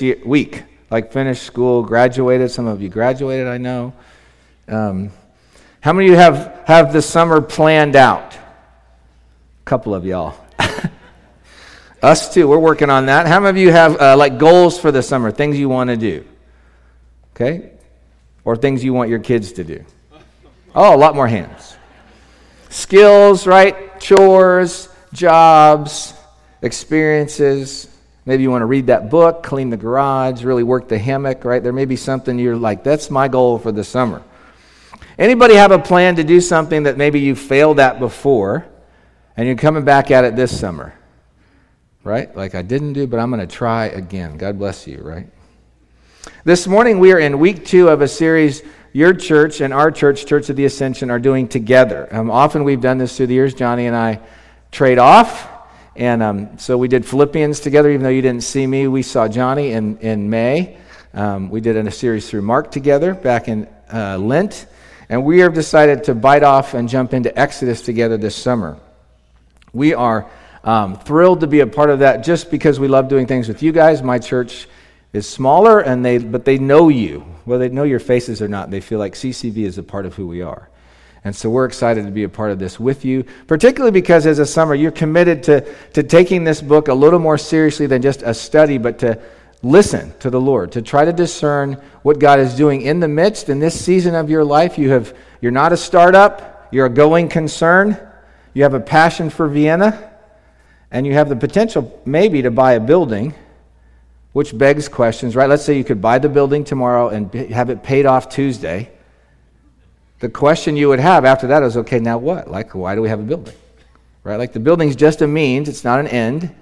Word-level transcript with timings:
year, 0.00 0.18
week, 0.24 0.64
like 0.90 1.12
finished 1.12 1.42
school, 1.42 1.82
graduated. 1.82 2.50
Some 2.50 2.66
of 2.66 2.80
you 2.80 2.88
graduated, 2.88 3.46
I 3.46 3.58
know. 3.58 3.92
Um, 4.68 5.10
how 5.80 5.92
many 5.92 6.08
of 6.08 6.12
you 6.12 6.16
have, 6.18 6.62
have 6.66 6.92
the 6.92 7.02
summer 7.02 7.40
planned 7.40 7.96
out? 7.96 8.34
A 8.34 9.64
couple 9.64 9.94
of 9.94 10.06
y'all. 10.06 10.34
Us 12.02 12.32
too, 12.32 12.48
we're 12.48 12.58
working 12.58 12.90
on 12.90 13.06
that. 13.06 13.26
How 13.26 13.40
many 13.40 13.60
of 13.60 13.64
you 13.64 13.72
have 13.72 14.00
uh, 14.00 14.16
like 14.16 14.38
goals 14.38 14.78
for 14.78 14.90
the 14.90 15.02
summer, 15.02 15.30
things 15.30 15.58
you 15.58 15.68
want 15.68 15.90
to 15.90 15.96
do? 15.96 16.24
Okay? 17.34 17.70
Or 18.44 18.56
things 18.56 18.84
you 18.84 18.92
want 18.92 19.10
your 19.10 19.18
kids 19.18 19.52
to 19.52 19.64
do? 19.64 19.84
Oh, 20.74 20.94
a 20.94 20.98
lot 20.98 21.14
more 21.14 21.28
hands. 21.28 21.76
Skills, 22.68 23.46
right? 23.46 24.00
Chores, 24.00 24.88
jobs, 25.12 26.14
experiences. 26.62 27.93
Maybe 28.26 28.42
you 28.42 28.50
want 28.50 28.62
to 28.62 28.66
read 28.66 28.86
that 28.86 29.10
book, 29.10 29.42
clean 29.42 29.70
the 29.70 29.76
garage, 29.76 30.44
really 30.44 30.62
work 30.62 30.88
the 30.88 30.98
hammock, 30.98 31.44
right? 31.44 31.62
There 31.62 31.72
may 31.72 31.84
be 31.84 31.96
something 31.96 32.38
you're 32.38 32.56
like, 32.56 32.82
that's 32.82 33.10
my 33.10 33.28
goal 33.28 33.58
for 33.58 33.70
the 33.70 33.84
summer. 33.84 34.22
Anybody 35.18 35.54
have 35.54 35.70
a 35.70 35.78
plan 35.78 36.16
to 36.16 36.24
do 36.24 36.40
something 36.40 36.84
that 36.84 36.96
maybe 36.96 37.20
you 37.20 37.36
failed 37.36 37.78
at 37.78 37.98
before 37.98 38.66
and 39.36 39.46
you're 39.46 39.56
coming 39.56 39.84
back 39.84 40.10
at 40.10 40.24
it 40.24 40.36
this 40.36 40.58
summer? 40.58 40.94
right? 42.04 42.34
Like 42.36 42.54
I 42.54 42.62
didn't 42.62 42.92
do, 42.92 43.06
but 43.06 43.18
I'm 43.18 43.30
going 43.30 43.46
to 43.46 43.52
try 43.52 43.86
again. 43.86 44.36
God 44.36 44.58
bless 44.58 44.86
you, 44.86 44.98
right? 44.98 45.26
This 46.44 46.66
morning 46.66 46.98
we 47.00 47.12
are 47.12 47.18
in 47.18 47.38
week 47.38 47.64
two 47.64 47.88
of 47.88 48.02
a 48.02 48.08
series 48.08 48.62
your 48.92 49.12
church 49.12 49.60
and 49.60 49.74
our 49.74 49.90
church, 49.90 50.24
Church 50.24 50.48
of 50.50 50.56
the 50.56 50.66
Ascension, 50.66 51.10
are 51.10 51.18
doing 51.18 51.48
together. 51.48 52.06
Um, 52.14 52.30
often 52.30 52.62
we've 52.62 52.80
done 52.80 52.98
this 52.98 53.16
through 53.16 53.26
the 53.26 53.34
years. 53.34 53.52
Johnny 53.52 53.86
and 53.86 53.96
I 53.96 54.20
trade 54.70 54.98
off. 54.98 55.48
And 55.96 56.22
um, 56.22 56.58
so 56.58 56.76
we 56.76 56.88
did 56.88 57.06
Philippians 57.06 57.60
together, 57.60 57.90
even 57.90 58.02
though 58.02 58.08
you 58.08 58.22
didn't 58.22 58.42
see 58.42 58.66
me. 58.66 58.88
We 58.88 59.02
saw 59.02 59.28
Johnny 59.28 59.72
in, 59.72 59.98
in 59.98 60.28
May. 60.28 60.76
Um, 61.12 61.50
we 61.50 61.60
did 61.60 61.76
a 61.76 61.90
series 61.90 62.28
through 62.28 62.42
Mark 62.42 62.72
together 62.72 63.14
back 63.14 63.48
in 63.48 63.68
uh, 63.92 64.18
Lent. 64.18 64.66
And 65.08 65.24
we 65.24 65.40
have 65.40 65.54
decided 65.54 66.04
to 66.04 66.14
bite 66.14 66.42
off 66.42 66.74
and 66.74 66.88
jump 66.88 67.14
into 67.14 67.36
Exodus 67.38 67.82
together 67.82 68.16
this 68.16 68.34
summer. 68.34 68.78
We 69.72 69.94
are 69.94 70.28
um, 70.64 70.98
thrilled 70.98 71.40
to 71.40 71.46
be 71.46 71.60
a 71.60 71.66
part 71.66 71.90
of 71.90 72.00
that 72.00 72.24
just 72.24 72.50
because 72.50 72.80
we 72.80 72.88
love 72.88 73.08
doing 73.08 73.26
things 73.26 73.46
with 73.46 73.62
you 73.62 73.70
guys. 73.70 74.02
My 74.02 74.18
church 74.18 74.66
is 75.12 75.28
smaller, 75.28 75.80
and 75.80 76.04
they, 76.04 76.18
but 76.18 76.44
they 76.44 76.58
know 76.58 76.88
you. 76.88 77.20
Whether 77.44 77.68
they 77.68 77.74
know 77.74 77.84
your 77.84 78.00
faces 78.00 78.42
or 78.42 78.48
not, 78.48 78.70
they 78.70 78.80
feel 78.80 78.98
like 78.98 79.14
CCV 79.14 79.58
is 79.58 79.78
a 79.78 79.82
part 79.82 80.06
of 80.06 80.14
who 80.14 80.26
we 80.26 80.42
are. 80.42 80.68
And 81.24 81.34
so 81.34 81.48
we're 81.48 81.64
excited 81.64 82.04
to 82.04 82.10
be 82.10 82.24
a 82.24 82.28
part 82.28 82.50
of 82.50 82.58
this 82.58 82.78
with 82.78 83.04
you, 83.04 83.24
particularly 83.46 83.92
because 83.92 84.26
as 84.26 84.38
a 84.38 84.46
summer, 84.46 84.74
you're 84.74 84.90
committed 84.90 85.42
to, 85.44 85.74
to 85.94 86.02
taking 86.02 86.44
this 86.44 86.60
book 86.60 86.88
a 86.88 86.94
little 86.94 87.18
more 87.18 87.38
seriously 87.38 87.86
than 87.86 88.02
just 88.02 88.22
a 88.22 88.34
study, 88.34 88.76
but 88.76 88.98
to 88.98 89.18
listen 89.62 90.12
to 90.20 90.28
the 90.28 90.40
Lord, 90.40 90.72
to 90.72 90.82
try 90.82 91.06
to 91.06 91.12
discern 91.12 91.80
what 92.02 92.18
God 92.18 92.38
is 92.38 92.54
doing 92.54 92.82
in 92.82 93.00
the 93.00 93.08
midst 93.08 93.48
in 93.48 93.58
this 93.58 93.78
season 93.82 94.14
of 94.14 94.28
your 94.28 94.44
life. 94.44 94.76
You 94.76 94.90
have, 94.90 95.16
you're 95.40 95.50
not 95.50 95.72
a 95.72 95.78
startup, 95.78 96.68
you're 96.70 96.86
a 96.86 96.90
going 96.90 97.30
concern, 97.30 97.98
you 98.52 98.62
have 98.62 98.74
a 98.74 98.80
passion 98.80 99.30
for 99.30 99.48
Vienna 99.48 100.10
and 100.90 101.06
you 101.06 101.14
have 101.14 101.30
the 101.30 101.36
potential 101.36 102.02
maybe 102.04 102.42
to 102.42 102.50
buy 102.50 102.74
a 102.74 102.80
building, 102.80 103.34
which 104.32 104.56
begs 104.56 104.88
questions, 104.88 105.34
right? 105.34 105.48
Let's 105.48 105.64
say 105.64 105.76
you 105.76 105.84
could 105.84 106.02
buy 106.02 106.18
the 106.18 106.28
building 106.28 106.64
tomorrow 106.64 107.08
and 107.08 107.32
have 107.32 107.70
it 107.70 107.82
paid 107.82 108.04
off 108.04 108.28
Tuesday. 108.28 108.90
The 110.24 110.30
question 110.30 110.74
you 110.74 110.88
would 110.88 111.00
have 111.00 111.26
after 111.26 111.48
that 111.48 111.62
is 111.62 111.76
okay, 111.76 112.00
now 112.00 112.16
what? 112.16 112.50
Like, 112.50 112.74
why 112.74 112.94
do 112.94 113.02
we 113.02 113.10
have 113.10 113.20
a 113.20 113.24
building? 113.24 113.52
Right? 114.22 114.36
Like, 114.36 114.54
the 114.54 114.58
building's 114.58 114.96
just 114.96 115.20
a 115.20 115.26
means, 115.26 115.68
it's 115.68 115.84
not 115.84 116.00
an 116.00 116.06
end. 116.06 116.54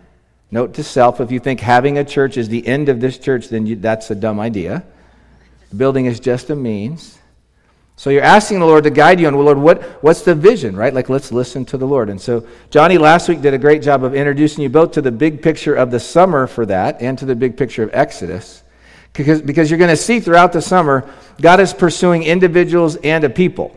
Note 0.50 0.74
to 0.74 0.82
self 0.82 1.20
if 1.20 1.30
you 1.30 1.38
think 1.38 1.60
having 1.60 1.96
a 1.96 2.04
church 2.04 2.36
is 2.36 2.48
the 2.48 2.66
end 2.66 2.88
of 2.88 3.00
this 3.00 3.18
church, 3.18 3.50
then 3.50 3.64
you, 3.64 3.76
that's 3.76 4.10
a 4.10 4.16
dumb 4.16 4.40
idea. 4.40 4.82
The 5.70 5.76
building 5.76 6.06
is 6.06 6.18
just 6.18 6.50
a 6.50 6.56
means. 6.56 7.20
So 7.94 8.10
you're 8.10 8.24
asking 8.24 8.58
the 8.58 8.66
Lord 8.66 8.82
to 8.82 8.90
guide 8.90 9.20
you 9.20 9.28
on, 9.28 9.36
well, 9.36 9.46
Lord, 9.46 9.58
what, 9.58 9.80
what's 10.02 10.22
the 10.22 10.34
vision, 10.34 10.74
right? 10.74 10.92
Like, 10.92 11.08
let's 11.08 11.30
listen 11.30 11.64
to 11.66 11.78
the 11.78 11.86
Lord. 11.86 12.10
And 12.10 12.20
so 12.20 12.44
Johnny 12.70 12.98
last 12.98 13.28
week 13.28 13.42
did 13.42 13.54
a 13.54 13.58
great 13.58 13.80
job 13.80 14.02
of 14.02 14.12
introducing 14.12 14.64
you 14.64 14.70
both 14.70 14.90
to 14.94 15.00
the 15.00 15.12
big 15.12 15.40
picture 15.40 15.76
of 15.76 15.92
the 15.92 16.00
summer 16.00 16.48
for 16.48 16.66
that 16.66 17.00
and 17.00 17.16
to 17.20 17.26
the 17.26 17.36
big 17.36 17.56
picture 17.56 17.84
of 17.84 17.90
Exodus. 17.92 18.61
Because, 19.12 19.42
because 19.42 19.70
you're 19.70 19.78
going 19.78 19.90
to 19.90 19.96
see 19.96 20.20
throughout 20.20 20.52
the 20.52 20.62
summer, 20.62 21.08
God 21.40 21.60
is 21.60 21.74
pursuing 21.74 22.22
individuals 22.22 22.96
and 22.96 23.24
a 23.24 23.30
people 23.30 23.76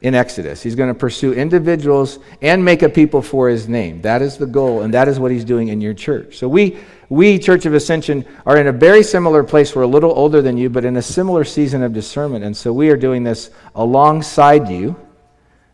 in 0.00 0.14
Exodus. 0.14 0.62
He's 0.62 0.74
going 0.74 0.92
to 0.92 0.98
pursue 0.98 1.32
individuals 1.32 2.18
and 2.42 2.62
make 2.62 2.82
a 2.82 2.88
people 2.90 3.22
for 3.22 3.48
his 3.48 3.68
name. 3.68 4.02
That 4.02 4.20
is 4.20 4.36
the 4.36 4.46
goal, 4.46 4.82
and 4.82 4.92
that 4.92 5.08
is 5.08 5.18
what 5.18 5.30
he's 5.30 5.44
doing 5.44 5.68
in 5.68 5.80
your 5.80 5.94
church. 5.94 6.36
So 6.36 6.48
we, 6.48 6.78
we, 7.08 7.38
Church 7.38 7.64
of 7.64 7.72
Ascension, 7.72 8.26
are 8.44 8.58
in 8.58 8.66
a 8.66 8.72
very 8.72 9.02
similar 9.02 9.42
place. 9.42 9.74
We're 9.74 9.82
a 9.82 9.86
little 9.86 10.12
older 10.12 10.42
than 10.42 10.58
you, 10.58 10.68
but 10.68 10.84
in 10.84 10.96
a 10.96 11.02
similar 11.02 11.44
season 11.44 11.82
of 11.82 11.94
discernment. 11.94 12.44
And 12.44 12.54
so 12.54 12.72
we 12.72 12.90
are 12.90 12.96
doing 12.96 13.24
this 13.24 13.50
alongside 13.74 14.68
you. 14.68 14.96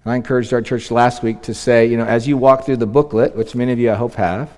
And 0.05 0.13
I 0.13 0.17
encouraged 0.17 0.53
our 0.53 0.63
church 0.63 0.91
last 0.91 1.23
week 1.23 1.43
to 1.43 1.55
say, 1.55 1.87
you 1.87 1.97
know, 1.97 2.07
as 2.07 2.29
you 2.29 2.37
walk 2.37 2.67
through 2.67 2.77
the 2.77 2.87
booklet, 2.87 3.35
which 3.35 3.57
many 3.57 3.73
of 3.73 3.79
you 3.81 3.91
I 3.91 3.97
hope 3.97 4.15
have, 4.15 4.51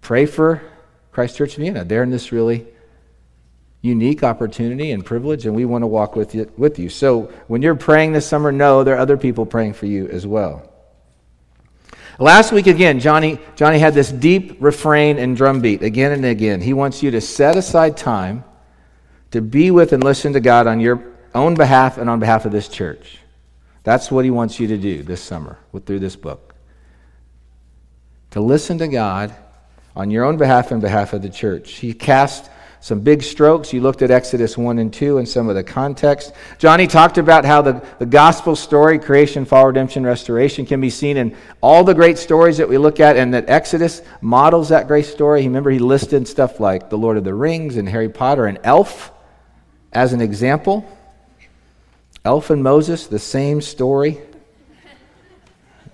pray 0.00 0.26
for 0.26 0.60
Christ 1.16 1.38
Church 1.38 1.56
Vienna. 1.56 1.82
They're 1.82 2.02
in 2.02 2.10
this 2.10 2.30
really 2.30 2.66
unique 3.80 4.22
opportunity 4.22 4.90
and 4.90 5.02
privilege, 5.02 5.46
and 5.46 5.56
we 5.56 5.64
want 5.64 5.80
to 5.80 5.86
walk 5.86 6.14
with 6.14 6.34
you, 6.34 6.52
with 6.58 6.78
you. 6.78 6.90
So 6.90 7.32
when 7.46 7.62
you're 7.62 7.74
praying 7.74 8.12
this 8.12 8.26
summer, 8.26 8.52
know 8.52 8.84
there 8.84 8.96
are 8.96 8.98
other 8.98 9.16
people 9.16 9.46
praying 9.46 9.72
for 9.72 9.86
you 9.86 10.08
as 10.08 10.26
well. 10.26 10.70
Last 12.18 12.52
week, 12.52 12.66
again, 12.66 13.00
Johnny, 13.00 13.38
Johnny 13.54 13.78
had 13.78 13.94
this 13.94 14.12
deep 14.12 14.58
refrain 14.60 15.16
and 15.16 15.34
drum 15.34 15.62
beat 15.62 15.82
again 15.82 16.12
and 16.12 16.22
again. 16.22 16.60
He 16.60 16.74
wants 16.74 17.02
you 17.02 17.10
to 17.12 17.22
set 17.22 17.56
aside 17.56 17.96
time 17.96 18.44
to 19.30 19.40
be 19.40 19.70
with 19.70 19.94
and 19.94 20.04
listen 20.04 20.34
to 20.34 20.40
God 20.40 20.66
on 20.66 20.80
your 20.80 21.02
own 21.34 21.54
behalf 21.54 21.96
and 21.96 22.10
on 22.10 22.20
behalf 22.20 22.44
of 22.44 22.52
this 22.52 22.68
church. 22.68 23.20
That's 23.84 24.10
what 24.10 24.26
he 24.26 24.30
wants 24.30 24.60
you 24.60 24.66
to 24.66 24.76
do 24.76 25.02
this 25.02 25.22
summer 25.22 25.58
through 25.86 26.00
this 26.00 26.14
book. 26.14 26.54
To 28.32 28.42
listen 28.42 28.76
to 28.76 28.88
God 28.88 29.34
on 29.96 30.10
your 30.10 30.24
own 30.24 30.36
behalf 30.36 30.70
and 30.70 30.80
behalf 30.80 31.14
of 31.14 31.22
the 31.22 31.30
church. 31.30 31.72
He 31.72 31.94
cast 31.94 32.50
some 32.80 33.00
big 33.00 33.22
strokes. 33.22 33.72
You 33.72 33.80
looked 33.80 34.02
at 34.02 34.10
Exodus 34.10 34.56
1 34.56 34.78
and 34.78 34.92
2 34.92 35.18
and 35.18 35.28
some 35.28 35.48
of 35.48 35.56
the 35.56 35.64
context. 35.64 36.32
Johnny 36.58 36.86
talked 36.86 37.16
about 37.18 37.46
how 37.46 37.62
the, 37.62 37.82
the 37.98 38.06
gospel 38.06 38.54
story, 38.54 38.98
creation, 38.98 39.46
fall, 39.46 39.66
redemption, 39.66 40.04
restoration, 40.04 40.66
can 40.66 40.80
be 40.80 40.90
seen 40.90 41.16
in 41.16 41.34
all 41.62 41.82
the 41.82 41.94
great 41.94 42.18
stories 42.18 42.58
that 42.58 42.68
we 42.68 42.76
look 42.76 43.00
at, 43.00 43.16
and 43.16 43.32
that 43.34 43.48
Exodus 43.48 44.02
models 44.20 44.68
that 44.68 44.86
great 44.86 45.06
story. 45.06 45.42
Remember, 45.42 45.70
he 45.70 45.78
listed 45.78 46.28
stuff 46.28 46.60
like 46.60 46.90
The 46.90 46.98
Lord 46.98 47.16
of 47.16 47.24
the 47.24 47.34
Rings 47.34 47.76
and 47.76 47.88
Harry 47.88 48.10
Potter 48.10 48.46
and 48.46 48.58
Elf 48.62 49.10
as 49.92 50.12
an 50.12 50.20
example. 50.20 50.86
Elf 52.24 52.50
and 52.50 52.62
Moses, 52.62 53.06
the 53.06 53.18
same 53.18 53.62
story. 53.62 54.20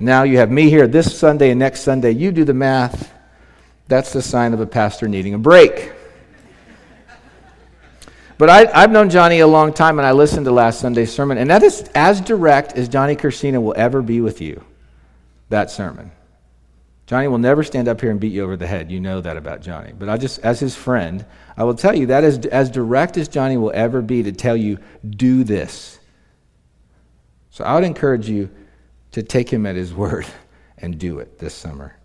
Now 0.01 0.25
you 0.25 0.39
have 0.39 0.51
me 0.51 0.69
here 0.69 0.89
this 0.89 1.17
Sunday 1.17 1.51
and 1.51 1.61
next 1.61 1.83
Sunday. 1.83 2.11
You 2.11 2.33
do 2.33 2.45
the 2.45 2.55
math. 2.55 3.12
That's 3.93 4.15
the 4.15 4.23
sign 4.23 4.55
of 4.55 4.61
a 4.61 4.67
pastor 4.67 5.07
needing 5.07 5.35
a 5.35 5.39
break. 5.39 5.93
But 8.39 8.49
I, 8.49 8.81
have 8.81 8.91
known 8.91 9.11
Johnny 9.11 9.41
a 9.41 9.47
long 9.47 9.75
time, 9.75 9.99
and 9.99 10.07
I 10.07 10.13
listened 10.13 10.47
to 10.47 10.51
last 10.51 10.81
Sunday's 10.81 11.13
sermon, 11.13 11.37
and 11.37 11.51
that 11.51 11.63
is 11.63 11.83
as 11.95 12.23
direct 12.23 12.73
as 12.73 12.89
Johnny 12.89 13.17
Cursina 13.17 13.63
will 13.63 13.75
ever 13.77 14.01
be 14.01 14.23
with 14.23 14.41
you, 14.41 14.65
that 15.51 15.71
sermon. 15.71 16.11
Johnny 17.07 17.29
will 17.29 17.37
never 17.37 17.63
stand 17.63 17.87
up 17.87 18.01
here 18.01 18.11
and 18.11 18.19
beat 18.19 18.33
you 18.33 18.43
over 18.43 18.57
the 18.57 18.67
head. 18.67 18.91
You 18.91 18.99
know 18.99 19.21
that 19.21 19.37
about 19.37 19.61
Johnny. 19.61 19.93
But 19.93 20.09
I 20.09 20.17
just, 20.17 20.39
as 20.39 20.59
his 20.59 20.75
friend, 20.75 21.27
I 21.59 21.65
will 21.65 21.75
tell 21.75 21.95
you 21.95 22.07
that 22.07 22.25
is 22.25 22.39
as 22.47 22.71
direct 22.71 23.19
as 23.19 23.29
Johnny 23.29 23.59
will 23.59 23.73
ever 23.75 24.01
be 24.01 24.23
to 24.23 24.33
tell 24.33 24.57
you, 24.57 24.79
do 25.07 25.45
this. 25.45 25.99
So 27.51 27.63
I 27.63 27.75
would 27.75 27.85
encourage 27.85 28.27
you 28.27 28.49
to 29.11 29.23
take 29.23 29.53
him 29.53 29.67
at 29.67 29.77
his 29.77 29.93
word 30.03 30.25
and 30.79 30.99
do 30.99 31.19
it 31.19 31.39
this 31.39 31.53
summer. 31.53 31.99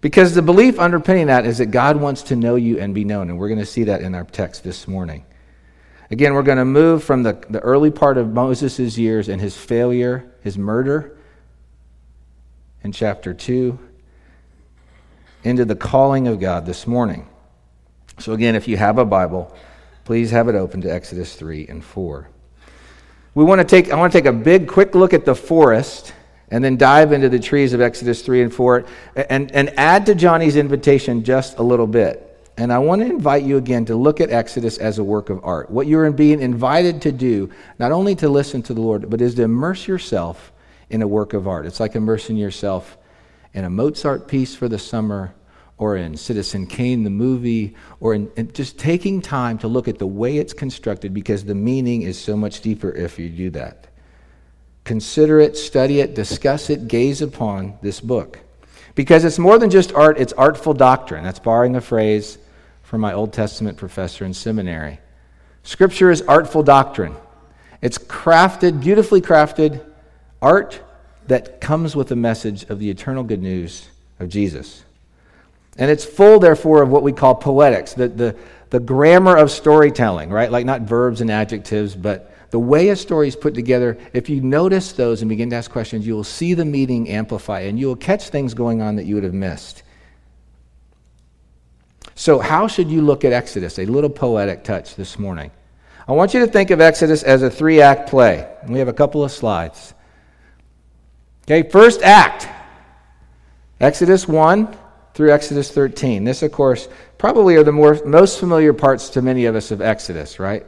Because 0.00 0.34
the 0.34 0.42
belief 0.42 0.78
underpinning 0.78 1.26
that 1.26 1.44
is 1.44 1.58
that 1.58 1.66
God 1.66 1.96
wants 1.96 2.22
to 2.24 2.36
know 2.36 2.54
you 2.54 2.78
and 2.78 2.94
be 2.94 3.04
known. 3.04 3.30
And 3.30 3.38
we're 3.38 3.48
going 3.48 3.60
to 3.60 3.66
see 3.66 3.84
that 3.84 4.00
in 4.00 4.14
our 4.14 4.24
text 4.24 4.62
this 4.62 4.86
morning. 4.86 5.24
Again, 6.10 6.34
we're 6.34 6.42
going 6.42 6.58
to 6.58 6.64
move 6.64 7.02
from 7.04 7.22
the, 7.22 7.44
the 7.50 7.60
early 7.60 7.90
part 7.90 8.16
of 8.16 8.32
Moses' 8.32 8.96
years 8.96 9.28
and 9.28 9.40
his 9.40 9.56
failure, 9.56 10.32
his 10.42 10.56
murder 10.56 11.18
in 12.82 12.92
chapter 12.92 13.34
2, 13.34 13.78
into 15.44 15.64
the 15.64 15.74
calling 15.74 16.28
of 16.28 16.40
God 16.40 16.64
this 16.64 16.86
morning. 16.86 17.28
So, 18.18 18.32
again, 18.32 18.54
if 18.54 18.66
you 18.66 18.76
have 18.76 18.98
a 18.98 19.04
Bible, 19.04 19.54
please 20.04 20.30
have 20.30 20.48
it 20.48 20.54
open 20.54 20.80
to 20.82 20.92
Exodus 20.92 21.34
3 21.34 21.66
and 21.66 21.84
4. 21.84 22.28
We 23.34 23.44
want 23.44 23.60
to 23.60 23.64
take, 23.64 23.92
I 23.92 23.96
want 23.96 24.12
to 24.12 24.18
take 24.18 24.26
a 24.26 24.32
big, 24.32 24.66
quick 24.66 24.94
look 24.94 25.12
at 25.12 25.24
the 25.24 25.34
forest 25.34 26.14
and 26.50 26.64
then 26.64 26.76
dive 26.76 27.12
into 27.12 27.28
the 27.28 27.38
trees 27.38 27.72
of 27.72 27.80
Exodus 27.80 28.22
3 28.22 28.42
and 28.42 28.54
4 28.54 28.84
and, 29.28 29.52
and 29.52 29.78
add 29.78 30.06
to 30.06 30.14
Johnny's 30.14 30.56
invitation 30.56 31.24
just 31.24 31.58
a 31.58 31.62
little 31.62 31.86
bit. 31.86 32.24
And 32.56 32.72
I 32.72 32.78
want 32.78 33.02
to 33.02 33.06
invite 33.06 33.44
you 33.44 33.56
again 33.56 33.84
to 33.84 33.94
look 33.94 34.20
at 34.20 34.30
Exodus 34.30 34.78
as 34.78 34.98
a 34.98 35.04
work 35.04 35.30
of 35.30 35.44
art. 35.44 35.70
What 35.70 35.86
you're 35.86 36.10
being 36.10 36.40
invited 36.40 37.02
to 37.02 37.12
do, 37.12 37.50
not 37.78 37.92
only 37.92 38.16
to 38.16 38.28
listen 38.28 38.62
to 38.62 38.74
the 38.74 38.80
Lord, 38.80 39.08
but 39.08 39.20
is 39.20 39.36
to 39.36 39.42
immerse 39.42 39.86
yourself 39.86 40.52
in 40.90 41.02
a 41.02 41.06
work 41.06 41.34
of 41.34 41.46
art. 41.46 41.66
It's 41.66 41.78
like 41.78 41.94
immersing 41.94 42.36
yourself 42.36 42.98
in 43.54 43.64
a 43.64 43.70
Mozart 43.70 44.26
piece 44.26 44.56
for 44.56 44.68
the 44.68 44.78
summer 44.78 45.34
or 45.76 45.96
in 45.96 46.16
Citizen 46.16 46.66
Kane, 46.66 47.04
the 47.04 47.10
movie, 47.10 47.76
or 48.00 48.14
in, 48.14 48.30
in, 48.36 48.52
just 48.52 48.78
taking 48.78 49.20
time 49.20 49.58
to 49.58 49.68
look 49.68 49.86
at 49.86 49.98
the 49.98 50.06
way 50.06 50.38
it's 50.38 50.52
constructed 50.52 51.14
because 51.14 51.44
the 51.44 51.54
meaning 51.54 52.02
is 52.02 52.18
so 52.18 52.36
much 52.36 52.60
deeper 52.60 52.90
if 52.90 53.18
you 53.18 53.28
do 53.28 53.50
that. 53.50 53.87
Consider 54.88 55.38
it, 55.38 55.54
study 55.54 56.00
it, 56.00 56.14
discuss 56.14 56.70
it, 56.70 56.88
gaze 56.88 57.20
upon 57.20 57.76
this 57.82 58.00
book. 58.00 58.38
Because 58.94 59.22
it's 59.22 59.38
more 59.38 59.58
than 59.58 59.68
just 59.68 59.92
art, 59.92 60.18
it's 60.18 60.32
artful 60.32 60.72
doctrine. 60.72 61.22
That's 61.22 61.38
borrowing 61.38 61.76
a 61.76 61.82
phrase 61.82 62.38
from 62.84 63.02
my 63.02 63.12
Old 63.12 63.34
Testament 63.34 63.76
professor 63.76 64.24
in 64.24 64.32
seminary. 64.32 64.98
Scripture 65.62 66.10
is 66.10 66.22
artful 66.22 66.62
doctrine. 66.62 67.14
It's 67.82 67.98
crafted, 67.98 68.80
beautifully 68.80 69.20
crafted 69.20 69.84
art 70.40 70.80
that 71.26 71.60
comes 71.60 71.94
with 71.94 72.10
a 72.10 72.16
message 72.16 72.62
of 72.70 72.78
the 72.78 72.88
eternal 72.88 73.24
good 73.24 73.42
news 73.42 73.88
of 74.18 74.30
Jesus. 74.30 74.84
And 75.76 75.90
it's 75.90 76.06
full, 76.06 76.38
therefore, 76.38 76.80
of 76.80 76.88
what 76.88 77.02
we 77.02 77.12
call 77.12 77.34
poetics, 77.34 77.92
the, 77.92 78.08
the, 78.08 78.36
the 78.70 78.80
grammar 78.80 79.36
of 79.36 79.50
storytelling, 79.50 80.30
right? 80.30 80.50
Like 80.50 80.64
not 80.64 80.80
verbs 80.80 81.20
and 81.20 81.30
adjectives, 81.30 81.94
but 81.94 82.32
the 82.50 82.58
way 82.58 82.88
a 82.88 82.96
story 82.96 83.28
is 83.28 83.36
put 83.36 83.54
together. 83.54 83.98
If 84.12 84.30
you 84.30 84.40
notice 84.40 84.92
those 84.92 85.20
and 85.20 85.28
begin 85.28 85.50
to 85.50 85.56
ask 85.56 85.70
questions, 85.70 86.06
you 86.06 86.14
will 86.14 86.24
see 86.24 86.54
the 86.54 86.64
meaning 86.64 87.08
amplify 87.08 87.60
and 87.60 87.78
you 87.78 87.86
will 87.86 87.96
catch 87.96 88.30
things 88.30 88.54
going 88.54 88.80
on 88.80 88.96
that 88.96 89.04
you 89.04 89.14
would 89.14 89.24
have 89.24 89.34
missed. 89.34 89.82
So, 92.14 92.38
how 92.38 92.66
should 92.66 92.90
you 92.90 93.02
look 93.02 93.24
at 93.24 93.32
Exodus? 93.32 93.78
A 93.78 93.86
little 93.86 94.10
poetic 94.10 94.64
touch 94.64 94.96
this 94.96 95.18
morning. 95.18 95.50
I 96.08 96.12
want 96.12 96.34
you 96.34 96.40
to 96.40 96.46
think 96.46 96.70
of 96.70 96.80
Exodus 96.80 97.22
as 97.22 97.42
a 97.42 97.50
three 97.50 97.80
act 97.80 98.08
play. 98.08 98.48
We 98.66 98.78
have 98.78 98.88
a 98.88 98.92
couple 98.92 99.22
of 99.22 99.30
slides. 99.30 99.94
Okay, 101.44 101.68
first 101.68 102.02
act 102.02 102.48
Exodus 103.80 104.26
1 104.26 104.76
through 105.14 105.32
Exodus 105.32 105.70
13. 105.70 106.24
This, 106.24 106.42
of 106.42 106.50
course, 106.50 106.88
probably 107.18 107.56
are 107.56 107.62
the 107.62 107.72
more, 107.72 108.02
most 108.04 108.40
familiar 108.40 108.72
parts 108.72 109.10
to 109.10 109.22
many 109.22 109.44
of 109.44 109.54
us 109.54 109.70
of 109.70 109.80
Exodus, 109.80 110.38
right? 110.38 110.66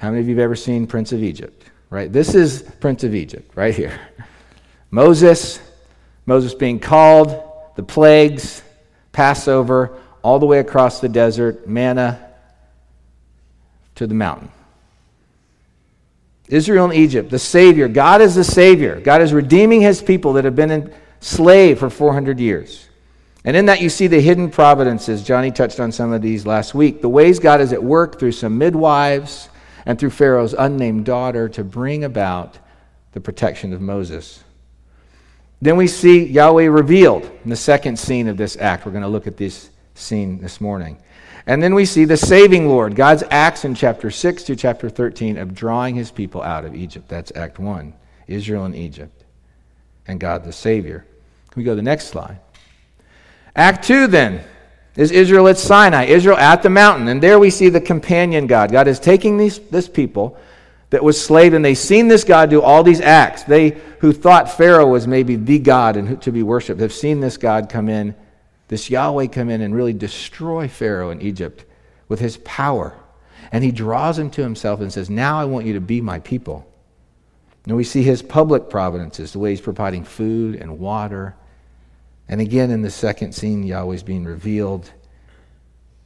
How 0.00 0.08
many 0.08 0.22
of 0.22 0.28
you 0.28 0.34
have 0.36 0.42
ever 0.42 0.56
seen 0.56 0.86
Prince 0.86 1.12
of 1.12 1.22
Egypt, 1.22 1.62
right? 1.90 2.10
This 2.10 2.34
is 2.34 2.62
Prince 2.80 3.04
of 3.04 3.14
Egypt, 3.14 3.54
right 3.54 3.74
here. 3.74 4.00
Moses, 4.90 5.60
Moses 6.24 6.54
being 6.54 6.80
called, 6.80 7.38
the 7.76 7.82
plagues, 7.82 8.62
Passover, 9.12 9.98
all 10.22 10.38
the 10.38 10.46
way 10.46 10.58
across 10.58 11.00
the 11.00 11.08
desert, 11.10 11.68
manna 11.68 12.18
to 13.96 14.06
the 14.06 14.14
mountain. 14.14 14.50
Israel 16.48 16.86
and 16.86 16.94
Egypt, 16.94 17.28
the 17.28 17.38
Savior. 17.38 17.86
God 17.86 18.22
is 18.22 18.34
the 18.34 18.42
Savior. 18.42 18.98
God 19.00 19.20
is 19.20 19.34
redeeming 19.34 19.82
his 19.82 20.00
people 20.00 20.32
that 20.32 20.46
have 20.46 20.56
been 20.56 20.94
enslaved 21.20 21.78
for 21.78 21.90
400 21.90 22.40
years. 22.40 22.88
And 23.44 23.54
in 23.54 23.66
that, 23.66 23.82
you 23.82 23.90
see 23.90 24.06
the 24.06 24.22
hidden 24.22 24.50
providences. 24.50 25.22
Johnny 25.22 25.50
touched 25.50 25.78
on 25.78 25.92
some 25.92 26.14
of 26.14 26.22
these 26.22 26.46
last 26.46 26.74
week. 26.74 27.02
The 27.02 27.08
ways 27.10 27.38
God 27.38 27.60
is 27.60 27.74
at 27.74 27.84
work 27.84 28.18
through 28.18 28.32
some 28.32 28.56
midwives 28.56 29.50
and 29.86 29.98
through 29.98 30.10
Pharaoh's 30.10 30.54
unnamed 30.54 31.04
daughter 31.04 31.48
to 31.50 31.64
bring 31.64 32.04
about 32.04 32.58
the 33.12 33.20
protection 33.20 33.72
of 33.72 33.80
Moses. 33.80 34.44
Then 35.62 35.76
we 35.76 35.86
see 35.86 36.24
Yahweh 36.24 36.68
revealed 36.68 37.30
in 37.44 37.50
the 37.50 37.56
second 37.56 37.98
scene 37.98 38.28
of 38.28 38.36
this 38.36 38.56
act. 38.56 38.86
We're 38.86 38.92
going 38.92 39.02
to 39.02 39.08
look 39.08 39.26
at 39.26 39.36
this 39.36 39.70
scene 39.94 40.40
this 40.40 40.60
morning. 40.60 40.98
And 41.46 41.62
then 41.62 41.74
we 41.74 41.84
see 41.84 42.04
the 42.04 42.16
saving 42.16 42.68
Lord, 42.68 42.94
God's 42.94 43.24
acts 43.30 43.64
in 43.64 43.74
chapter 43.74 44.10
6 44.10 44.44
to 44.44 44.56
chapter 44.56 44.88
13 44.88 45.38
of 45.38 45.54
drawing 45.54 45.94
his 45.94 46.10
people 46.10 46.42
out 46.42 46.64
of 46.64 46.74
Egypt. 46.74 47.08
That's 47.08 47.32
Act 47.34 47.58
1, 47.58 47.92
Israel 48.26 48.64
and 48.64 48.74
Egypt, 48.74 49.24
and 50.06 50.20
God 50.20 50.44
the 50.44 50.52
Savior. 50.52 51.06
Can 51.50 51.60
we 51.60 51.64
go 51.64 51.72
to 51.72 51.76
the 51.76 51.82
next 51.82 52.08
slide? 52.08 52.38
Act 53.56 53.84
2 53.84 54.06
then 54.06 54.44
is 54.96 55.10
Israel 55.10 55.48
at 55.48 55.58
Sinai, 55.58 56.04
Israel 56.04 56.36
at 56.36 56.62
the 56.62 56.70
mountain. 56.70 57.08
And 57.08 57.22
there 57.22 57.38
we 57.38 57.50
see 57.50 57.68
the 57.68 57.80
companion 57.80 58.46
God. 58.46 58.72
God 58.72 58.88
is 58.88 58.98
taking 58.98 59.36
these, 59.36 59.58
this 59.58 59.88
people 59.88 60.36
that 60.90 61.04
was 61.04 61.22
slave, 61.22 61.54
and 61.54 61.64
they 61.64 61.74
seen 61.74 62.08
this 62.08 62.24
God 62.24 62.50
do 62.50 62.60
all 62.60 62.82
these 62.82 63.00
acts. 63.00 63.44
They 63.44 63.70
who 64.00 64.12
thought 64.12 64.50
Pharaoh 64.50 64.88
was 64.88 65.06
maybe 65.06 65.36
the 65.36 65.58
God 65.58 65.96
and 65.96 66.20
to 66.22 66.32
be 66.32 66.42
worshipped 66.42 66.80
have 66.80 66.92
seen 66.92 67.20
this 67.20 67.36
God 67.36 67.68
come 67.68 67.88
in, 67.88 68.14
this 68.68 68.90
Yahweh 68.90 69.28
come 69.28 69.50
in 69.50 69.60
and 69.60 69.74
really 69.74 69.92
destroy 69.92 70.66
Pharaoh 70.66 71.10
in 71.10 71.22
Egypt 71.22 71.64
with 72.08 72.18
his 72.18 72.38
power. 72.38 72.94
And 73.52 73.62
he 73.62 73.70
draws 73.70 74.18
him 74.18 74.30
to 74.30 74.42
himself 74.42 74.80
and 74.80 74.92
says, 74.92 75.08
Now 75.08 75.40
I 75.40 75.44
want 75.44 75.66
you 75.66 75.74
to 75.74 75.80
be 75.80 76.00
my 76.00 76.18
people. 76.18 76.66
And 77.66 77.76
we 77.76 77.84
see 77.84 78.02
his 78.02 78.22
public 78.22 78.68
providences, 78.70 79.32
the 79.32 79.38
way 79.38 79.50
he's 79.50 79.60
providing 79.60 80.04
food 80.04 80.56
and 80.56 80.78
water 80.78 81.36
and 82.30 82.40
again, 82.40 82.70
in 82.70 82.80
the 82.80 82.90
second 82.90 83.32
scene, 83.32 83.64
Yahweh's 83.64 84.04
being 84.04 84.24
revealed. 84.24 84.90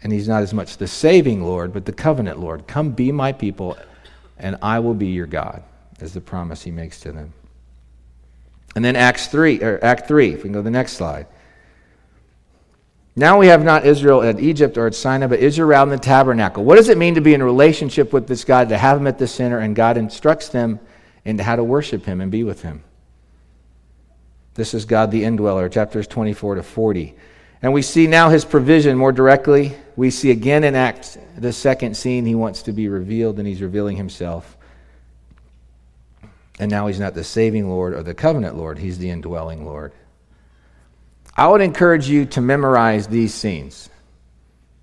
And 0.03 0.11
he's 0.11 0.27
not 0.27 0.43
as 0.43 0.55
much 0.55 0.79
the 0.79 0.87
saving 0.87 1.45
Lord, 1.45 1.73
but 1.75 1.85
the 1.85 1.93
covenant 1.93 2.41
Lord. 2.41 2.67
Come 2.67 2.93
be 2.93 3.13
my 3.13 3.31
people, 3.31 3.77
and 4.39 4.57
I 4.63 4.79
will 4.79 4.95
be 4.95 5.09
your 5.09 5.27
God, 5.27 5.63
is 6.01 6.15
the 6.15 6.23
promise 6.23 6.63
he 6.63 6.71
makes 6.71 6.99
to 7.01 7.13
them. 7.13 7.35
And 8.75 8.83
then 8.83 8.97
Acts 8.97 9.27
3, 9.27 9.63
or 9.63 9.79
Act 9.85 10.09
3, 10.09 10.31
if 10.31 10.37
we 10.39 10.43
can 10.45 10.53
go 10.53 10.61
to 10.61 10.65
the 10.65 10.71
next 10.71 10.95
slide. 10.95 11.27
Now 13.15 13.39
we 13.39 13.49
have 13.49 13.63
not 13.63 13.85
Israel 13.85 14.23
at 14.23 14.41
Egypt 14.41 14.79
or 14.79 14.87
at 14.87 14.95
Sinai, 14.95 15.27
but 15.27 15.41
Israel 15.41 15.69
around 15.69 15.91
the 15.91 15.99
tabernacle. 15.99 16.65
What 16.65 16.77
does 16.77 16.89
it 16.89 16.97
mean 16.97 17.17
to 17.17 17.21
be 17.21 17.35
in 17.35 17.43
relationship 17.43 18.15
with 18.15 18.27
this 18.27 18.45
God, 18.45 18.71
to 18.71 18.79
have 18.79 18.97
him 18.97 19.07
at 19.07 19.19
the 19.19 19.29
center, 19.29 19.59
and 19.59 19.77
God 19.77 19.99
instructs 19.99 20.49
them 20.49 20.81
into 21.27 21.43
how 21.45 21.57
to 21.57 21.63
worship 21.63 22.07
him 22.07 22.23
and 22.23 22.31
be 22.33 22.45
with 22.45 22.63
him? 22.63 22.83
This 24.55 24.75
is 24.75 24.85
God 24.85 25.11
the 25.11 25.25
indweller, 25.25 25.69
chapters 25.69 26.07
24 26.07 26.57
to 26.57 26.63
40. 26.63 27.15
And 27.63 27.73
we 27.73 27.83
see 27.83 28.07
now 28.07 28.29
his 28.29 28.45
provision 28.45 28.97
more 28.97 29.13
directly. 29.13 29.75
We 29.97 30.11
see 30.11 30.31
again 30.31 30.65
in 30.65 30.75
Acts, 30.75 31.19
the 31.37 31.53
second 31.53 31.97
scene, 31.97 32.27
he 32.27 32.35
wants 32.35 32.63
to 32.63 32.73
be 32.73 32.89
revealed 32.89 33.39
and 33.39 33.49
he's 33.49 33.63
revealing 33.63 33.97
himself. 33.97 34.57
And 36.59 36.71
now 36.71 36.87
he's 36.87 37.01
not 37.01 37.15
the 37.15 37.25
saving 37.25 37.69
Lord 37.69 37.95
or 37.95 38.03
the 38.03 38.15
covenant 38.15 38.57
Lord, 38.57 38.79
he's 38.79 38.99
the 38.99 39.11
indwelling 39.11 39.65
Lord. 39.65 39.93
I 41.37 41.49
would 41.49 41.61
encourage 41.61 42.09
you 42.09 42.27
to 42.27 42.41
memorize 42.41 43.09
these 43.09 43.35
scenes. 43.35 43.91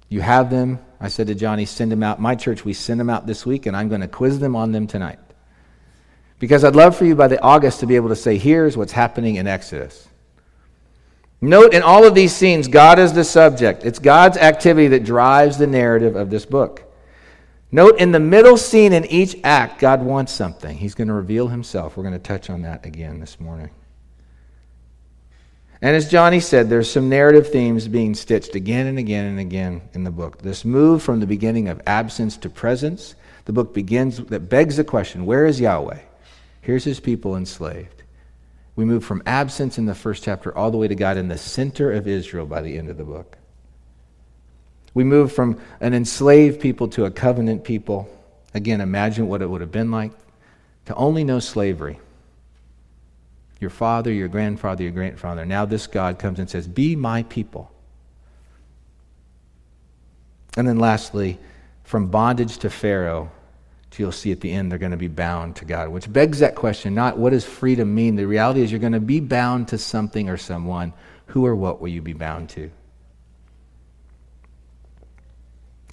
You 0.09 0.19
have 0.19 0.49
them. 0.49 0.79
I 0.99 1.07
said 1.07 1.27
to 1.27 1.35
Johnny, 1.35 1.65
send 1.65 1.91
them 1.91 2.03
out. 2.03 2.19
My 2.19 2.35
church, 2.35 2.65
we 2.65 2.73
send 2.73 2.99
them 2.99 3.09
out 3.09 3.25
this 3.25 3.45
week, 3.45 3.65
and 3.65 3.77
I'm 3.77 3.87
going 3.87 4.01
to 4.01 4.07
quiz 4.09 4.39
them 4.39 4.57
on 4.57 4.73
them 4.73 4.85
tonight. 4.85 5.19
Because 6.41 6.63
I'd 6.63 6.75
love 6.75 6.97
for 6.97 7.05
you 7.05 7.13
by 7.13 7.27
the 7.27 7.39
August 7.39 7.81
to 7.81 7.85
be 7.85 7.95
able 7.95 8.09
to 8.09 8.15
say, 8.15 8.35
here's 8.35 8.75
what's 8.75 8.93
happening 8.93 9.35
in 9.35 9.45
Exodus. 9.45 10.07
Note 11.39 11.71
in 11.71 11.83
all 11.83 12.03
of 12.03 12.15
these 12.15 12.35
scenes, 12.35 12.67
God 12.67 12.97
is 12.97 13.13
the 13.13 13.23
subject. 13.23 13.85
It's 13.85 13.99
God's 13.99 14.37
activity 14.37 14.87
that 14.87 15.03
drives 15.03 15.59
the 15.59 15.67
narrative 15.67 16.15
of 16.15 16.31
this 16.31 16.47
book. 16.47 16.83
Note 17.71 17.99
in 17.99 18.11
the 18.11 18.19
middle 18.19 18.57
scene 18.57 18.91
in 18.91 19.05
each 19.05 19.35
act, 19.43 19.79
God 19.79 20.01
wants 20.01 20.31
something. 20.31 20.75
He's 20.75 20.95
going 20.95 21.09
to 21.09 21.13
reveal 21.13 21.47
himself. 21.47 21.95
We're 21.95 22.03
going 22.03 22.13
to 22.13 22.19
touch 22.19 22.49
on 22.49 22.63
that 22.63 22.87
again 22.87 23.19
this 23.19 23.39
morning. 23.39 23.69
And 25.79 25.95
as 25.95 26.09
Johnny 26.09 26.39
said, 26.39 26.71
there's 26.71 26.89
some 26.89 27.07
narrative 27.07 27.51
themes 27.51 27.87
being 27.87 28.15
stitched 28.15 28.55
again 28.55 28.87
and 28.87 28.97
again 28.97 29.27
and 29.27 29.39
again 29.39 29.83
in 29.93 30.03
the 30.03 30.11
book. 30.11 30.41
This 30.41 30.65
move 30.65 31.03
from 31.03 31.19
the 31.19 31.27
beginning 31.27 31.69
of 31.69 31.83
absence 31.85 32.35
to 32.37 32.49
presence. 32.49 33.13
The 33.45 33.53
book 33.53 33.75
begins 33.75 34.17
that 34.17 34.49
begs 34.49 34.77
the 34.77 34.83
question, 34.83 35.27
where 35.27 35.45
is 35.45 35.61
Yahweh? 35.61 35.99
Here's 36.61 36.83
his 36.83 36.99
people 36.99 37.35
enslaved. 37.35 38.03
We 38.75 38.85
move 38.85 39.03
from 39.03 39.21
absence 39.25 39.77
in 39.77 39.85
the 39.85 39.95
first 39.95 40.23
chapter 40.23 40.55
all 40.55 40.71
the 40.71 40.77
way 40.77 40.87
to 40.87 40.95
God 40.95 41.17
in 41.17 41.27
the 41.27 41.37
center 41.37 41.91
of 41.91 42.07
Israel 42.07 42.45
by 42.45 42.61
the 42.61 42.77
end 42.77 42.89
of 42.89 42.97
the 42.97 43.03
book. 43.03 43.37
We 44.93 45.03
move 45.03 45.31
from 45.31 45.59
an 45.79 45.93
enslaved 45.93 46.61
people 46.61 46.87
to 46.89 47.05
a 47.05 47.11
covenant 47.11 47.63
people. 47.63 48.09
Again, 48.53 48.81
imagine 48.81 49.27
what 49.27 49.41
it 49.41 49.49
would 49.49 49.61
have 49.61 49.71
been 49.71 49.91
like 49.91 50.11
to 50.85 50.95
only 50.95 51.23
know 51.23 51.39
slavery. 51.39 51.99
Your 53.59 53.69
father, 53.69 54.11
your 54.11 54.27
grandfather, 54.27 54.83
your 54.83 54.91
grandfather. 54.91 55.45
Now 55.45 55.65
this 55.65 55.87
God 55.87 56.19
comes 56.19 56.39
and 56.39 56.49
says, 56.49 56.67
Be 56.67 56.95
my 56.95 57.23
people. 57.23 57.71
And 60.57 60.67
then 60.67 60.79
lastly, 60.79 61.39
from 61.83 62.07
bondage 62.07 62.57
to 62.59 62.69
Pharaoh 62.69 63.31
you'll 63.99 64.11
see 64.11 64.31
at 64.31 64.39
the 64.39 64.51
end 64.51 64.71
they're 64.71 64.79
going 64.79 64.91
to 64.91 64.97
be 64.97 65.07
bound 65.07 65.55
to 65.57 65.65
God, 65.65 65.89
which 65.89 66.11
begs 66.11 66.39
that 66.39 66.55
question 66.55 66.95
not 66.95 67.17
what 67.17 67.31
does 67.31 67.45
freedom 67.45 67.93
mean? 67.93 68.15
The 68.15 68.25
reality 68.25 68.61
is 68.61 68.71
you're 68.71 68.79
going 68.79 68.93
to 68.93 68.99
be 68.99 69.19
bound 69.19 69.67
to 69.69 69.77
something 69.77 70.29
or 70.29 70.37
someone. 70.37 70.93
Who 71.27 71.45
or 71.45 71.55
what 71.55 71.81
will 71.81 71.89
you 71.89 72.01
be 72.01 72.13
bound 72.13 72.49
to? 72.49 72.71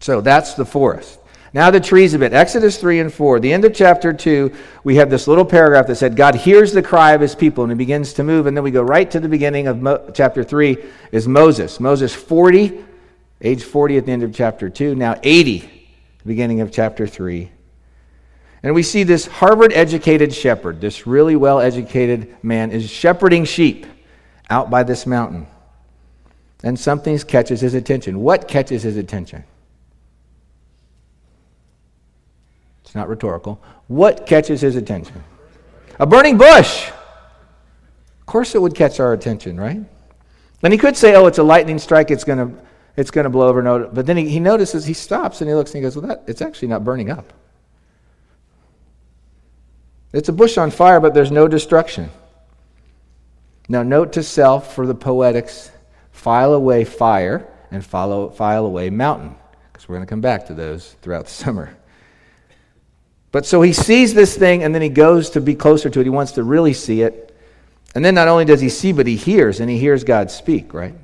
So 0.00 0.21
that's 0.21 0.55
the 0.55 0.64
forest. 0.64 1.19
Now 1.52 1.71
the 1.71 1.81
trees 1.81 2.14
a 2.14 2.19
bit. 2.19 2.33
Exodus 2.33 2.78
3 2.78 3.00
and 3.00 3.12
4. 3.12 3.40
The 3.40 3.52
end 3.52 3.64
of 3.64 3.75
chapter 3.75 4.12
2, 4.12 4.52
we 4.85 4.97
have 4.97 5.11
this 5.11 5.26
little 5.26 5.45
paragraph 5.45 5.87
that 5.87 5.97
said, 5.97 6.14
God 6.14 6.35
hears 6.35 6.73
the 6.73 6.83
cry 6.83 7.12
of 7.12 7.21
his 7.21 7.35
people, 7.35 7.64
and 7.64 7.73
he 7.73 7.76
begins 7.76 8.12
to 8.14 8.25
move. 8.25 8.47
And 8.47 8.57
then 8.57 8.64
we 8.64 8.71
go 8.71 8.83
right 8.83 9.11
to 9.11 9.19
the 9.19 9.28
beginning 9.28 9.67
of 9.67 9.81
Mo- 9.81 10.11
chapter 10.14 10.45
3 10.45 10.76
is 11.11 11.26
Moses. 11.26 11.81
Moses 11.81 12.14
40, 12.14 12.85
age 13.40 13.64
40 13.64 13.97
at 13.97 14.07
the 14.07 14.12
end 14.12 14.23
of 14.23 14.35
chapter 14.35 14.69
2, 14.69 14.95
now 14.95 15.19
80, 15.23 15.88
beginning 16.25 16.61
of 16.61 16.71
chapter 16.71 17.07
3. 17.07 17.50
And 18.62 18.75
we 18.75 18.83
see 18.83 19.05
this 19.05 19.27
Harvard 19.27 19.73
educated 19.73 20.35
shepherd, 20.35 20.81
this 20.81 21.07
really 21.07 21.37
well 21.37 21.61
educated 21.61 22.37
man, 22.43 22.71
is 22.71 22.91
shepherding 22.91 23.45
sheep 23.45 23.87
out 24.50 24.71
by 24.71 24.83
this 24.83 25.07
mountain. 25.07 25.47
and 26.65 26.79
something 26.79 27.17
catches 27.21 27.61
his 27.61 27.75
attention. 27.75 28.19
What 28.21 28.49
catches 28.49 28.83
his 28.83 28.97
attention? 28.97 29.45
It's 32.83 32.97
not 32.97 33.09
rhetorical. 33.09 33.62
What 33.87 34.27
catches 34.27 34.62
his 34.62 34.75
attention? 34.75 35.23
A 36.00 36.07
burning 36.07 36.37
bush. 36.37 36.88
Of 36.88 38.27
course, 38.27 38.55
it 38.57 38.62
would 38.62 38.75
catch 38.75 38.99
our 38.99 39.12
attention, 39.12 39.59
right? 39.61 39.81
And 40.62 40.73
he 40.73 40.79
could 40.79 40.97
say, 40.97 41.15
oh, 41.15 41.27
it's 41.27 41.38
a 41.38 41.43
lightning 41.45 41.79
strike, 41.79 42.11
it's 42.11 42.25
going 42.25 42.38
to 42.38 42.69
it's 42.97 43.12
to 43.12 43.31
blow 43.31 43.47
over. 43.47 43.88
But 43.93 44.07
then 44.07 44.17
he, 44.17 44.29
he 44.29 44.41
notices, 44.41 44.85
he 44.85 44.93
stops 44.93 45.41
and 45.41 45.49
he 45.49 45.55
looks 45.55 45.71
and 45.71 45.79
he 45.79 45.83
goes, 45.83 45.97
well, 45.97 46.09
that, 46.09 46.25
it's 46.27 46.43
actually 46.43 46.67
not 46.67 46.83
burning 46.83 47.11
up. 47.11 47.33
It's 50.12 50.29
a 50.29 50.33
bush 50.33 50.57
on 50.57 50.71
fire, 50.71 51.00
but 51.00 51.15
there's 51.15 51.31
no 51.31 51.49
destruction. 51.49 52.11
Now, 53.69 53.83
note 53.83 54.15
to 54.15 54.23
self 54.23 54.75
for 54.75 54.87
the 54.87 54.95
poetics 54.95 55.71
file 56.12 56.55
away 56.55 56.85
fire 56.85 57.47
and 57.71 57.85
follow, 57.85 58.31
file 58.31 58.65
away 58.65 58.88
mountain, 58.91 59.35
because 59.73 59.88
we're 59.88 59.97
going 59.97 60.07
to 60.07 60.11
come 60.11 60.23
back 60.23 60.47
to 60.47 60.55
those 60.55 60.95
throughout 61.03 61.27
the 61.27 61.31
summer. 61.45 61.77
But 63.31 63.45
so 63.45 63.61
he 63.61 63.75
sees 63.75 64.15
this 64.15 64.37
thing 64.37 64.62
and 64.62 64.75
then 64.75 64.81
he 64.81 64.88
goes 64.88 65.31
to 65.31 65.41
be 65.41 65.55
closer 65.55 65.91
to 65.91 66.00
it. 66.00 66.05
He 66.05 66.11
wants 66.11 66.33
to 66.33 66.43
really 66.43 66.73
see 66.73 67.03
it. 67.03 67.37
And 67.95 68.05
then 68.05 68.15
not 68.15 68.29
only 68.29 68.47
does 68.47 68.61
he 68.61 68.69
see, 68.69 68.93
but 68.93 69.07
he 69.07 69.17
hears, 69.17 69.61
and 69.61 69.71
he 69.71 69.79
hears 69.79 70.05
God 70.05 70.31
speak, 70.31 70.73
right? 70.73 70.95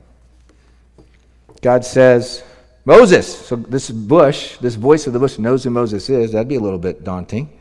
God 1.60 1.84
says, 1.84 2.42
Moses. 2.84 3.46
So 3.46 3.56
this 3.56 3.90
bush, 3.90 4.58
this 4.58 4.74
voice 4.74 5.06
of 5.06 5.12
the 5.12 5.18
bush 5.18 5.38
knows 5.38 5.64
who 5.64 5.70
Moses 5.70 6.08
is. 6.10 6.32
That'd 6.32 6.48
be 6.48 6.56
a 6.56 6.60
little 6.60 6.78
bit 6.78 7.04
daunting. 7.04 7.58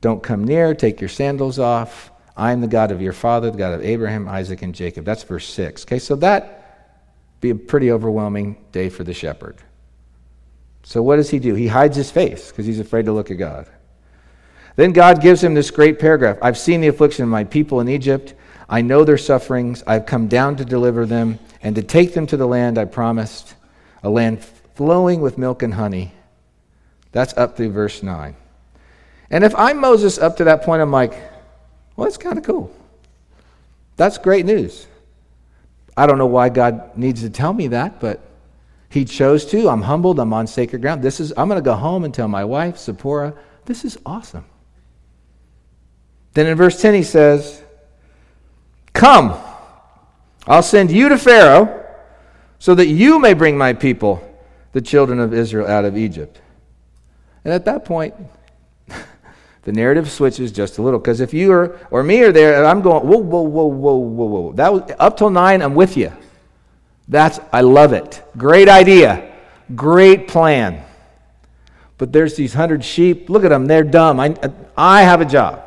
Don't 0.00 0.22
come 0.22 0.44
near, 0.44 0.74
take 0.74 1.00
your 1.00 1.08
sandals 1.08 1.58
off. 1.58 2.10
I 2.36 2.52
am 2.52 2.60
the 2.60 2.66
God 2.66 2.90
of 2.90 3.00
your 3.00 3.14
father, 3.14 3.50
the 3.50 3.58
God 3.58 3.72
of 3.72 3.82
Abraham, 3.82 4.28
Isaac, 4.28 4.62
and 4.62 4.74
Jacob. 4.74 5.04
That's 5.04 5.22
verse 5.22 5.48
6. 5.48 5.84
Okay, 5.84 5.98
so 5.98 6.16
that 6.16 6.62
be 7.40 7.50
a 7.50 7.54
pretty 7.54 7.90
overwhelming 7.90 8.64
day 8.72 8.88
for 8.88 9.04
the 9.04 9.14
shepherd. 9.14 9.56
So 10.82 11.02
what 11.02 11.16
does 11.16 11.30
he 11.30 11.38
do? 11.38 11.54
He 11.54 11.66
hides 11.66 11.96
his 11.96 12.10
face 12.10 12.50
because 12.50 12.66
he's 12.66 12.78
afraid 12.78 13.06
to 13.06 13.12
look 13.12 13.30
at 13.30 13.38
God. 13.38 13.66
Then 14.76 14.92
God 14.92 15.22
gives 15.22 15.42
him 15.42 15.54
this 15.54 15.70
great 15.70 15.98
paragraph 15.98 16.38
I've 16.42 16.58
seen 16.58 16.80
the 16.80 16.88
affliction 16.88 17.22
of 17.24 17.28
my 17.28 17.44
people 17.44 17.80
in 17.80 17.88
Egypt. 17.88 18.34
I 18.68 18.82
know 18.82 19.04
their 19.04 19.18
sufferings. 19.18 19.82
I've 19.86 20.06
come 20.06 20.28
down 20.28 20.56
to 20.56 20.64
deliver 20.64 21.06
them 21.06 21.38
and 21.62 21.74
to 21.76 21.82
take 21.82 22.14
them 22.14 22.26
to 22.28 22.36
the 22.36 22.46
land 22.46 22.78
I 22.78 22.84
promised, 22.84 23.54
a 24.02 24.10
land 24.10 24.44
flowing 24.74 25.20
with 25.20 25.38
milk 25.38 25.62
and 25.62 25.74
honey. 25.74 26.12
That's 27.12 27.36
up 27.36 27.56
through 27.56 27.72
verse 27.72 28.02
9. 28.02 28.36
And 29.30 29.44
if 29.44 29.54
I'm 29.56 29.80
Moses 29.80 30.18
up 30.18 30.36
to 30.36 30.44
that 30.44 30.62
point, 30.62 30.82
I'm 30.82 30.92
like, 30.92 31.12
well, 31.96 32.04
that's 32.04 32.16
kind 32.16 32.38
of 32.38 32.44
cool. 32.44 32.74
That's 33.96 34.18
great 34.18 34.46
news. 34.46 34.86
I 35.96 36.06
don't 36.06 36.18
know 36.18 36.26
why 36.26 36.50
God 36.50 36.96
needs 36.96 37.22
to 37.22 37.30
tell 37.30 37.52
me 37.52 37.68
that, 37.68 38.00
but 38.00 38.20
He 38.90 39.04
chose 39.04 39.46
to. 39.46 39.68
I'm 39.68 39.82
humbled. 39.82 40.20
I'm 40.20 40.32
on 40.32 40.46
sacred 40.46 40.82
ground. 40.82 41.02
This 41.02 41.20
is. 41.20 41.32
I'm 41.36 41.48
going 41.48 41.60
to 41.60 41.64
go 41.64 41.74
home 41.74 42.04
and 42.04 42.12
tell 42.12 42.28
my 42.28 42.44
wife, 42.44 42.78
Zipporah, 42.78 43.34
this 43.64 43.84
is 43.84 43.98
awesome. 44.04 44.44
Then 46.34 46.46
in 46.46 46.56
verse 46.56 46.80
10, 46.80 46.94
he 46.94 47.02
says, 47.02 47.62
Come, 48.92 49.38
I'll 50.46 50.62
send 50.62 50.90
you 50.90 51.08
to 51.08 51.16
Pharaoh 51.18 51.84
so 52.58 52.74
that 52.74 52.86
you 52.86 53.18
may 53.18 53.32
bring 53.32 53.56
my 53.56 53.72
people, 53.72 54.22
the 54.72 54.82
children 54.82 55.18
of 55.18 55.32
Israel, 55.32 55.66
out 55.66 55.86
of 55.86 55.96
Egypt. 55.96 56.40
And 57.44 57.54
at 57.54 57.64
that 57.64 57.84
point, 57.84 58.14
the 59.66 59.72
narrative 59.72 60.08
switches 60.08 60.52
just 60.52 60.78
a 60.78 60.82
little. 60.82 61.00
Because 61.00 61.20
if 61.20 61.34
you 61.34 61.50
are, 61.50 61.76
or 61.90 62.04
me 62.04 62.22
are 62.22 62.30
there, 62.30 62.56
and 62.56 62.64
I'm 62.64 62.82
going, 62.82 63.04
whoa, 63.04 63.18
whoa, 63.18 63.42
whoa, 63.42 63.66
whoa, 63.66 63.96
whoa, 63.96 64.26
whoa. 64.26 64.52
That 64.52 64.72
was, 64.72 64.92
up 64.96 65.16
till 65.16 65.28
nine, 65.28 65.60
I'm 65.60 65.74
with 65.74 65.96
you. 65.96 66.12
That's, 67.08 67.40
I 67.52 67.62
love 67.62 67.92
it. 67.92 68.22
Great 68.36 68.68
idea. 68.68 69.34
Great 69.74 70.28
plan. 70.28 70.84
But 71.98 72.12
there's 72.12 72.36
these 72.36 72.54
hundred 72.54 72.84
sheep. 72.84 73.28
Look 73.28 73.42
at 73.42 73.48
them. 73.48 73.66
They're 73.66 73.82
dumb. 73.82 74.20
I, 74.20 74.36
I 74.76 75.02
have 75.02 75.20
a 75.20 75.24
job. 75.24 75.64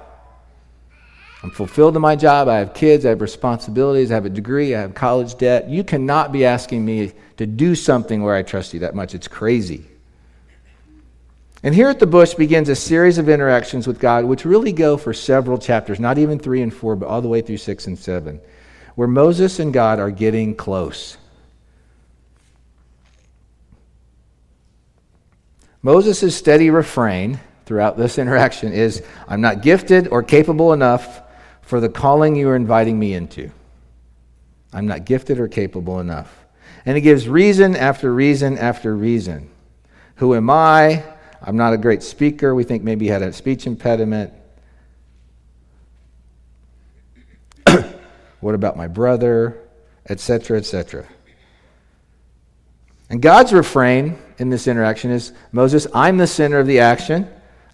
I'm 1.44 1.52
fulfilled 1.52 1.98
in 1.98 2.02
my 2.02 2.16
job. 2.16 2.48
I 2.48 2.60
have 2.60 2.74
kids. 2.74 3.06
I 3.06 3.10
have 3.10 3.20
responsibilities. 3.20 4.12
I 4.12 4.14
have 4.14 4.26
a 4.26 4.30
degree. 4.30 4.76
I 4.76 4.80
have 4.80 4.94
college 4.94 5.38
debt. 5.38 5.68
You 5.68 5.84
cannot 5.84 6.32
be 6.32 6.46
asking 6.46 6.86
me 6.86 7.12
to 7.36 7.46
do 7.46 7.76
something 7.76 8.24
where 8.24 8.36
I 8.36 8.44
trust 8.44 8.74
you 8.74 8.80
that 8.80 8.96
much. 8.96 9.14
It's 9.14 9.28
crazy. 9.28 9.89
And 11.62 11.76
here 11.76 11.90
at 11.90 12.00
the 12.00 12.08
bush 12.08 12.36
begins 12.36 12.70
a 12.70 12.76
series 12.76 13.18
of 13.18 13.28
interactions 13.28 13.86
with 13.86 14.00
God, 14.00 14.24
which 14.24 14.46
really 14.46 14.72
go 14.72 14.96
for 14.96 15.14
several 15.14 15.58
chapters, 15.58 16.00
not 16.00 16.18
even 16.18 16.40
three 16.40 16.62
and 16.62 16.74
four, 16.74 16.96
but 16.96 17.08
all 17.08 17.22
the 17.22 17.28
way 17.28 17.42
through 17.42 17.58
six 17.58 17.86
and 17.86 18.00
seven, 18.00 18.40
where 18.96 19.08
Moses 19.08 19.60
and 19.60 19.74
God 19.74 20.00
are 20.00 20.12
getting 20.12 20.56
close. 20.56 21.18
Moses' 25.82 26.36
steady 26.36 26.70
refrain 26.70 27.40
throughout 27.66 27.98
this 27.98 28.18
interaction 28.18 28.72
is 28.72 29.04
I'm 29.28 29.42
not 29.42 29.62
gifted 29.62 30.08
or 30.08 30.24
capable 30.24 30.74
enough 30.74 31.22
for 31.62 31.80
the 31.80 31.90
calling 31.90 32.36
you 32.36 32.50
are 32.50 32.56
inviting 32.56 32.98
me 32.98 33.14
into. 33.14 33.52
I'm 34.74 34.88
not 34.88 35.06
gifted 35.06 35.40
or 35.40 35.48
capable 35.48 36.00
enough. 36.00 36.46
And 36.86 36.96
he 36.96 37.02
gives 37.02 37.28
reason 37.28 37.76
after 37.76 38.14
reason 38.14 38.58
after 38.58 38.96
reason. 38.96 39.50
Who 40.16 40.36
am 40.36 40.50
I? 40.50 41.04
I'm 41.42 41.58
not 41.58 41.74
a 41.74 41.78
great 41.78 42.04
speaker. 42.04 42.54
We 42.54 42.64
think 42.64 42.84
maybe 42.84 43.06
he 43.06 43.12
had 43.12 43.22
a 43.22 43.32
speech 43.32 43.66
impediment. 43.66 44.34
what 48.40 48.56
about 48.56 48.76
my 48.78 48.88
brother? 48.88 49.58
Etc., 50.08 50.58
etc. 50.58 51.06
And 53.10 53.22
God's 53.22 53.54
refrain 53.54 54.18
in 54.38 54.50
this 54.50 54.68
interaction 54.68 55.12
is 55.12 55.34
Moses, 55.52 55.88
I'm 55.94 56.18
the 56.18 56.28
center 56.28 56.60
of 56.60 56.68
the 56.68 56.80
action. 56.80 57.28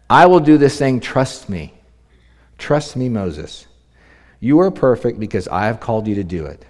I 0.09 0.27
will 0.27 0.39
do 0.39 0.57
this 0.57 0.77
thing. 0.77 0.99
Trust 0.99 1.49
me. 1.49 1.73
Trust 2.57 2.95
me, 2.95 3.09
Moses. 3.09 3.67
You 4.39 4.59
are 4.59 4.71
perfect 4.71 5.19
because 5.19 5.47
I 5.47 5.65
have 5.65 5.79
called 5.79 6.07
you 6.07 6.15
to 6.15 6.23
do 6.23 6.45
it. 6.45 6.63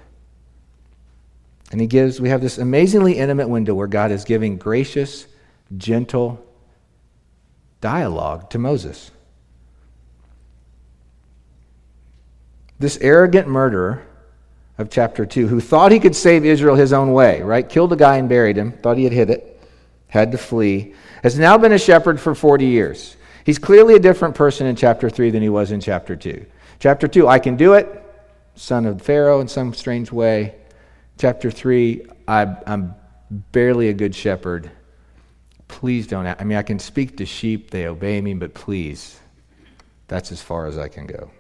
And 1.72 1.82
he 1.82 1.88
gives, 1.88 2.22
we 2.22 2.30
have 2.30 2.42
this 2.42 2.58
amazingly 2.58 3.18
intimate 3.18 3.50
window 3.50 3.74
where 3.74 3.88
God 3.88 4.12
is 4.12 4.24
giving 4.24 4.58
gracious, 4.58 5.26
gentle 5.78 6.44
dialogue 7.82 8.50
to 8.52 8.60
Moses. 8.60 9.12
This 12.80 12.98
arrogant 13.02 13.48
murderer 13.48 14.06
of 14.78 14.90
chapter 14.90 15.26
2, 15.26 15.48
who 15.48 15.62
thought 15.62 15.92
he 15.92 16.00
could 16.00 16.16
save 16.16 16.44
Israel 16.44 16.76
his 16.76 16.92
own 16.92 17.14
way, 17.14 17.42
right? 17.42 17.68
Killed 17.68 17.94
a 17.94 17.96
guy 17.96 18.18
and 18.18 18.28
buried 18.28 18.58
him, 18.58 18.74
thought 18.74 18.98
he 18.98 19.06
had 19.06 19.14
hit 19.14 19.30
it, 19.30 19.62
had 20.08 20.32
to 20.34 20.38
flee, 20.38 20.94
has 21.24 21.40
now 21.40 21.58
been 21.58 21.72
a 21.72 21.78
shepherd 21.78 22.20
for 22.20 22.36
40 22.36 22.66
years. 22.66 23.16
He's 23.46 23.58
clearly 23.60 23.96
a 23.96 24.00
different 24.00 24.36
person 24.36 24.68
in 24.68 24.76
chapter 24.76 25.10
3 25.10 25.30
than 25.30 25.42
he 25.42 25.50
was 25.50 25.72
in 25.72 25.80
chapter 25.80 26.16
2. 26.16 26.46
Chapter 26.80 27.08
2, 27.08 27.28
I 27.28 27.40
can 27.40 27.56
do 27.56 27.74
it, 27.74 28.04
son 28.56 28.86
of 28.86 29.02
Pharaoh 29.02 29.40
in 29.40 29.48
some 29.48 29.74
strange 29.74 30.12
way. 30.12 30.56
Chapter 31.18 31.50
3, 31.50 32.06
I, 32.28 32.56
am 32.66 32.96
barely 33.52 33.88
a 33.90 33.94
good 33.94 34.14
shepherd. 34.14 34.70
Please 35.76 36.08
don't. 36.08 36.26
I 36.26 36.42
mean, 36.46 36.58
I 36.58 36.64
can 36.64 36.80
speak 36.80 37.18
to 37.18 37.26
sheep, 37.26 37.72
they 37.72 37.86
obey 37.86 38.22
me, 38.22 38.34
but 38.34 38.54
please, 38.54 39.20
that's 40.08 40.32
as 40.32 40.42
far 40.42 40.68
as 40.68 40.78
I 40.78 40.88
can 40.88 41.06
go. 41.06 41.32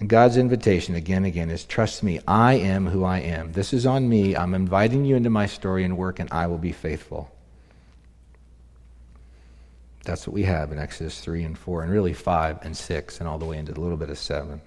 And 0.00 0.08
God's 0.08 0.36
invitation 0.36 0.96
again 0.96 1.18
and 1.18 1.26
again 1.26 1.48
is 1.48 1.64
trust 1.64 2.02
me, 2.02 2.18
I 2.26 2.54
am 2.54 2.88
who 2.88 3.04
I 3.04 3.20
am. 3.20 3.52
This 3.52 3.72
is 3.72 3.86
on 3.86 4.08
me. 4.08 4.34
I'm 4.34 4.52
inviting 4.52 5.04
you 5.04 5.14
into 5.14 5.30
my 5.30 5.46
story 5.46 5.84
and 5.84 5.96
work, 5.96 6.18
and 6.18 6.28
I 6.32 6.48
will 6.48 6.58
be 6.58 6.72
faithful. 6.72 7.30
That's 10.02 10.26
what 10.26 10.34
we 10.34 10.42
have 10.42 10.72
in 10.72 10.80
Exodus 10.80 11.20
3 11.20 11.44
and 11.44 11.56
4, 11.56 11.84
and 11.84 11.92
really 11.92 12.14
5 12.14 12.58
and 12.62 12.76
6, 12.76 13.20
and 13.20 13.28
all 13.28 13.38
the 13.38 13.46
way 13.46 13.58
into 13.58 13.70
a 13.70 13.80
little 13.80 13.96
bit 13.96 14.10
of 14.10 14.18
7. 14.18 14.60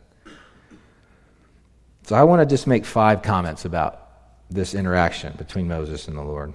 So 2.03 2.15
I 2.15 2.24
want 2.24 2.41
to 2.41 2.46
just 2.46 2.65
make 2.65 2.86
five 2.86 3.22
comments 3.22 3.65
about 3.65 4.08
this 4.50 4.74
interaction 4.74 5.34
between 5.38 5.67
Moses 5.67 6.08
and 6.08 6.17
the 6.17 6.24
Lord. 6.24 6.53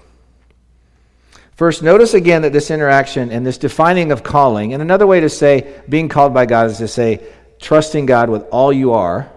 First, 1.56 1.82
notice 1.82 2.12
again 2.12 2.42
that 2.42 2.52
this 2.52 2.70
interaction 2.70 3.30
and 3.30 3.44
this 3.44 3.56
defining 3.56 4.12
of 4.12 4.22
calling, 4.22 4.74
and 4.74 4.82
another 4.82 5.06
way 5.06 5.20
to 5.20 5.30
say 5.30 5.74
being 5.88 6.08
called 6.08 6.34
by 6.34 6.44
God 6.44 6.70
is 6.70 6.78
to 6.78 6.88
say 6.88 7.26
trusting 7.58 8.04
God 8.04 8.28
with 8.28 8.42
all 8.50 8.70
you 8.70 8.92
are, 8.92 9.30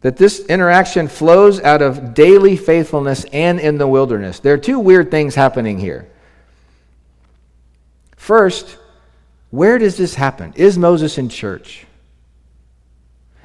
that 0.00 0.16
this 0.16 0.44
interaction 0.46 1.06
flows 1.06 1.60
out 1.60 1.82
of 1.82 2.14
daily 2.14 2.56
faithfulness 2.56 3.24
and 3.32 3.60
in 3.60 3.78
the 3.78 3.86
wilderness. 3.86 4.40
There 4.40 4.54
are 4.54 4.58
two 4.58 4.80
weird 4.80 5.10
things 5.10 5.36
happening 5.36 5.78
here. 5.78 6.08
First, 8.16 8.76
where 9.50 9.78
does 9.78 9.96
this 9.96 10.16
happen? 10.16 10.52
Is 10.56 10.76
Moses 10.76 11.16
in 11.16 11.28
church? 11.28 11.86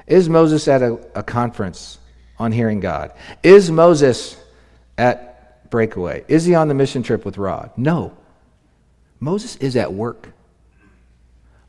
Is 0.08 0.28
Moses 0.28 0.66
at 0.66 0.82
a, 0.82 0.98
a 1.14 1.22
conference 1.22 1.98
on 2.36 2.50
hearing 2.50 2.80
God? 2.80 3.12
Is 3.44 3.70
Moses 3.70 4.36
at 4.98 5.33
breakaway? 5.74 6.24
Is 6.28 6.44
he 6.44 6.54
on 6.54 6.68
the 6.68 6.74
mission 6.74 7.02
trip 7.02 7.24
with 7.24 7.36
Rod? 7.36 7.72
No. 7.76 8.16
Moses 9.18 9.56
is 9.56 9.74
at 9.74 9.92
work. 9.92 10.32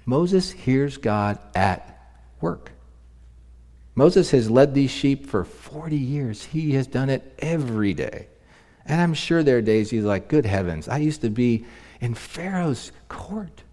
Moses 0.05 0.51
hears 0.51 0.97
God 0.97 1.39
at 1.55 2.13
work. 2.39 2.71
Moses 3.95 4.29
has 4.29 4.47
led 4.47 4.75
these 4.75 4.91
sheep 4.91 5.25
for 5.25 5.43
40 5.43 5.97
years. 5.97 6.43
He 6.43 6.74
has 6.74 6.85
done 6.85 7.09
it 7.09 7.33
every 7.39 7.95
day. 7.95 8.27
And 8.85 9.01
I'm 9.01 9.15
sure 9.15 9.41
there 9.41 9.57
are 9.57 9.62
days 9.63 9.89
he's 9.89 10.03
like, 10.03 10.27
Good 10.27 10.45
heavens, 10.45 10.88
I 10.88 10.97
used 10.97 11.21
to 11.21 11.31
be 11.31 11.65
in 12.00 12.13
Pharaoh's 12.13 12.91
court. 13.09 13.63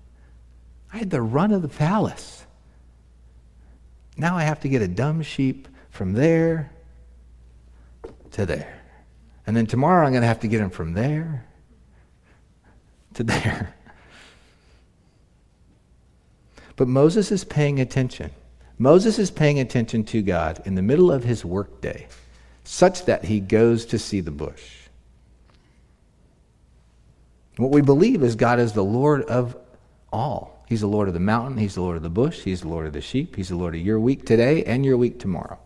I 0.95 0.97
had 0.97 1.11
the 1.11 1.21
run 1.21 1.53
of 1.53 1.61
the 1.61 1.69
palace. 1.69 2.47
Now 4.17 4.39
I 4.39 4.45
have 4.45 4.61
to 4.61 4.71
get 4.71 4.81
a 4.81 4.89
dumb 4.89 5.21
sheep 5.21 5.69
from 5.91 6.15
there 6.15 6.73
to 8.31 8.47
there. 8.47 8.82
And 9.47 9.57
then 9.57 9.67
tomorrow 9.67 10.07
I'm 10.07 10.13
going 10.13 10.23
to 10.23 10.29
have 10.29 10.41
to 10.41 10.49
get 10.49 10.61
him 10.61 10.71
from 10.71 10.93
there 10.95 11.47
to 13.15 13.25
there. 13.25 13.75
But 16.77 16.89
Moses 16.89 17.31
is 17.31 17.45
paying 17.45 17.81
attention. 17.81 18.31
Moses 18.79 19.19
is 19.19 19.31
paying 19.31 19.61
attention 19.61 20.05
to 20.05 20.23
God 20.23 20.63
in 20.65 20.75
the 20.75 20.83
middle 20.83 21.13
of 21.13 21.23
his 21.23 21.45
workday, 21.45 22.07
such 22.65 23.05
that 23.05 23.25
he 23.25 23.41
goes 23.41 23.87
to 23.87 23.99
see 23.99 24.21
the 24.21 24.31
bush. 24.31 24.83
What 27.57 27.71
we 27.71 27.83
believe 27.83 28.23
is 28.23 28.35
God 28.35 28.59
is 28.59 28.73
the 28.73 28.85
Lord 28.85 29.23
of 29.23 29.57
all. 30.13 30.65
He's 30.69 30.81
the 30.81 30.87
Lord 30.87 31.09
of 31.09 31.15
the 31.15 31.21
mountain, 31.21 31.59
He's 31.59 31.75
the 31.75 31.83
Lord 31.83 31.99
of 31.99 32.03
the 32.03 32.09
bush, 32.09 32.41
He's 32.41 32.63
the 32.63 32.69
Lord 32.69 32.87
of 32.87 32.95
the 32.95 33.03
sheep, 33.03 33.37
He's 33.37 33.51
the 33.51 33.57
Lord 33.57 33.75
of 33.75 33.81
your 33.83 34.01
week 34.01 34.25
today 34.25 34.65
and 34.65 34.85
your 34.85 34.97
week 34.97 35.19
tomorrow. 35.19 35.59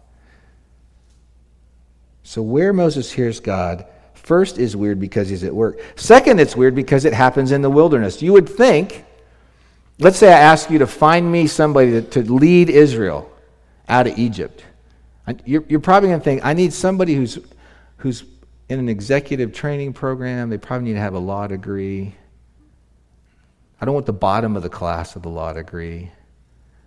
So, 2.26 2.42
where 2.42 2.72
Moses 2.72 3.12
hears 3.12 3.38
God, 3.38 3.86
first 4.14 4.58
is 4.58 4.74
weird 4.74 4.98
because 4.98 5.28
he's 5.28 5.44
at 5.44 5.54
work. 5.54 5.78
Second, 5.94 6.40
it's 6.40 6.56
weird 6.56 6.74
because 6.74 7.04
it 7.04 7.12
happens 7.12 7.52
in 7.52 7.62
the 7.62 7.70
wilderness. 7.70 8.20
You 8.20 8.32
would 8.32 8.48
think, 8.48 9.04
let's 10.00 10.18
say 10.18 10.32
I 10.32 10.40
ask 10.40 10.68
you 10.68 10.80
to 10.80 10.88
find 10.88 11.30
me 11.30 11.46
somebody 11.46 11.92
to, 11.92 12.02
to 12.02 12.22
lead 12.22 12.68
Israel 12.68 13.30
out 13.88 14.08
of 14.08 14.18
Egypt. 14.18 14.64
You're, 15.44 15.62
you're 15.68 15.78
probably 15.78 16.08
going 16.08 16.18
to 16.18 16.24
think, 16.24 16.44
I 16.44 16.52
need 16.52 16.72
somebody 16.72 17.14
who's, 17.14 17.38
who's 17.98 18.24
in 18.68 18.80
an 18.80 18.88
executive 18.88 19.52
training 19.52 19.92
program. 19.92 20.50
They 20.50 20.58
probably 20.58 20.88
need 20.88 20.94
to 20.94 21.00
have 21.00 21.14
a 21.14 21.20
law 21.20 21.46
degree. 21.46 22.12
I 23.80 23.84
don't 23.84 23.94
want 23.94 24.06
the 24.06 24.12
bottom 24.12 24.56
of 24.56 24.64
the 24.64 24.68
class 24.68 25.14
of 25.14 25.22
the 25.22 25.30
law 25.30 25.52
degree. 25.52 26.10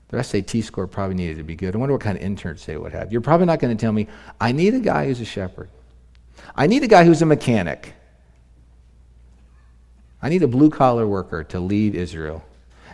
Their 0.10 0.24
SAT 0.24 0.64
score 0.64 0.88
probably 0.88 1.16
needed 1.16 1.38
to 1.38 1.44
be 1.44 1.56
good. 1.56 1.76
I 1.76 1.78
wonder 1.78 1.94
what 1.94 2.02
kind 2.02 2.18
of 2.18 2.24
interns 2.24 2.66
they 2.66 2.78
would 2.78 2.92
have. 2.94 3.12
You're 3.12 3.22
probably 3.22 3.46
not 3.46 3.60
going 3.60 3.76
to 3.76 3.80
tell 3.80 3.92
me, 3.92 4.08
I 4.42 4.52
need 4.52 4.74
a 4.74 4.80
guy 4.80 5.06
who's 5.06 5.22
a 5.22 5.26
shepherd. 5.26 5.70
I 6.56 6.68
need 6.68 6.84
a 6.84 6.88
guy 6.88 7.04
who's 7.04 7.22
a 7.22 7.28
mechanic. 7.28 7.94
I 10.22 10.30
need 10.30 10.42
a 10.42 10.48
blue 10.48 10.72
collar 10.72 11.08
worker 11.08 11.44
to 11.46 11.60
lead 11.60 11.96
Israel. 11.96 12.44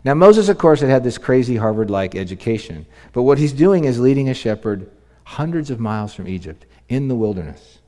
Now, 0.04 0.14
Moses, 0.14 0.50
of 0.50 0.58
course, 0.58 0.82
had 0.82 0.90
had 0.90 1.04
this 1.04 1.18
crazy 1.18 1.56
Harvard 1.56 1.90
like 1.90 2.16
education, 2.16 2.86
but 3.14 3.24
what 3.24 3.38
he's 3.38 3.54
doing 3.54 3.86
is 3.86 4.00
leading 4.00 4.30
a 4.30 4.34
shepherd 4.34 4.92
hundreds 5.24 5.72
of 5.72 5.80
miles 5.80 6.14
from 6.14 6.28
Egypt 6.28 6.66
in 6.90 7.08
the 7.08 7.16
wilderness. 7.16 7.80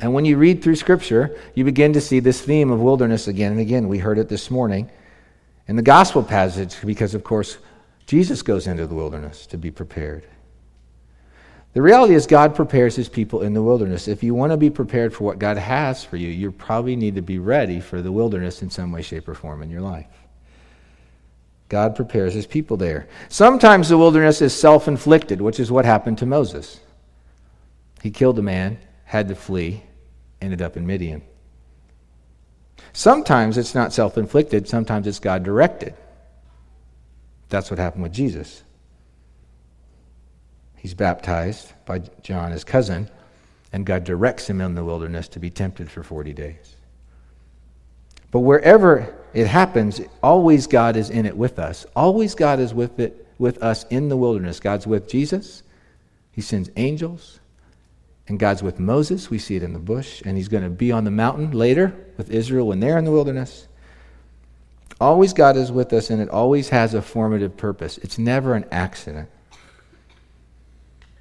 And 0.00 0.12
when 0.12 0.24
you 0.24 0.36
read 0.36 0.62
through 0.62 0.76
Scripture, 0.76 1.38
you 1.54 1.64
begin 1.64 1.92
to 1.92 2.00
see 2.00 2.18
this 2.18 2.42
theme 2.42 2.70
of 2.70 2.80
wilderness 2.80 3.28
again 3.28 3.52
and 3.52 3.60
again. 3.60 3.88
We 3.88 3.98
heard 3.98 4.18
it 4.18 4.28
this 4.28 4.50
morning 4.50 4.90
in 5.66 5.76
the 5.76 5.82
gospel 5.82 6.22
passage 6.22 6.76
because, 6.84 7.14
of 7.14 7.24
course, 7.24 7.58
Jesus 8.06 8.42
goes 8.42 8.66
into 8.66 8.86
the 8.86 8.94
wilderness 8.94 9.46
to 9.46 9.58
be 9.58 9.70
prepared. 9.70 10.26
The 11.72 11.82
reality 11.82 12.14
is, 12.14 12.26
God 12.26 12.54
prepares 12.54 12.94
his 12.94 13.08
people 13.08 13.42
in 13.42 13.52
the 13.52 13.62
wilderness. 13.62 14.06
If 14.06 14.22
you 14.22 14.32
want 14.32 14.52
to 14.52 14.56
be 14.56 14.70
prepared 14.70 15.12
for 15.12 15.24
what 15.24 15.40
God 15.40 15.56
has 15.56 16.04
for 16.04 16.16
you, 16.16 16.28
you 16.28 16.52
probably 16.52 16.94
need 16.94 17.16
to 17.16 17.22
be 17.22 17.40
ready 17.40 17.80
for 17.80 18.00
the 18.00 18.12
wilderness 18.12 18.62
in 18.62 18.70
some 18.70 18.92
way, 18.92 19.02
shape, 19.02 19.26
or 19.26 19.34
form 19.34 19.60
in 19.60 19.70
your 19.70 19.80
life. 19.80 20.06
God 21.68 21.96
prepares 21.96 22.34
his 22.34 22.46
people 22.46 22.76
there. 22.76 23.08
Sometimes 23.28 23.88
the 23.88 23.98
wilderness 23.98 24.40
is 24.40 24.54
self 24.54 24.86
inflicted, 24.86 25.40
which 25.40 25.58
is 25.58 25.72
what 25.72 25.84
happened 25.84 26.18
to 26.18 26.26
Moses. 26.26 26.78
He 28.02 28.10
killed 28.12 28.38
a 28.38 28.42
man, 28.42 28.78
had 29.04 29.26
to 29.28 29.34
flee, 29.34 29.82
ended 30.40 30.62
up 30.62 30.76
in 30.76 30.86
Midian. 30.86 31.22
Sometimes 32.94 33.58
it's 33.58 33.74
not 33.74 33.92
self 33.92 34.16
inflicted, 34.16 34.68
sometimes 34.68 35.06
it's 35.06 35.18
God 35.18 35.42
directed. 35.42 35.94
That's 37.48 37.70
what 37.70 37.78
happened 37.78 38.04
with 38.04 38.12
Jesus. 38.12 38.62
He's 40.76 40.94
baptized 40.94 41.72
by 41.86 42.00
John, 42.22 42.52
his 42.52 42.62
cousin, 42.62 43.10
and 43.72 43.84
God 43.84 44.04
directs 44.04 44.48
him 44.48 44.60
in 44.60 44.74
the 44.74 44.84
wilderness 44.84 45.28
to 45.28 45.40
be 45.40 45.50
tempted 45.50 45.90
for 45.90 46.02
40 46.02 46.32
days. 46.32 46.76
But 48.30 48.40
wherever 48.40 49.14
it 49.32 49.48
happens, 49.48 50.00
always 50.22 50.66
God 50.68 50.96
is 50.96 51.10
in 51.10 51.26
it 51.26 51.36
with 51.36 51.58
us. 51.58 51.86
Always 51.96 52.36
God 52.36 52.60
is 52.60 52.72
with 52.72 53.00
it 53.00 53.26
with 53.38 53.60
us 53.62 53.84
in 53.90 54.08
the 54.08 54.16
wilderness. 54.16 54.60
God's 54.60 54.86
with 54.86 55.08
Jesus. 55.08 55.64
He 56.30 56.40
sends 56.40 56.70
angels. 56.76 57.40
And 58.26 58.38
God's 58.38 58.62
with 58.62 58.80
Moses. 58.80 59.28
We 59.28 59.38
see 59.38 59.56
it 59.56 59.62
in 59.62 59.72
the 59.72 59.78
bush. 59.78 60.22
And 60.24 60.36
he's 60.36 60.48
going 60.48 60.64
to 60.64 60.70
be 60.70 60.90
on 60.92 61.04
the 61.04 61.10
mountain 61.10 61.50
later 61.50 61.94
with 62.16 62.30
Israel 62.30 62.68
when 62.68 62.80
they're 62.80 62.98
in 62.98 63.04
the 63.04 63.10
wilderness. 63.10 63.68
Always 65.00 65.32
God 65.32 65.56
is 65.56 65.72
with 65.72 65.92
us, 65.92 66.10
and 66.10 66.22
it 66.22 66.30
always 66.30 66.68
has 66.68 66.94
a 66.94 67.02
formative 67.02 67.56
purpose. 67.56 67.98
It's 67.98 68.18
never 68.18 68.54
an 68.54 68.64
accident. 68.70 69.28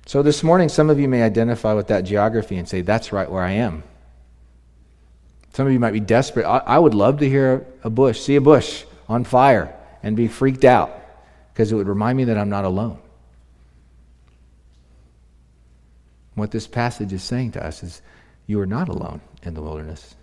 So 0.06 0.22
this 0.22 0.44
morning, 0.44 0.70
some 0.70 0.90
of 0.90 1.00
you 1.00 1.08
may 1.08 1.24
identify 1.24 1.74
with 1.74 1.88
that 1.88 2.02
geography 2.02 2.58
and 2.58 2.68
say, 2.68 2.82
That's 2.82 3.12
right 3.12 3.30
where 3.30 3.44
I 3.44 3.52
am. 3.52 3.84
Some 5.54 5.68
of 5.68 5.74
you 5.74 5.80
might 5.80 5.92
be 5.92 6.00
desperate. 6.00 6.46
I, 6.46 6.58
I 6.60 6.80
would 6.80 6.94
love 6.94 7.20
to 7.20 7.30
hear 7.30 7.66
a 7.84 7.90
bush, 7.90 8.20
see 8.20 8.36
a 8.36 8.42
bush 8.42 8.86
on 9.08 9.24
fire, 9.24 9.76
and 10.02 10.16
be 10.16 10.28
freaked 10.28 10.66
out 10.66 10.92
because 11.54 11.72
it 11.72 11.76
would 11.76 11.88
remind 11.88 12.18
me 12.18 12.26
that 12.26 12.38
I'm 12.38 12.50
not 12.50 12.66
alone. 12.66 13.00
What 16.36 16.52
this 16.52 16.68
passage 16.68 17.14
is 17.14 17.24
saying 17.24 17.52
to 17.52 17.66
us 17.66 17.84
is 17.84 18.02
you 18.48 18.60
are 18.60 18.66
not 18.66 18.90
alone 18.90 19.22
in 19.44 19.54
the 19.54 19.62
wilderness. 19.62 20.16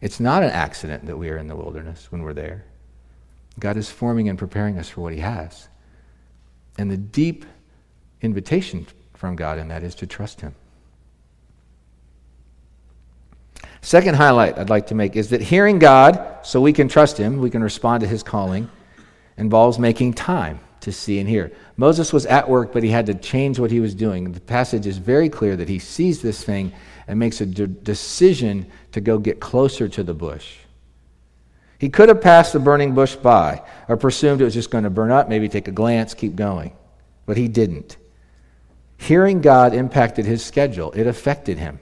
It's 0.00 0.20
not 0.20 0.42
an 0.42 0.50
accident 0.50 1.06
that 1.06 1.16
we 1.16 1.30
are 1.30 1.38
in 1.38 1.46
the 1.46 1.56
wilderness 1.56 2.10
when 2.10 2.22
we're 2.22 2.34
there. 2.34 2.64
God 3.58 3.76
is 3.76 3.90
forming 3.90 4.28
and 4.28 4.38
preparing 4.38 4.78
us 4.78 4.88
for 4.88 5.00
what 5.00 5.12
He 5.12 5.20
has. 5.20 5.68
And 6.76 6.90
the 6.90 6.96
deep 6.96 7.46
invitation 8.20 8.86
from 9.14 9.36
God 9.36 9.58
in 9.58 9.68
that 9.68 9.82
is 9.82 9.94
to 9.96 10.06
trust 10.06 10.40
Him. 10.40 10.54
Second 13.80 14.16
highlight 14.16 14.58
I'd 14.58 14.70
like 14.70 14.88
to 14.88 14.94
make 14.94 15.14
is 15.14 15.30
that 15.30 15.40
hearing 15.40 15.78
God 15.78 16.38
so 16.42 16.60
we 16.60 16.72
can 16.72 16.88
trust 16.88 17.16
Him, 17.16 17.38
we 17.38 17.50
can 17.50 17.62
respond 17.62 18.00
to 18.00 18.06
His 18.06 18.22
calling, 18.22 18.68
involves 19.36 19.78
making 19.78 20.14
time 20.14 20.58
to 20.84 20.92
see 20.92 21.18
and 21.18 21.28
hear. 21.28 21.52
Moses 21.76 22.12
was 22.12 22.26
at 22.26 22.48
work, 22.48 22.72
but 22.72 22.82
he 22.82 22.90
had 22.90 23.06
to 23.06 23.14
change 23.14 23.58
what 23.58 23.70
he 23.70 23.80
was 23.80 23.94
doing. 23.94 24.32
The 24.32 24.40
passage 24.40 24.86
is 24.86 24.98
very 24.98 25.28
clear 25.28 25.56
that 25.56 25.68
he 25.68 25.78
sees 25.78 26.22
this 26.22 26.42
thing 26.42 26.72
and 27.06 27.18
makes 27.18 27.40
a 27.40 27.46
de- 27.46 27.66
decision 27.66 28.66
to 28.92 29.00
go 29.00 29.18
get 29.18 29.40
closer 29.40 29.88
to 29.88 30.02
the 30.02 30.14
bush. 30.14 30.56
He 31.78 31.88
could 31.88 32.08
have 32.08 32.20
passed 32.20 32.52
the 32.52 32.60
burning 32.60 32.94
bush 32.94 33.16
by 33.16 33.62
or 33.88 33.96
presumed 33.96 34.40
it 34.40 34.44
was 34.44 34.54
just 34.54 34.70
going 34.70 34.84
to 34.84 34.90
burn 34.90 35.10
up, 35.10 35.28
maybe 35.28 35.48
take 35.48 35.68
a 35.68 35.72
glance, 35.72 36.14
keep 36.14 36.36
going. 36.36 36.72
But 37.26 37.36
he 37.36 37.48
didn't. 37.48 37.96
Hearing 38.96 39.40
God 39.40 39.74
impacted 39.74 40.24
his 40.24 40.44
schedule, 40.44 40.92
it 40.92 41.06
affected 41.06 41.58
him. 41.58 41.80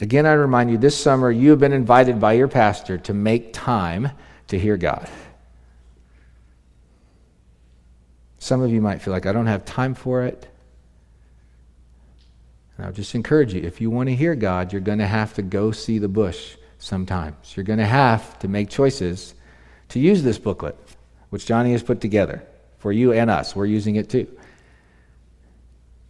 Again, 0.00 0.24
I 0.24 0.32
remind 0.32 0.70
you 0.70 0.78
this 0.78 0.96
summer 0.96 1.30
you 1.30 1.50
have 1.50 1.58
been 1.58 1.72
invited 1.72 2.20
by 2.20 2.34
your 2.34 2.48
pastor 2.48 2.96
to 2.98 3.12
make 3.12 3.52
time 3.52 4.10
to 4.48 4.58
hear 4.58 4.76
God. 4.76 5.08
Some 8.40 8.62
of 8.62 8.72
you 8.72 8.80
might 8.80 9.02
feel 9.02 9.12
like, 9.12 9.26
I 9.26 9.32
don't 9.32 9.46
have 9.46 9.64
time 9.66 9.94
for 9.94 10.24
it. 10.24 10.48
And 12.76 12.86
I'll 12.86 12.92
just 12.92 13.14
encourage 13.14 13.52
you 13.52 13.60
if 13.60 13.82
you 13.82 13.90
want 13.90 14.08
to 14.08 14.16
hear 14.16 14.34
God, 14.34 14.72
you're 14.72 14.80
going 14.80 14.98
to 14.98 15.06
have 15.06 15.34
to 15.34 15.42
go 15.42 15.70
see 15.70 15.98
the 15.98 16.08
bush 16.08 16.56
sometimes. 16.78 17.54
You're 17.54 17.64
going 17.64 17.78
to 17.78 17.86
have 17.86 18.38
to 18.38 18.48
make 18.48 18.70
choices 18.70 19.34
to 19.90 20.00
use 20.00 20.22
this 20.22 20.38
booklet, 20.38 20.74
which 21.28 21.44
Johnny 21.44 21.72
has 21.72 21.82
put 21.82 22.00
together 22.00 22.42
for 22.78 22.92
you 22.92 23.12
and 23.12 23.28
us. 23.28 23.54
We're 23.54 23.66
using 23.66 23.96
it 23.96 24.08
too. 24.08 24.26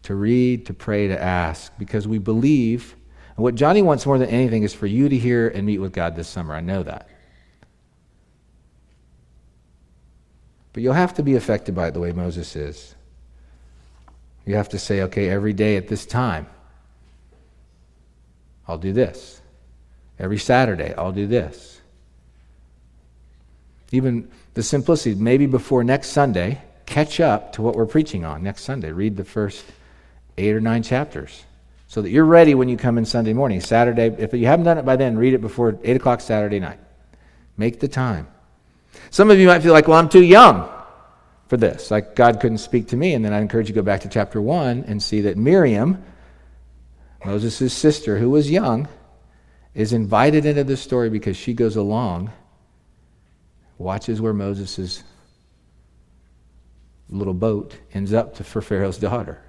To 0.05 0.15
read, 0.15 0.67
to 0.67 0.73
pray, 0.73 1.09
to 1.09 1.21
ask, 1.21 1.77
because 1.79 2.07
we 2.07 2.19
believe. 2.19 2.95
And 3.37 3.43
what 3.43 3.57
Johnny 3.57 3.83
wants 3.83 4.07
more 4.07 4.19
than 4.19 4.29
anything 4.29 4.63
is 4.63 4.73
for 4.73 4.87
you 4.87 5.09
to 5.09 5.19
hear 5.19 5.49
and 5.49 5.67
meet 5.67 5.79
with 5.79 5.93
God 5.93 6.15
this 6.15 6.29
summer. 6.29 6.55
I 6.55 6.61
know 6.61 6.85
that. 6.85 7.09
But 10.73 10.83
you'll 10.83 10.95
have 10.95 11.15
to 11.15 11.23
be 11.23 11.37
affected 11.37 11.75
by 11.75 11.89
it 11.89 11.95
the 11.95 12.01
way 12.01 12.13
Moses 12.13 12.55
is. 12.57 12.95
You 14.47 14.55
have 14.57 14.69
to 14.71 14.79
say, 14.79 15.03
okay, 15.03 15.29
every 15.29 15.53
day 15.53 15.77
at 15.77 15.89
this 15.89 16.07
time, 16.07 16.47
I'll 18.67 18.79
do 18.79 18.93
this. 18.93 19.41
Every 20.19 20.39
Saturday, 20.39 20.95
I'll 20.97 21.13
do 21.13 21.27
this. 21.27 21.81
Even 23.93 24.31
the 24.55 24.63
simplicity, 24.63 25.15
maybe 25.15 25.47
before 25.47 25.83
next 25.83 26.11
Sunday, 26.11 26.63
catch 26.87 27.21
up 27.21 27.53
to 27.55 27.63
what 27.63 27.75
we're 27.75 27.87
preaching 27.87 28.25
on 28.25 28.43
next 28.43 28.63
Sunday. 28.63 28.93
Read 28.93 29.17
the 29.17 29.25
first 29.25 29.65
eight 30.39 30.55
or 30.55 30.61
nine 30.61 30.83
chapters 30.83 31.45
so 31.89 32.01
that 32.03 32.11
you're 32.11 32.25
ready 32.25 32.55
when 32.55 32.69
you 32.69 32.77
come 32.77 32.99
in 32.99 33.05
Sunday 33.05 33.33
morning. 33.33 33.61
Saturday, 33.61 34.15
if 34.19 34.33
you 34.33 34.47
haven't 34.47 34.65
done 34.65 34.79
it 34.79 34.85
by 34.85 34.95
then, 34.95 35.19
read 35.19 35.35
it 35.35 35.41
before 35.41 35.77
8 35.83 35.97
o'clock 35.97 36.21
Saturday 36.21 36.61
night. 36.61 36.79
Make 37.57 37.81
the 37.81 37.89
time. 37.89 38.29
Some 39.11 39.31
of 39.31 39.39
you 39.39 39.49
might 39.49 39.63
feel 39.63 39.73
like, 39.73 39.89
well, 39.89 39.99
I'm 39.99 40.09
too 40.09 40.23
young. 40.23 40.69
for 41.49 41.57
this. 41.57 41.91
Like 41.91 42.15
God 42.15 42.41
couldn't 42.41 42.59
speak 42.59 42.89
to 42.89 42.97
me. 42.97 43.15
And 43.15 43.25
then 43.25 43.33
I 43.33 43.41
encourage 43.41 43.69
you 43.69 43.75
to 43.75 43.81
go 43.81 43.85
back 43.85 44.03
to 44.03 44.09
chapter 44.09 44.41
1 44.41 44.85
and 44.87 45.03
see 45.03 45.21
that 45.23 45.37
Miriam, 45.37 46.03
Moses' 47.25 47.75
sister, 47.75 48.19
who 48.19 48.31
was 48.31 48.49
young, 48.49 48.87
is 49.75 49.93
invited 49.93 50.47
into 50.47 50.63
the 50.63 50.77
story 50.77 51.11
because 51.11 51.37
she 51.37 51.53
goes 51.53 51.75
along, 51.75 52.31
watches 53.79 54.21
where 54.21 54.33
Moses' 54.33 55.03
little 57.09 57.35
boat 57.35 57.77
ends 57.93 58.13
up 58.13 58.37
to, 58.37 58.45
for 58.45 58.63
Pharaoh's 58.63 58.99
daughter. 58.99 59.43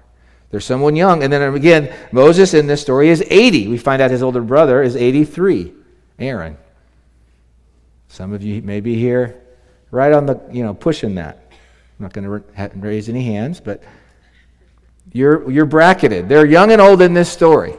There's 0.50 0.64
someone 0.64 0.96
young. 0.96 1.22
And 1.22 1.32
then 1.32 1.54
again, 1.54 1.94
Moses 2.10 2.52
in 2.52 2.66
this 2.66 2.82
story 2.82 3.10
is 3.10 3.24
80. 3.30 3.68
We 3.68 3.78
find 3.78 4.02
out 4.02 4.10
his 4.10 4.24
older 4.24 4.42
brother 4.42 4.82
is 4.82 4.96
83, 4.96 5.72
Aaron. 6.18 6.58
Some 8.08 8.32
of 8.32 8.42
you 8.42 8.60
may 8.60 8.80
be 8.80 8.96
here 8.96 9.41
right 9.92 10.12
on 10.12 10.26
the, 10.26 10.40
you 10.50 10.64
know, 10.64 10.74
pushing 10.74 11.14
that. 11.14 11.38
I'm 11.52 12.02
not 12.06 12.12
going 12.12 12.24
to 12.24 12.70
raise 12.78 13.08
any 13.08 13.22
hands, 13.22 13.60
but 13.60 13.84
you're, 15.12 15.48
you're 15.48 15.66
bracketed. 15.66 16.28
They're 16.28 16.46
young 16.46 16.72
and 16.72 16.80
old 16.80 17.00
in 17.00 17.14
this 17.14 17.30
story. 17.30 17.74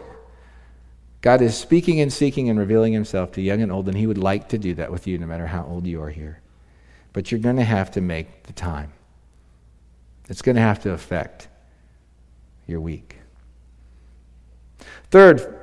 God 1.19 1.41
is 1.41 1.58
speaking 1.58 1.99
and 1.99 2.13
seeking 2.13 2.49
and 2.49 2.58
revealing 2.58 2.93
himself 2.93 3.32
to 3.34 3.41
young 3.41 3.62
and 3.62 3.71
old, 3.71 3.88
and 3.88 3.97
he 3.97 4.08
would 4.08 4.17
like 4.17 4.49
to 4.49 4.58
do 4.58 4.73
that 4.76 4.91
with 4.91 5.08
you 5.08 5.17
no 5.17 5.26
matter 5.26 5.47
how 5.47 5.65
old 5.65 5.88
you 5.88 6.02
are 6.02 6.10
here. 6.10 6.39
But 7.12 7.32
you're 7.32 7.39
going 7.39 7.58
to 7.58 7.63
have 7.63 7.91
to 7.91 8.02
make 8.02 8.43
the 8.43 8.54
time. 8.54 8.93
It's 10.30 10.41
going 10.41 10.56
to 10.56 10.62
have 10.62 10.82
to 10.84 10.91
affect 10.91 11.47
your 12.67 12.80
week. 12.80 13.17
Third, 15.12 15.60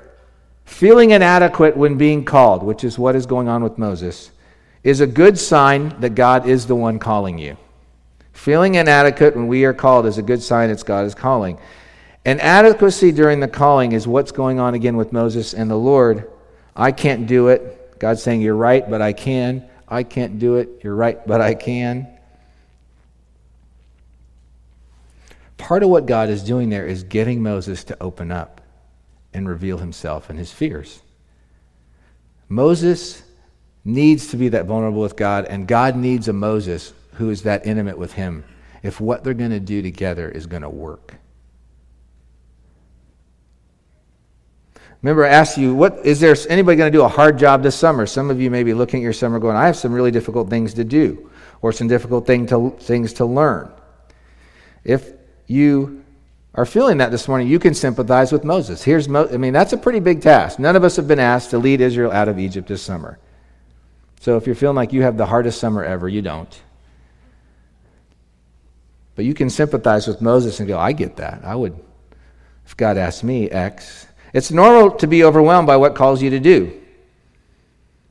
feeling 0.64 1.10
inadequate 1.10 1.76
when 1.76 1.96
being 1.96 2.24
called, 2.24 2.62
which 2.62 2.84
is 2.84 2.98
what 2.98 3.14
is 3.14 3.26
going 3.26 3.48
on 3.48 3.62
with 3.62 3.78
Moses, 3.78 4.30
is 4.82 5.00
a 5.00 5.06
good 5.06 5.38
sign 5.38 6.00
that 6.00 6.14
God 6.14 6.46
is 6.46 6.66
the 6.66 6.74
one 6.74 6.98
calling 6.98 7.38
you. 7.38 7.56
Feeling 8.32 8.76
inadequate 8.76 9.36
when 9.36 9.48
we 9.48 9.64
are 9.64 9.74
called 9.74 10.06
is 10.06 10.16
a 10.16 10.22
good 10.22 10.42
sign 10.42 10.70
that 10.70 10.84
God 10.84 11.04
is 11.04 11.14
calling. 11.14 11.58
And 12.24 12.40
adequacy 12.40 13.12
during 13.12 13.40
the 13.40 13.48
calling 13.48 13.92
is 13.92 14.06
what's 14.06 14.32
going 14.32 14.58
on 14.58 14.74
again 14.74 14.96
with 14.96 15.12
Moses 15.12 15.52
and 15.54 15.70
the 15.70 15.76
Lord. 15.76 16.30
I 16.74 16.92
can't 16.92 17.26
do 17.26 17.48
it. 17.48 17.98
God's 17.98 18.22
saying, 18.22 18.40
You're 18.40 18.56
right, 18.56 18.88
but 18.88 19.02
I 19.02 19.12
can. 19.12 19.68
I 19.88 20.04
can't 20.04 20.38
do 20.38 20.56
it. 20.56 20.80
You're 20.82 20.94
right, 20.94 21.26
but 21.26 21.40
I 21.40 21.54
can. 21.54 22.06
Part 25.58 25.82
of 25.82 25.90
what 25.90 26.06
God 26.06 26.30
is 26.30 26.42
doing 26.42 26.70
there 26.70 26.86
is 26.86 27.02
getting 27.02 27.42
Moses 27.42 27.84
to 27.84 28.02
open 28.02 28.32
up 28.32 28.60
and 29.34 29.48
reveal 29.48 29.78
himself 29.78 30.30
and 30.30 30.38
his 30.38 30.50
fears. 30.50 31.02
Moses 32.48 33.22
needs 33.84 34.28
to 34.28 34.36
be 34.36 34.48
that 34.50 34.66
vulnerable 34.66 35.00
with 35.00 35.16
God, 35.16 35.46
and 35.46 35.66
God 35.66 35.96
needs 35.96 36.28
a 36.28 36.32
Moses 36.32 36.92
who 37.14 37.30
is 37.30 37.42
that 37.42 37.66
intimate 37.66 37.98
with 37.98 38.12
him 38.12 38.44
if 38.82 39.00
what 39.00 39.24
they're 39.24 39.34
going 39.34 39.50
to 39.50 39.60
do 39.60 39.82
together 39.82 40.28
is 40.28 40.46
going 40.46 40.62
to 40.62 40.70
work. 40.70 41.14
Remember, 45.02 45.24
I 45.24 45.30
asked 45.30 45.56
you, 45.56 45.74
what 45.74 46.04
is 46.04 46.20
there 46.20 46.36
anybody 46.50 46.76
going 46.76 46.92
to 46.92 46.98
do 46.98 47.02
a 47.02 47.08
hard 47.08 47.38
job 47.38 47.62
this 47.62 47.74
summer? 47.74 48.04
Some 48.04 48.30
of 48.30 48.40
you 48.40 48.50
may 48.50 48.62
be 48.62 48.74
looking 48.74 49.00
at 49.00 49.02
your 49.02 49.14
summer 49.14 49.38
going, 49.38 49.56
I 49.56 49.66
have 49.66 49.76
some 49.76 49.92
really 49.92 50.10
difficult 50.10 50.50
things 50.50 50.74
to 50.74 50.84
do, 50.84 51.30
or 51.62 51.72
some 51.72 51.88
difficult 51.88 52.26
thing 52.26 52.46
to, 52.48 52.76
things 52.80 53.14
to 53.14 53.24
learn. 53.24 53.72
If 54.84 55.12
you 55.46 56.04
are 56.54 56.66
feeling 56.66 56.98
that 56.98 57.10
this 57.10 57.28
morning, 57.28 57.48
you 57.48 57.58
can 57.58 57.72
sympathize 57.72 58.30
with 58.30 58.44
Moses. 58.44 58.82
Here's 58.82 59.08
Mo- 59.08 59.28
I 59.32 59.38
mean, 59.38 59.54
that's 59.54 59.72
a 59.72 59.78
pretty 59.78 60.00
big 60.00 60.20
task. 60.20 60.58
None 60.58 60.76
of 60.76 60.84
us 60.84 60.96
have 60.96 61.08
been 61.08 61.20
asked 61.20 61.50
to 61.50 61.58
lead 61.58 61.80
Israel 61.80 62.12
out 62.12 62.28
of 62.28 62.38
Egypt 62.38 62.68
this 62.68 62.82
summer. 62.82 63.18
So 64.20 64.36
if 64.36 64.44
you're 64.44 64.54
feeling 64.54 64.76
like 64.76 64.92
you 64.92 65.02
have 65.02 65.16
the 65.16 65.24
hardest 65.24 65.58
summer 65.58 65.82
ever, 65.82 66.06
you 66.06 66.20
don't. 66.20 66.62
But 69.16 69.24
you 69.24 69.32
can 69.32 69.48
sympathize 69.48 70.06
with 70.06 70.20
Moses 70.20 70.60
and 70.60 70.68
go, 70.68 70.78
I 70.78 70.92
get 70.92 71.16
that. 71.16 71.42
I 71.42 71.54
would, 71.54 71.74
if 72.66 72.76
God 72.76 72.98
asked 72.98 73.24
me 73.24 73.50
X. 73.50 74.06
It's 74.34 74.50
normal 74.50 74.90
to 74.98 75.06
be 75.06 75.24
overwhelmed 75.24 75.66
by 75.66 75.78
what 75.78 75.94
calls 75.94 76.22
you 76.22 76.30
to 76.30 76.38
do. 76.38 76.70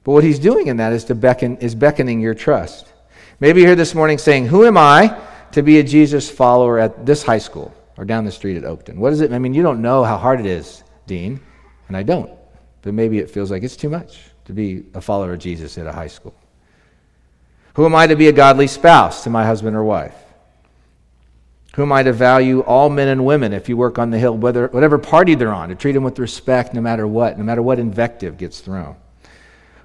But 0.03 0.13
what 0.13 0.23
he's 0.23 0.39
doing 0.39 0.67
in 0.67 0.77
that 0.77 0.93
is 0.93 1.05
to 1.05 1.15
beckon 1.15 1.57
is 1.57 1.75
beckoning 1.75 2.19
your 2.19 2.33
trust. 2.33 2.91
Maybe 3.39 3.61
you're 3.61 3.69
here 3.69 3.75
this 3.75 3.93
morning 3.93 4.17
saying, 4.17 4.47
Who 4.47 4.65
am 4.65 4.77
I 4.77 5.15
to 5.51 5.61
be 5.61 5.77
a 5.77 5.83
Jesus 5.83 6.29
follower 6.29 6.79
at 6.79 7.05
this 7.05 7.21
high 7.21 7.37
school 7.37 7.71
or 7.97 8.05
down 8.05 8.25
the 8.25 8.31
street 8.31 8.57
at 8.57 8.63
Oakton? 8.63 8.95
What 8.95 9.13
is 9.13 9.21
it? 9.21 9.31
I 9.31 9.37
mean, 9.37 9.53
you 9.53 9.61
don't 9.61 9.83
know 9.83 10.03
how 10.03 10.17
hard 10.17 10.39
it 10.39 10.47
is, 10.47 10.83
Dean, 11.05 11.39
and 11.87 11.95
I 11.95 12.01
don't. 12.01 12.31
But 12.81 12.95
maybe 12.95 13.19
it 13.19 13.29
feels 13.29 13.51
like 13.51 13.61
it's 13.61 13.77
too 13.77 13.89
much 13.89 14.28
to 14.49 14.53
be 14.53 14.83
a 14.95 14.99
follower 14.99 15.33
of 15.33 15.39
Jesus 15.39 15.77
at 15.77 15.85
a 15.85 15.91
high 15.91 16.07
school. 16.07 16.33
Who 17.75 17.85
am 17.85 17.93
I 17.93 18.07
to 18.07 18.15
be 18.15 18.29
a 18.29 18.31
godly 18.31 18.65
spouse 18.65 19.23
to 19.25 19.29
my 19.29 19.45
husband 19.45 19.75
or 19.75 19.83
wife? 19.83 20.15
Who 21.75 21.83
am 21.83 21.91
I 21.91 22.01
to 22.01 22.11
value 22.11 22.61
all 22.61 22.89
men 22.89 23.09
and 23.09 23.27
women 23.27 23.53
if 23.53 23.69
you 23.69 23.77
work 23.77 23.99
on 23.99 24.09
the 24.09 24.17
hill, 24.17 24.35
whether, 24.35 24.65
whatever 24.69 24.97
party 24.97 25.35
they're 25.35 25.53
on, 25.53 25.69
to 25.69 25.75
treat 25.75 25.91
them 25.91 26.03
with 26.03 26.17
respect 26.17 26.73
no 26.73 26.81
matter 26.81 27.05
what, 27.05 27.37
no 27.37 27.43
matter 27.43 27.61
what 27.61 27.77
invective 27.77 28.39
gets 28.39 28.59
thrown? 28.59 28.95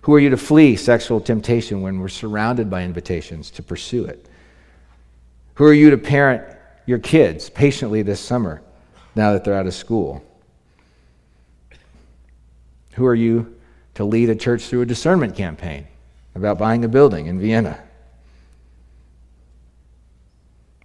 Who 0.00 0.14
are 0.14 0.18
you 0.18 0.30
to 0.30 0.38
flee 0.38 0.76
sexual 0.76 1.20
temptation 1.20 1.82
when 1.82 2.00
we're 2.00 2.08
surrounded 2.08 2.70
by 2.70 2.84
invitations 2.84 3.50
to 3.50 3.62
pursue 3.62 4.06
it? 4.06 4.26
Who 5.56 5.64
are 5.64 5.74
you 5.74 5.90
to 5.90 5.98
parent 5.98 6.42
your 6.86 7.00
kids 7.00 7.50
patiently 7.50 8.00
this 8.00 8.18
summer 8.18 8.62
now 9.14 9.34
that 9.34 9.44
they're 9.44 9.58
out 9.58 9.66
of 9.66 9.74
school? 9.74 10.24
Who 12.94 13.04
are 13.04 13.14
you 13.14 13.53
to 13.94 14.04
lead 14.04 14.30
a 14.30 14.34
church 14.34 14.64
through 14.64 14.82
a 14.82 14.86
discernment 14.86 15.36
campaign 15.36 15.86
about 16.34 16.58
buying 16.58 16.84
a 16.84 16.88
building 16.88 17.26
in 17.26 17.38
Vienna? 17.38 17.82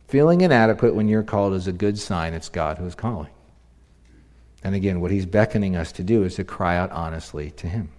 Feeling 0.07 0.41
inadequate 0.41 0.95
when 0.95 1.07
you're 1.07 1.23
called 1.23 1.53
is 1.53 1.67
a 1.67 1.71
good 1.71 1.97
sign 1.99 2.33
it's 2.33 2.49
God 2.49 2.77
who 2.77 2.85
is 2.85 2.95
calling. 2.95 3.31
And 4.63 4.75
again, 4.75 5.01
what 5.01 5.11
he's 5.11 5.25
beckoning 5.25 5.75
us 5.75 5.91
to 5.93 6.03
do 6.03 6.23
is 6.23 6.35
to 6.35 6.43
cry 6.43 6.77
out 6.77 6.91
honestly 6.91 7.51
to 7.51 7.67
him. 7.67 7.89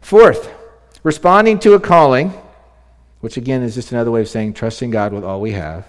Fourth, 0.00 0.52
responding 1.02 1.58
to 1.60 1.74
a 1.74 1.80
calling 1.80 2.32
which 3.20 3.36
again 3.36 3.62
is 3.62 3.74
just 3.74 3.92
another 3.92 4.10
way 4.10 4.22
of 4.22 4.28
saying 4.28 4.54
trusting 4.54 4.90
God 4.90 5.12
with 5.12 5.24
all 5.24 5.40
we 5.40 5.52
have, 5.52 5.86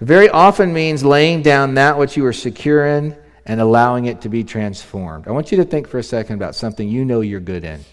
very 0.00 0.28
often 0.30 0.72
means 0.72 1.04
laying 1.04 1.42
down 1.42 1.74
that 1.74 1.98
which 1.98 2.16
you 2.16 2.24
are 2.24 2.32
secure 2.32 2.86
in 2.86 3.16
and 3.50 3.60
allowing 3.60 4.04
it 4.04 4.20
to 4.20 4.28
be 4.28 4.44
transformed. 4.44 5.26
I 5.26 5.32
want 5.32 5.50
you 5.50 5.56
to 5.56 5.64
think 5.64 5.88
for 5.88 5.98
a 5.98 6.04
second 6.04 6.36
about 6.36 6.54
something 6.54 6.88
you 6.88 7.04
know 7.04 7.20
you're 7.20 7.40
good 7.40 7.64
in. 7.64 7.84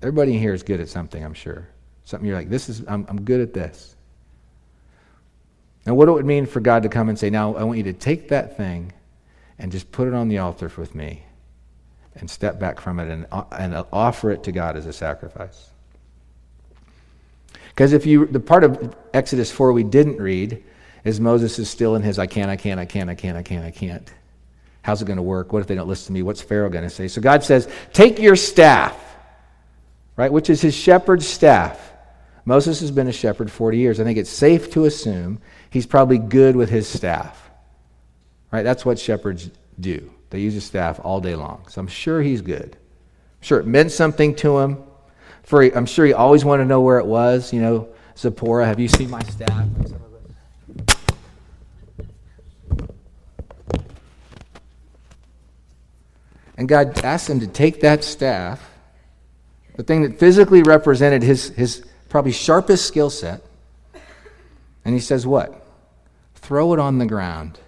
Everybody 0.00 0.38
here 0.38 0.54
is 0.54 0.62
good 0.62 0.78
at 0.78 0.88
something, 0.88 1.24
I'm 1.24 1.34
sure. 1.34 1.66
Something 2.04 2.28
you're 2.28 2.36
like, 2.36 2.50
this 2.50 2.68
is, 2.68 2.84
I'm, 2.86 3.04
I'm 3.08 3.22
good 3.22 3.40
at 3.40 3.52
this. 3.52 3.96
Now, 5.84 5.94
what 5.94 6.08
it 6.08 6.12
would 6.12 6.24
mean 6.24 6.46
for 6.46 6.60
God 6.60 6.84
to 6.84 6.88
come 6.88 7.08
and 7.08 7.18
say, 7.18 7.30
now 7.30 7.56
I 7.56 7.64
want 7.64 7.78
you 7.78 7.84
to 7.84 7.92
take 7.92 8.28
that 8.28 8.56
thing 8.56 8.92
and 9.58 9.72
just 9.72 9.90
put 9.90 10.06
it 10.06 10.14
on 10.14 10.28
the 10.28 10.38
altar 10.38 10.70
with 10.76 10.94
me 10.94 11.24
and 12.14 12.30
step 12.30 12.60
back 12.60 12.80
from 12.80 13.00
it 13.00 13.10
and, 13.10 13.26
and 13.50 13.84
offer 13.92 14.30
it 14.30 14.44
to 14.44 14.52
God 14.52 14.76
as 14.76 14.86
a 14.86 14.92
sacrifice. 14.92 15.70
Because 17.70 17.92
if 17.92 18.06
you, 18.06 18.26
the 18.26 18.38
part 18.38 18.62
of 18.62 18.94
Exodus 19.12 19.50
4 19.50 19.72
we 19.72 19.82
didn't 19.82 20.18
read 20.18 20.62
is 21.04 21.20
Moses 21.20 21.58
is 21.58 21.68
still 21.68 21.96
in 21.96 22.02
his 22.02 22.18
I 22.18 22.26
can't, 22.26 22.50
I 22.50 22.56
can't, 22.56 22.80
I 22.80 22.84
can't, 22.84 23.10
I 23.10 23.14
can't, 23.14 23.36
I 23.36 23.42
can't, 23.42 23.64
I 23.64 23.70
can't. 23.70 24.12
How's 24.82 25.02
it 25.02 25.04
going 25.04 25.16
to 25.16 25.22
work? 25.22 25.52
What 25.52 25.60
if 25.60 25.66
they 25.66 25.74
don't 25.74 25.88
listen 25.88 26.06
to 26.06 26.12
me? 26.12 26.22
What's 26.22 26.40
Pharaoh 26.40 26.70
going 26.70 26.84
to 26.84 26.90
say? 26.90 27.08
So 27.08 27.20
God 27.20 27.44
says, 27.44 27.68
Take 27.92 28.18
your 28.18 28.36
staff, 28.36 28.96
right, 30.16 30.32
which 30.32 30.50
is 30.50 30.60
his 30.60 30.74
shepherd's 30.74 31.26
staff. 31.26 31.92
Moses 32.44 32.80
has 32.80 32.90
been 32.90 33.08
a 33.08 33.12
shepherd 33.12 33.50
40 33.50 33.76
years. 33.76 34.00
I 34.00 34.04
think 34.04 34.18
it's 34.18 34.30
safe 34.30 34.70
to 34.72 34.86
assume 34.86 35.40
he's 35.68 35.84
probably 35.84 36.16
good 36.16 36.56
with 36.56 36.70
his 36.70 36.88
staff, 36.88 37.50
right? 38.50 38.62
That's 38.62 38.86
what 38.86 38.98
shepherds 38.98 39.50
do. 39.78 40.10
They 40.30 40.40
use 40.40 40.56
a 40.56 40.62
staff 40.62 41.00
all 41.04 41.20
day 41.20 41.34
long. 41.34 41.64
So 41.68 41.80
I'm 41.80 41.88
sure 41.88 42.22
he's 42.22 42.40
good. 42.40 42.74
I'm 42.74 43.42
sure 43.42 43.60
it 43.60 43.66
meant 43.66 43.92
something 43.92 44.34
to 44.36 44.58
him. 44.58 44.82
For 45.42 45.62
I'm 45.62 45.86
sure 45.86 46.06
he 46.06 46.12
always 46.12 46.44
wanted 46.44 46.64
to 46.64 46.68
know 46.68 46.80
where 46.80 46.98
it 46.98 47.06
was. 47.06 47.52
You 47.52 47.60
know, 47.60 47.88
Zipporah, 48.16 48.66
have 48.66 48.80
you 48.80 48.88
seen 48.88 49.10
my 49.10 49.22
staff? 49.22 49.66
And 56.58 56.68
God 56.68 56.98
asked 57.04 57.30
him 57.30 57.38
to 57.40 57.46
take 57.46 57.80
that 57.82 58.02
staff, 58.02 58.68
the 59.76 59.84
thing 59.84 60.02
that 60.02 60.18
physically 60.18 60.64
represented 60.64 61.22
his, 61.22 61.50
his 61.50 61.86
probably 62.08 62.32
sharpest 62.32 62.84
skill 62.84 63.10
set, 63.10 63.42
and 64.84 64.92
he 64.92 65.00
says, 65.00 65.24
What? 65.24 65.64
Throw 66.34 66.74
it 66.74 66.80
on 66.80 66.98
the 66.98 67.06
ground. 67.06 67.60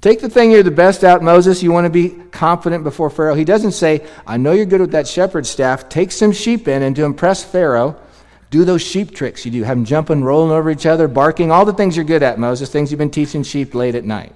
Take 0.00 0.20
the 0.20 0.28
thing 0.28 0.50
you're 0.50 0.64
the 0.64 0.70
best 0.70 1.04
at, 1.04 1.22
Moses. 1.22 1.62
You 1.62 1.70
want 1.70 1.84
to 1.84 1.90
be 1.90 2.10
confident 2.30 2.82
before 2.82 3.08
Pharaoh. 3.08 3.34
He 3.34 3.44
doesn't 3.44 3.72
say, 3.72 4.04
I 4.26 4.36
know 4.36 4.52
you're 4.52 4.66
good 4.66 4.80
with 4.80 4.92
that 4.92 5.06
shepherd's 5.06 5.48
staff. 5.48 5.88
Take 5.88 6.10
some 6.10 6.32
sheep 6.32 6.66
in, 6.66 6.82
and 6.82 6.96
to 6.96 7.04
impress 7.04 7.44
Pharaoh, 7.44 8.00
do 8.50 8.64
those 8.64 8.82
sheep 8.82 9.14
tricks 9.14 9.44
you 9.44 9.52
do. 9.52 9.62
Have 9.62 9.76
them 9.76 9.84
jumping, 9.84 10.24
rolling 10.24 10.52
over 10.52 10.70
each 10.70 10.86
other, 10.86 11.06
barking, 11.06 11.52
all 11.52 11.64
the 11.64 11.72
things 11.72 11.96
you're 11.96 12.04
good 12.04 12.24
at, 12.24 12.38
Moses, 12.38 12.70
things 12.70 12.90
you've 12.90 12.98
been 12.98 13.10
teaching 13.10 13.44
sheep 13.44 13.74
late 13.76 13.94
at 13.94 14.04
night. 14.04 14.32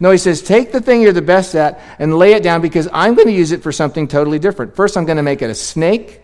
No, 0.00 0.10
he 0.10 0.18
says, 0.18 0.42
take 0.42 0.72
the 0.72 0.80
thing 0.80 1.02
you're 1.02 1.12
the 1.12 1.22
best 1.22 1.54
at 1.54 1.80
and 1.98 2.16
lay 2.16 2.32
it 2.32 2.42
down 2.42 2.60
because 2.60 2.88
I'm 2.92 3.14
going 3.14 3.28
to 3.28 3.32
use 3.32 3.52
it 3.52 3.62
for 3.62 3.72
something 3.72 4.08
totally 4.08 4.38
different. 4.38 4.74
First, 4.74 4.96
I'm 4.96 5.04
going 5.04 5.16
to 5.16 5.22
make 5.22 5.42
it 5.42 5.50
a 5.50 5.54
snake. 5.54 6.20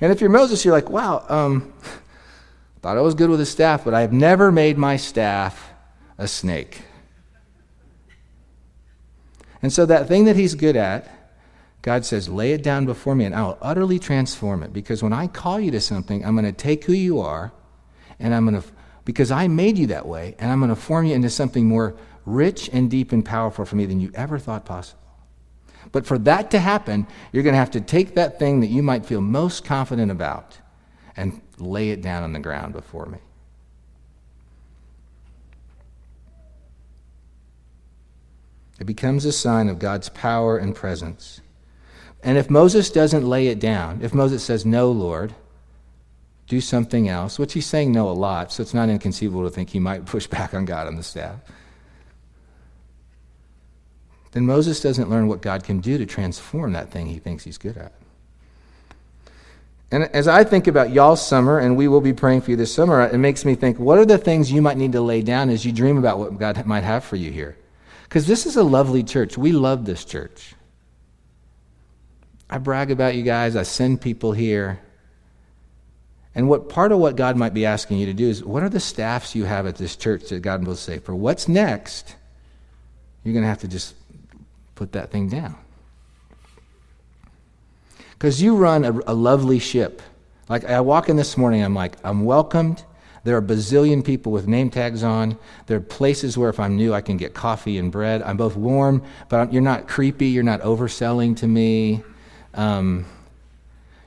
And 0.00 0.12
if 0.12 0.20
you're 0.20 0.30
Moses, 0.30 0.64
you're 0.64 0.74
like, 0.74 0.90
wow, 0.90 1.24
um, 1.28 1.72
thought 2.82 2.98
I 2.98 3.00
was 3.00 3.14
good 3.14 3.30
with 3.30 3.40
a 3.40 3.46
staff, 3.46 3.84
but 3.84 3.94
I 3.94 4.02
have 4.02 4.12
never 4.12 4.52
made 4.52 4.76
my 4.76 4.96
staff 4.96 5.72
a 6.18 6.28
snake. 6.28 6.82
And 9.62 9.72
so 9.72 9.86
that 9.86 10.08
thing 10.08 10.26
that 10.26 10.36
he's 10.36 10.54
good 10.54 10.76
at, 10.76 11.08
God 11.80 12.04
says, 12.04 12.28
lay 12.28 12.52
it 12.52 12.62
down 12.62 12.84
before 12.84 13.14
me 13.14 13.24
and 13.24 13.34
I 13.34 13.42
will 13.42 13.58
utterly 13.62 13.98
transform 13.98 14.62
it 14.62 14.72
because 14.72 15.02
when 15.02 15.12
I 15.12 15.26
call 15.26 15.58
you 15.58 15.70
to 15.70 15.80
something, 15.80 16.24
I'm 16.24 16.34
going 16.34 16.44
to 16.44 16.52
take 16.52 16.84
who 16.84 16.92
you 16.92 17.20
are 17.20 17.52
and 18.18 18.34
I'm 18.34 18.46
going 18.46 18.60
to 18.60 18.68
because 19.04 19.30
I 19.30 19.48
made 19.48 19.78
you 19.78 19.88
that 19.88 20.06
way, 20.06 20.34
and 20.38 20.50
I'm 20.50 20.60
going 20.60 20.70
to 20.70 20.76
form 20.76 21.06
you 21.06 21.14
into 21.14 21.30
something 21.30 21.66
more 21.66 21.94
rich 22.24 22.70
and 22.72 22.90
deep 22.90 23.12
and 23.12 23.24
powerful 23.24 23.64
for 23.64 23.76
me 23.76 23.86
than 23.86 24.00
you 24.00 24.10
ever 24.14 24.38
thought 24.38 24.64
possible. 24.64 25.00
But 25.92 26.06
for 26.06 26.18
that 26.18 26.50
to 26.52 26.58
happen, 26.58 27.06
you're 27.32 27.42
going 27.42 27.52
to 27.52 27.58
have 27.58 27.72
to 27.72 27.80
take 27.80 28.14
that 28.14 28.38
thing 28.38 28.60
that 28.60 28.68
you 28.68 28.82
might 28.82 29.04
feel 29.04 29.20
most 29.20 29.64
confident 29.64 30.10
about 30.10 30.58
and 31.16 31.40
lay 31.58 31.90
it 31.90 32.02
down 32.02 32.22
on 32.22 32.32
the 32.32 32.38
ground 32.38 32.72
before 32.72 33.06
me. 33.06 33.18
It 38.80 38.86
becomes 38.86 39.24
a 39.24 39.32
sign 39.32 39.68
of 39.68 39.78
God's 39.78 40.08
power 40.08 40.58
and 40.58 40.74
presence. 40.74 41.40
And 42.22 42.38
if 42.38 42.50
Moses 42.50 42.90
doesn't 42.90 43.24
lay 43.24 43.48
it 43.48 43.60
down, 43.60 44.00
if 44.02 44.14
Moses 44.14 44.42
says, 44.42 44.66
No, 44.66 44.90
Lord, 44.90 45.34
do 46.46 46.60
something 46.60 47.08
else, 47.08 47.38
which 47.38 47.52
he's 47.54 47.66
saying 47.66 47.92
no 47.92 48.08
a 48.08 48.12
lot, 48.12 48.52
so 48.52 48.62
it's 48.62 48.74
not 48.74 48.88
inconceivable 48.88 49.44
to 49.44 49.50
think 49.50 49.70
he 49.70 49.78
might 49.78 50.04
push 50.06 50.26
back 50.26 50.54
on 50.54 50.64
God 50.64 50.86
on 50.86 50.96
the 50.96 51.02
staff, 51.02 51.40
then 54.32 54.46
Moses 54.46 54.80
doesn't 54.80 55.08
learn 55.08 55.28
what 55.28 55.42
God 55.42 55.62
can 55.62 55.78
do 55.80 55.96
to 55.96 56.06
transform 56.06 56.72
that 56.72 56.90
thing 56.90 57.06
he 57.06 57.18
thinks 57.18 57.44
he's 57.44 57.58
good 57.58 57.76
at. 57.76 57.92
And 59.92 60.04
as 60.12 60.26
I 60.26 60.42
think 60.42 60.66
about 60.66 60.90
y'all's 60.90 61.24
summer, 61.24 61.60
and 61.60 61.76
we 61.76 61.86
will 61.86 62.00
be 62.00 62.12
praying 62.12 62.40
for 62.40 62.50
you 62.50 62.56
this 62.56 62.74
summer, 62.74 63.02
it 63.02 63.18
makes 63.18 63.44
me 63.44 63.54
think 63.54 63.78
what 63.78 63.96
are 63.96 64.04
the 64.04 64.18
things 64.18 64.50
you 64.50 64.60
might 64.60 64.76
need 64.76 64.90
to 64.92 65.00
lay 65.00 65.22
down 65.22 65.50
as 65.50 65.64
you 65.64 65.70
dream 65.70 65.98
about 65.98 66.18
what 66.18 66.36
God 66.36 66.66
might 66.66 66.82
have 66.82 67.04
for 67.04 67.14
you 67.14 67.30
here? 67.30 67.56
Because 68.02 68.26
this 68.26 68.44
is 68.44 68.56
a 68.56 68.64
lovely 68.64 69.04
church. 69.04 69.38
We 69.38 69.52
love 69.52 69.84
this 69.84 70.04
church. 70.04 70.56
I 72.50 72.58
brag 72.58 72.90
about 72.90 73.14
you 73.14 73.22
guys, 73.22 73.54
I 73.54 73.62
send 73.62 74.00
people 74.00 74.32
here. 74.32 74.80
And 76.34 76.48
what 76.48 76.68
part 76.68 76.90
of 76.90 76.98
what 76.98 77.16
God 77.16 77.36
might 77.36 77.54
be 77.54 77.64
asking 77.64 77.98
you 77.98 78.06
to 78.06 78.12
do 78.12 78.28
is 78.28 78.42
what 78.44 78.62
are 78.62 78.68
the 78.68 78.80
staffs 78.80 79.34
you 79.34 79.44
have 79.44 79.66
at 79.66 79.76
this 79.76 79.94
church 79.94 80.28
that 80.30 80.40
God 80.40 80.66
will 80.66 80.74
say, 80.74 80.98
for 80.98 81.14
what's 81.14 81.46
next, 81.46 82.16
you're 83.22 83.32
going 83.32 83.44
to 83.44 83.48
have 83.48 83.60
to 83.60 83.68
just 83.68 83.94
put 84.74 84.92
that 84.92 85.10
thing 85.10 85.28
down. 85.28 85.56
Because 88.12 88.42
you 88.42 88.56
run 88.56 88.84
a, 88.84 88.92
a, 89.06 89.14
lovely 89.14 89.58
ship. 89.58 90.02
Like 90.48 90.64
I 90.64 90.80
walk 90.80 91.08
in 91.08 91.16
this 91.16 91.36
morning, 91.36 91.62
I'm 91.62 91.74
like, 91.74 91.96
I'm 92.04 92.24
welcomed. 92.24 92.82
There 93.22 93.36
are 93.36 93.42
bazillion 93.42 94.04
people 94.04 94.32
with 94.32 94.46
name 94.46 94.70
tags 94.70 95.02
on. 95.02 95.38
There 95.66 95.78
are 95.78 95.80
places 95.80 96.36
where 96.36 96.50
if 96.50 96.60
I'm 96.60 96.76
new, 96.76 96.92
I 96.92 97.00
can 97.00 97.16
get 97.16 97.32
coffee 97.32 97.78
and 97.78 97.90
bread. 97.90 98.22
I'm 98.22 98.36
both 98.36 98.56
warm, 98.56 99.02
but 99.28 99.40
I'm, 99.40 99.50
you're 99.50 99.62
not 99.62 99.88
creepy. 99.88 100.26
You're 100.28 100.42
not 100.42 100.60
overselling 100.60 101.36
to 101.38 101.46
me. 101.46 102.02
Um, 102.52 103.06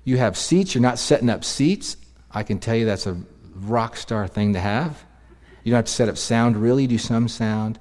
you 0.03 0.17
have 0.17 0.37
seats. 0.37 0.75
You're 0.75 0.83
not 0.83 0.99
setting 0.99 1.29
up 1.29 1.43
seats. 1.43 1.97
I 2.31 2.43
can 2.43 2.59
tell 2.59 2.75
you 2.75 2.85
that's 2.85 3.07
a 3.07 3.19
rock 3.55 3.97
star 3.97 4.27
thing 4.27 4.53
to 4.53 4.59
have. 4.59 5.03
You 5.63 5.71
don't 5.71 5.79
have 5.79 5.85
to 5.85 5.91
set 5.91 6.09
up 6.09 6.17
sound, 6.17 6.57
really, 6.57 6.87
do 6.87 6.97
some 6.97 7.27
sound. 7.27 7.79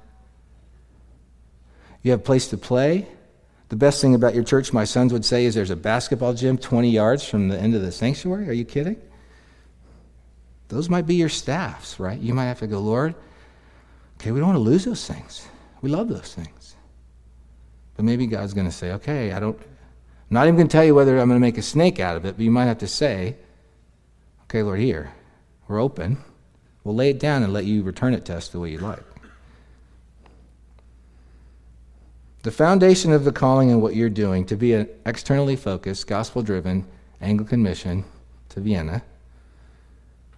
You 2.01 2.11
have 2.11 2.19
a 2.21 2.23
place 2.23 2.47
to 2.49 2.57
play. 2.57 3.07
The 3.69 3.75
best 3.75 4.01
thing 4.01 4.15
about 4.15 4.33
your 4.33 4.43
church, 4.43 4.71
my 4.71 4.85
sons 4.85 5.11
would 5.11 5.25
say, 5.25 5.45
is 5.45 5.55
there's 5.55 5.71
a 5.71 5.75
basketball 5.75 6.33
gym 6.33 6.57
20 6.57 6.89
yards 6.89 7.27
from 7.27 7.49
the 7.49 7.59
end 7.59 7.75
of 7.75 7.81
the 7.81 7.91
sanctuary. 7.91 8.47
Are 8.47 8.53
you 8.53 8.65
kidding? 8.65 9.01
Those 10.69 10.89
might 10.89 11.05
be 11.05 11.15
your 11.15 11.29
staffs, 11.29 11.99
right? 11.99 12.19
You 12.19 12.33
might 12.33 12.45
have 12.45 12.59
to 12.59 12.67
go, 12.67 12.79
Lord, 12.79 13.15
okay, 14.19 14.31
we 14.31 14.39
don't 14.39 14.49
want 14.49 14.57
to 14.57 14.63
lose 14.63 14.85
those 14.85 15.05
things. 15.05 15.47
We 15.81 15.89
love 15.89 16.09
those 16.09 16.33
things. 16.33 16.75
But 17.95 18.05
maybe 18.05 18.27
God's 18.27 18.53
going 18.53 18.67
to 18.67 18.71
say, 18.71 18.91
okay, 18.93 19.31
I 19.31 19.39
don't, 19.39 19.57
I'm 19.57 19.65
not 20.29 20.43
even 20.43 20.55
going 20.55 20.67
to 20.67 20.71
tell 20.71 20.83
you 20.83 20.95
whether 20.95 21.17
I'm 21.17 21.27
going 21.27 21.39
to 21.39 21.45
make 21.45 21.57
a 21.57 21.61
snake 21.61 21.99
out 21.99 22.17
of 22.17 22.25
it, 22.25 22.35
but 22.37 22.43
you 22.43 22.51
might 22.51 22.65
have 22.65 22.79
to 22.79 22.87
say, 22.87 23.35
Okay, 24.49 24.63
Lord, 24.63 24.79
here, 24.79 25.13
we're 25.67 25.81
open. 25.81 26.23
We'll 26.85 26.95
lay 26.95 27.09
it 27.09 27.19
down 27.19 27.43
and 27.43 27.51
let 27.51 27.65
you 27.65 27.83
return 27.83 28.13
it 28.13 28.23
to 28.25 28.37
us 28.37 28.47
the 28.47 28.61
way 28.61 28.71
you 28.71 28.77
like. 28.77 29.03
The 32.43 32.51
foundation 32.51 33.11
of 33.11 33.25
the 33.25 33.33
calling 33.33 33.71
and 33.71 33.81
what 33.81 33.93
you're 33.93 34.09
doing 34.09 34.45
to 34.45 34.55
be 34.55 34.71
an 34.71 34.87
externally 35.05 35.57
focused, 35.57 36.07
gospel 36.07 36.43
driven 36.43 36.87
Anglican 37.19 37.61
mission 37.61 38.05
to 38.47 38.61
Vienna 38.61 39.03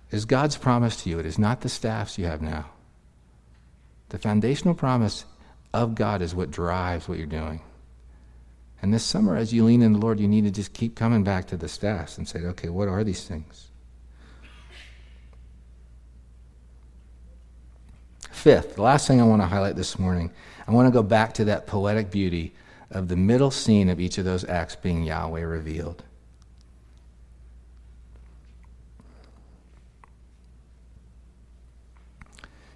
is 0.10 0.26
God's 0.26 0.58
promise 0.58 1.04
to 1.04 1.10
you. 1.12 1.20
It 1.20 1.28
is 1.28 1.38
not 1.38 1.62
the 1.62 1.70
staffs 1.70 2.18
you 2.18 2.26
have 2.26 2.42
now. 2.42 2.72
The 4.10 4.18
foundational 4.18 4.74
promise 4.74 5.26
of 5.72 5.94
God 5.94 6.24
is 6.24 6.34
what 6.34 6.50
drives 6.50 7.08
what 7.08 7.20
you're 7.20 7.28
doing. 7.28 7.62
And 8.82 8.92
this 8.92 9.04
summer, 9.04 9.36
as 9.36 9.54
you 9.54 9.66
lean 9.66 9.84
in 9.84 9.94
the 9.94 10.00
Lord, 10.00 10.20
you 10.20 10.28
need 10.28 10.46
to 10.46 10.52
just 10.52 10.74
keep 10.74 10.96
coming 10.96 11.24
back 11.24 11.46
to 11.48 11.58
the 11.58 11.70
staffs 11.70 12.18
and 12.18 12.28
say, 12.28 12.40
okay, 12.40 12.70
what 12.70 12.88
are 12.88 13.04
these 13.04 13.28
things? 13.28 13.69
Fifth, 18.40 18.76
the 18.76 18.82
last 18.82 19.06
thing 19.06 19.20
I 19.20 19.26
want 19.26 19.42
to 19.42 19.48
highlight 19.48 19.76
this 19.76 20.00
morning, 20.00 20.32
I 20.66 20.72
want 20.72 20.88
to 20.88 20.94
go 20.94 21.04
back 21.04 21.34
to 21.34 21.44
that 21.44 21.68
poetic 21.68 22.10
beauty 22.10 22.54
of 22.90 23.10
the 23.10 23.18
middle 23.18 23.52
scene 23.52 23.90
of 23.90 24.00
each 24.00 24.18
of 24.18 24.24
those 24.24 24.46
acts 24.46 24.78
being 24.78 25.04
Yahweh 25.04 25.42
revealed. 25.42 26.06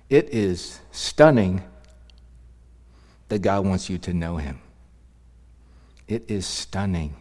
It 0.10 0.28
is 0.32 0.82
stunning 0.91 1.63
that 3.30 3.39
God 3.39 3.65
wants 3.65 3.89
you 3.89 3.97
to 3.99 4.13
know 4.13 4.36
Him. 4.36 4.60
It 6.10 6.26
is 6.28 6.45
stunning. 6.45 7.15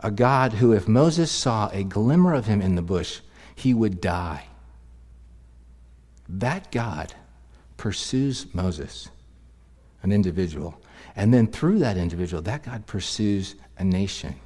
A 0.00 0.10
God 0.10 0.52
who, 0.52 0.74
if 0.74 0.86
Moses 0.86 1.32
saw 1.32 1.70
a 1.72 1.84
glimmer 1.84 2.34
of 2.34 2.44
Him 2.44 2.60
in 2.60 2.74
the 2.74 2.82
bush, 2.82 3.20
he 3.54 3.72
would 3.72 4.02
die. 4.02 4.44
That 6.38 6.70
God 6.70 7.12
pursues 7.76 8.46
Moses, 8.54 9.08
an 10.02 10.12
individual. 10.12 10.80
And 11.16 11.34
then 11.34 11.48
through 11.48 11.80
that 11.80 11.96
individual, 11.96 12.40
that 12.42 12.62
God 12.62 12.86
pursues 12.86 13.56
a 13.78 13.84
nation. 13.84 14.36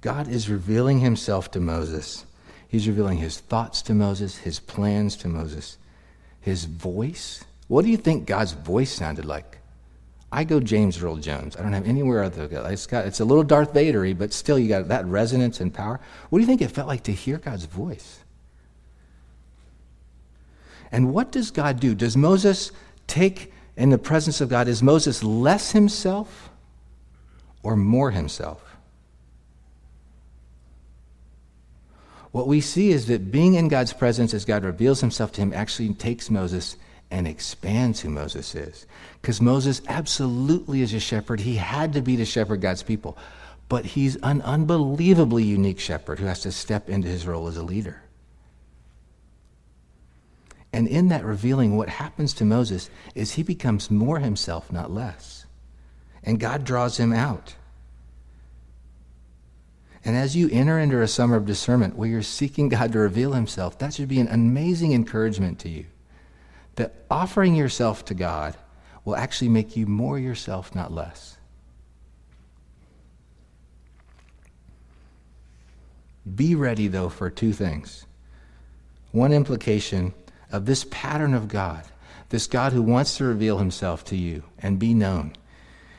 God 0.00 0.28
is 0.28 0.48
revealing 0.48 0.98
himself 0.98 1.50
to 1.52 1.60
Moses. 1.60 2.24
He's 2.66 2.88
revealing 2.88 3.18
his 3.18 3.38
thoughts 3.38 3.82
to 3.82 3.94
Moses, 3.94 4.38
his 4.38 4.58
plans 4.58 5.14
to 5.16 5.28
Moses, 5.28 5.78
his 6.40 6.64
voice. 6.64 7.44
What 7.68 7.84
do 7.84 7.90
you 7.90 7.96
think 7.96 8.26
God's 8.26 8.52
voice 8.52 8.90
sounded 8.90 9.24
like? 9.24 9.59
I 10.32 10.44
go 10.44 10.60
James 10.60 11.02
Earl 11.02 11.16
Jones. 11.16 11.56
I 11.56 11.62
don't 11.62 11.72
have 11.72 11.86
anywhere 11.86 12.22
other. 12.22 12.48
It's 12.70 12.86
got 12.86 13.06
it's 13.06 13.20
a 13.20 13.24
little 13.24 13.42
Darth 13.42 13.74
Vadery, 13.74 14.16
but 14.16 14.32
still 14.32 14.58
you 14.58 14.68
got 14.68 14.88
that 14.88 15.04
resonance 15.06 15.60
and 15.60 15.74
power. 15.74 16.00
What 16.28 16.38
do 16.38 16.42
you 16.42 16.46
think 16.46 16.62
it 16.62 16.70
felt 16.70 16.86
like 16.86 17.02
to 17.04 17.12
hear 17.12 17.38
God's 17.38 17.64
voice? 17.64 18.20
And 20.92 21.12
what 21.12 21.32
does 21.32 21.50
God 21.50 21.80
do? 21.80 21.94
Does 21.94 22.16
Moses 22.16 22.70
take 23.06 23.52
in 23.76 23.90
the 23.90 23.98
presence 23.98 24.40
of 24.40 24.48
God? 24.48 24.68
Is 24.68 24.82
Moses 24.82 25.22
less 25.22 25.72
himself 25.72 26.50
or 27.62 27.76
more 27.76 28.12
himself? 28.12 28.76
What 32.32 32.46
we 32.46 32.60
see 32.60 32.90
is 32.90 33.06
that 33.06 33.32
being 33.32 33.54
in 33.54 33.66
God's 33.68 33.92
presence 33.92 34.32
as 34.32 34.44
God 34.44 34.64
reveals 34.64 35.00
himself 35.00 35.32
to 35.32 35.40
him 35.40 35.52
actually 35.52 35.92
takes 35.94 36.30
Moses 36.30 36.76
and 37.10 37.26
expands 37.26 38.00
who 38.00 38.08
Moses 38.08 38.54
is. 38.54 38.86
Because 39.20 39.40
Moses 39.40 39.82
absolutely 39.88 40.82
is 40.82 40.94
a 40.94 41.00
shepherd. 41.00 41.40
He 41.40 41.56
had 41.56 41.92
to 41.94 42.02
be 42.02 42.16
to 42.16 42.24
shepherd 42.24 42.60
God's 42.60 42.82
people. 42.82 43.18
But 43.68 43.84
he's 43.84 44.16
an 44.16 44.42
unbelievably 44.42 45.44
unique 45.44 45.80
shepherd 45.80 46.18
who 46.18 46.26
has 46.26 46.40
to 46.42 46.52
step 46.52 46.88
into 46.88 47.08
his 47.08 47.26
role 47.26 47.48
as 47.48 47.56
a 47.56 47.62
leader. 47.62 48.02
And 50.72 50.86
in 50.86 51.08
that 51.08 51.24
revealing, 51.24 51.76
what 51.76 51.88
happens 51.88 52.32
to 52.34 52.44
Moses 52.44 52.90
is 53.16 53.32
he 53.32 53.42
becomes 53.42 53.90
more 53.90 54.20
himself, 54.20 54.72
not 54.72 54.90
less. 54.92 55.46
And 56.22 56.38
God 56.38 56.64
draws 56.64 56.96
him 56.98 57.12
out. 57.12 57.54
And 60.04 60.16
as 60.16 60.36
you 60.36 60.48
enter 60.50 60.78
into 60.78 61.02
a 61.02 61.08
summer 61.08 61.36
of 61.36 61.44
discernment 61.44 61.96
where 61.96 62.08
you're 62.08 62.22
seeking 62.22 62.68
God 62.68 62.92
to 62.92 63.00
reveal 63.00 63.32
himself, 63.32 63.78
that 63.78 63.94
should 63.94 64.08
be 64.08 64.20
an 64.20 64.28
amazing 64.28 64.92
encouragement 64.92 65.58
to 65.60 65.68
you 65.68 65.86
that 66.80 66.94
offering 67.10 67.54
yourself 67.54 68.06
to 68.06 68.14
God 68.14 68.56
will 69.04 69.14
actually 69.14 69.50
make 69.50 69.76
you 69.76 69.86
more 69.86 70.18
yourself, 70.18 70.74
not 70.74 70.90
less. 70.90 71.36
Be 76.34 76.54
ready, 76.54 76.88
though, 76.88 77.10
for 77.10 77.28
two 77.28 77.52
things. 77.52 78.06
One 79.12 79.30
implication 79.30 80.14
of 80.50 80.64
this 80.64 80.86
pattern 80.90 81.34
of 81.34 81.48
God, 81.48 81.84
this 82.30 82.46
God 82.46 82.72
who 82.72 82.80
wants 82.80 83.18
to 83.18 83.24
reveal 83.24 83.58
himself 83.58 84.02
to 84.06 84.16
you 84.16 84.44
and 84.58 84.78
be 84.78 84.94
known, 84.94 85.36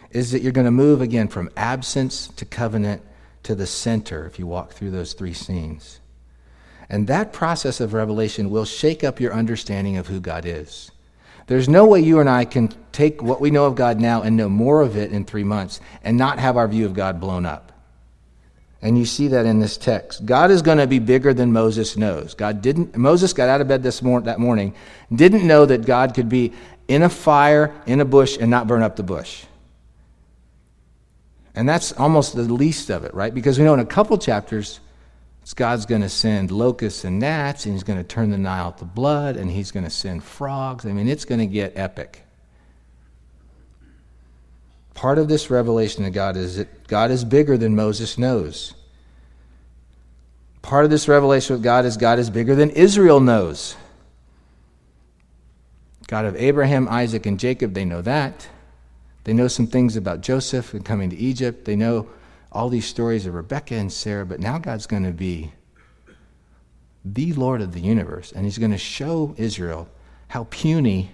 is 0.09 0.31
that 0.31 0.41
you're 0.41 0.51
going 0.51 0.65
to 0.65 0.71
move 0.71 0.99
again 0.99 1.27
from 1.27 1.51
absence 1.55 2.27
to 2.29 2.43
covenant 2.43 3.03
to 3.43 3.53
the 3.53 3.67
center 3.67 4.25
if 4.25 4.39
you 4.39 4.47
walk 4.47 4.73
through 4.73 4.89
those 4.89 5.13
three 5.13 5.33
scenes. 5.33 6.00
And 6.91 7.07
that 7.07 7.31
process 7.31 7.79
of 7.79 7.93
revelation 7.93 8.49
will 8.49 8.65
shake 8.65 9.01
up 9.01 9.21
your 9.21 9.33
understanding 9.33 9.95
of 9.95 10.07
who 10.07 10.19
God 10.19 10.45
is. 10.45 10.91
There's 11.47 11.69
no 11.69 11.85
way 11.85 12.01
you 12.01 12.19
and 12.19 12.29
I 12.29 12.43
can 12.43 12.69
take 12.91 13.23
what 13.23 13.39
we 13.39 13.49
know 13.49 13.65
of 13.65 13.75
God 13.75 13.97
now 13.97 14.23
and 14.23 14.35
know 14.35 14.49
more 14.49 14.81
of 14.81 14.97
it 14.97 15.13
in 15.13 15.23
three 15.23 15.45
months 15.45 15.79
and 16.03 16.17
not 16.17 16.37
have 16.37 16.57
our 16.57 16.67
view 16.67 16.85
of 16.85 16.93
God 16.93 17.21
blown 17.21 17.45
up. 17.45 17.71
And 18.81 18.97
you 18.97 19.05
see 19.05 19.29
that 19.29 19.45
in 19.45 19.61
this 19.61 19.77
text. 19.77 20.25
God 20.25 20.51
is 20.51 20.61
going 20.61 20.79
to 20.79 20.87
be 20.87 20.99
bigger 20.99 21.33
than 21.33 21.53
Moses 21.53 21.95
knows. 21.95 22.33
God 22.33 22.61
didn't, 22.61 22.97
Moses 22.97 23.31
got 23.31 23.47
out 23.47 23.61
of 23.61 23.69
bed 23.69 23.83
this 23.83 24.01
mor- 24.01 24.21
that 24.21 24.39
morning, 24.39 24.75
didn't 25.15 25.47
know 25.47 25.65
that 25.65 25.85
God 25.85 26.13
could 26.13 26.27
be 26.27 26.51
in 26.89 27.03
a 27.03 27.09
fire, 27.09 27.73
in 27.85 28.01
a 28.01 28.05
bush, 28.05 28.37
and 28.37 28.51
not 28.51 28.67
burn 28.67 28.81
up 28.81 28.97
the 28.97 29.03
bush. 29.03 29.45
And 31.55 31.69
that's 31.69 31.93
almost 31.93 32.35
the 32.35 32.41
least 32.41 32.89
of 32.89 33.05
it, 33.05 33.13
right? 33.13 33.33
Because 33.33 33.57
we 33.57 33.63
know 33.63 33.73
in 33.75 33.79
a 33.79 33.85
couple 33.85 34.17
chapters, 34.17 34.81
God's 35.55 35.85
going 35.85 36.01
to 36.01 36.09
send 36.09 36.51
locusts 36.51 37.03
and 37.03 37.19
gnats, 37.19 37.65
and 37.65 37.73
he's 37.73 37.83
going 37.83 37.99
to 37.99 38.03
turn 38.03 38.29
the 38.29 38.37
Nile 38.37 38.71
to 38.73 38.85
blood, 38.85 39.35
and 39.35 39.51
he's 39.51 39.71
going 39.71 39.83
to 39.83 39.89
send 39.89 40.23
frogs. 40.23 40.85
I 40.85 40.93
mean, 40.93 41.07
it's 41.07 41.25
going 41.25 41.39
to 41.39 41.47
get 41.47 41.73
epic. 41.75 42.23
Part 44.93 45.17
of 45.17 45.27
this 45.27 45.49
revelation 45.49 46.05
of 46.05 46.13
God 46.13 46.37
is 46.37 46.57
that 46.57 46.87
God 46.87 47.11
is 47.11 47.25
bigger 47.25 47.57
than 47.57 47.75
Moses 47.75 48.17
knows. 48.17 48.75
Part 50.61 50.85
of 50.85 50.91
this 50.91 51.07
revelation 51.07 51.55
of 51.55 51.61
God 51.61 51.85
is 51.85 51.97
God 51.97 52.19
is 52.19 52.29
bigger 52.29 52.55
than 52.55 52.69
Israel 52.69 53.19
knows. 53.19 53.75
God 56.07 56.25
of 56.25 56.35
Abraham, 56.35 56.87
Isaac, 56.87 57.25
and 57.25 57.39
Jacob, 57.39 57.73
they 57.73 57.85
know 57.85 58.01
that. 58.01 58.47
They 59.23 59.33
know 59.33 59.47
some 59.47 59.67
things 59.67 59.95
about 59.95 60.21
Joseph 60.21 60.73
and 60.73 60.85
coming 60.85 61.09
to 61.09 61.15
Egypt. 61.15 61.65
They 61.65 61.75
know 61.75 62.07
all 62.51 62.69
these 62.69 62.85
stories 62.85 63.25
of 63.25 63.33
Rebecca 63.33 63.75
and 63.75 63.91
Sarah, 63.91 64.25
but 64.25 64.39
now 64.39 64.57
God's 64.57 64.87
going 64.87 65.03
to 65.03 65.11
be 65.11 65.51
the 67.05 67.33
Lord 67.33 67.61
of 67.61 67.73
the 67.73 67.79
universe, 67.79 68.31
and 68.31 68.45
He's 68.45 68.57
going 68.57 68.71
to 68.71 68.77
show 68.77 69.33
Israel 69.37 69.87
how 70.27 70.47
puny 70.49 71.11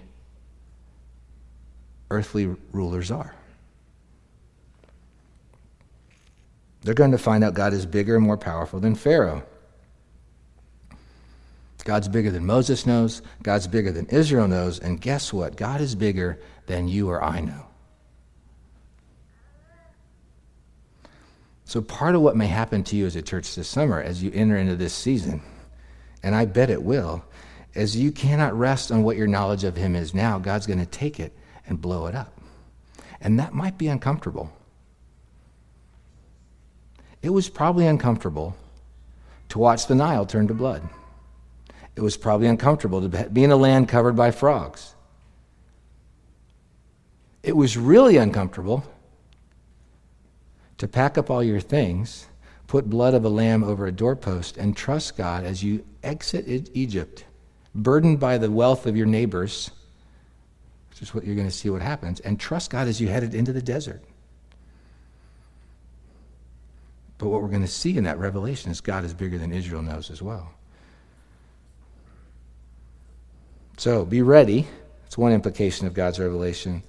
earthly 2.10 2.54
rulers 2.72 3.10
are. 3.10 3.34
They're 6.82 6.94
going 6.94 7.12
to 7.12 7.18
find 7.18 7.44
out 7.44 7.54
God 7.54 7.72
is 7.72 7.86
bigger 7.86 8.16
and 8.16 8.24
more 8.24 8.36
powerful 8.36 8.80
than 8.80 8.94
Pharaoh. 8.94 9.42
God's 11.84 12.08
bigger 12.08 12.30
than 12.30 12.44
Moses 12.44 12.84
knows, 12.84 13.22
God's 13.42 13.66
bigger 13.66 13.90
than 13.90 14.04
Israel 14.06 14.46
knows, 14.46 14.78
and 14.78 15.00
guess 15.00 15.32
what? 15.32 15.56
God 15.56 15.80
is 15.80 15.94
bigger 15.94 16.38
than 16.66 16.86
you 16.86 17.08
or 17.08 17.24
I 17.24 17.40
know. 17.40 17.67
So, 21.68 21.82
part 21.82 22.14
of 22.14 22.22
what 22.22 22.34
may 22.34 22.46
happen 22.46 22.82
to 22.84 22.96
you 22.96 23.04
as 23.04 23.14
a 23.14 23.20
church 23.20 23.54
this 23.54 23.68
summer 23.68 24.00
as 24.00 24.22
you 24.22 24.32
enter 24.32 24.56
into 24.56 24.74
this 24.74 24.94
season, 24.94 25.42
and 26.22 26.34
I 26.34 26.46
bet 26.46 26.70
it 26.70 26.82
will, 26.82 27.22
is 27.74 27.94
you 27.94 28.10
cannot 28.10 28.58
rest 28.58 28.90
on 28.90 29.02
what 29.02 29.18
your 29.18 29.26
knowledge 29.26 29.64
of 29.64 29.76
Him 29.76 29.94
is 29.94 30.14
now. 30.14 30.38
God's 30.38 30.66
going 30.66 30.78
to 30.78 30.86
take 30.86 31.20
it 31.20 31.36
and 31.66 31.78
blow 31.78 32.06
it 32.06 32.14
up. 32.14 32.40
And 33.20 33.38
that 33.38 33.52
might 33.52 33.76
be 33.76 33.88
uncomfortable. 33.88 34.50
It 37.20 37.28
was 37.28 37.50
probably 37.50 37.86
uncomfortable 37.86 38.56
to 39.50 39.58
watch 39.58 39.88
the 39.88 39.94
Nile 39.94 40.24
turn 40.24 40.48
to 40.48 40.54
blood. 40.54 40.88
It 41.96 42.00
was 42.00 42.16
probably 42.16 42.46
uncomfortable 42.46 43.06
to 43.06 43.28
be 43.28 43.44
in 43.44 43.50
a 43.50 43.56
land 43.56 43.90
covered 43.90 44.16
by 44.16 44.30
frogs. 44.30 44.94
It 47.42 47.54
was 47.54 47.76
really 47.76 48.16
uncomfortable 48.16 48.84
to 50.78 50.88
pack 50.88 51.18
up 51.18 51.30
all 51.30 51.42
your 51.42 51.60
things, 51.60 52.26
put 52.66 52.88
blood 52.88 53.14
of 53.14 53.24
a 53.24 53.28
lamb 53.28 53.62
over 53.62 53.86
a 53.86 53.92
doorpost, 53.92 54.56
and 54.56 54.76
trust 54.76 55.16
God 55.16 55.44
as 55.44 55.62
you 55.62 55.84
exit 56.02 56.70
Egypt, 56.72 57.24
burdened 57.74 58.20
by 58.20 58.38
the 58.38 58.50
wealth 58.50 58.86
of 58.86 58.96
your 58.96 59.06
neighbors, 59.06 59.70
which 60.90 61.02
is 61.02 61.14
what 61.14 61.24
you're 61.24 61.34
going 61.34 61.48
to 61.48 61.54
see 61.54 61.70
what 61.70 61.82
happens, 61.82 62.20
and 62.20 62.38
trust 62.38 62.70
God 62.70 62.88
as 62.88 63.00
you 63.00 63.08
headed 63.08 63.34
into 63.34 63.52
the 63.52 63.62
desert. 63.62 64.02
But 67.18 67.28
what 67.28 67.42
we're 67.42 67.48
going 67.48 67.62
to 67.62 67.68
see 67.68 67.96
in 67.96 68.04
that 68.04 68.18
revelation 68.18 68.70
is 68.70 68.80
God 68.80 69.04
is 69.04 69.12
bigger 69.12 69.38
than 69.38 69.52
Israel 69.52 69.82
knows 69.82 70.10
as 70.10 70.22
well. 70.22 70.52
So 73.76 74.04
be 74.04 74.22
ready. 74.22 74.66
That's 75.02 75.18
one 75.18 75.32
implication 75.32 75.86
of 75.88 75.94
God's 75.94 76.20
revelation. 76.20 76.82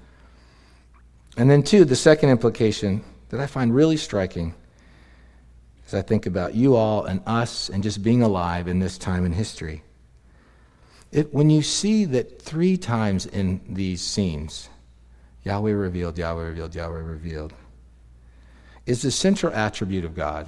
And 1.38 1.50
then, 1.50 1.64
two, 1.64 1.86
the 1.86 1.96
second 1.96 2.30
implication 2.30 3.04
that 3.30 3.40
I 3.40 3.48
find 3.48 3.74
really 3.74 3.98
striking 3.98 4.56
as 5.88 5.94
I 5.94 6.02
think 6.02 6.26
about 6.26 6.54
you 6.54 6.76
all 6.76 7.06
and 7.06 7.22
us 7.26 7.70
and 7.70 7.82
just 7.82 8.04
being 8.04 8.22
alive 8.22 8.68
in 8.68 8.80
this 8.80 8.98
time 8.98 9.26
in 9.26 9.32
history. 9.32 9.84
It, 11.12 11.34
when 11.34 11.50
you 11.50 11.64
see 11.64 12.06
that 12.06 12.42
three 12.42 12.78
times 12.78 13.26
in 13.26 13.62
these 13.68 14.02
scenes, 14.02 14.70
Yahweh 15.44 15.72
revealed, 15.72 16.18
Yahweh 16.18 16.44
revealed, 16.44 16.76
Yahweh 16.76 17.02
revealed, 17.02 17.54
is 18.86 19.02
the 19.02 19.12
central 19.12 19.54
attribute 19.54 20.06
of 20.06 20.16
God 20.16 20.48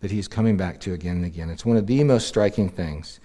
that 0.00 0.10
He's 0.10 0.28
coming 0.28 0.56
back 0.56 0.80
to 0.80 0.94
again 0.94 1.16
and 1.16 1.24
again. 1.26 1.50
It's 1.50 1.66
one 1.66 1.76
of 1.76 1.86
the 1.86 2.02
most 2.04 2.26
striking 2.26 2.70
things. 2.70 3.20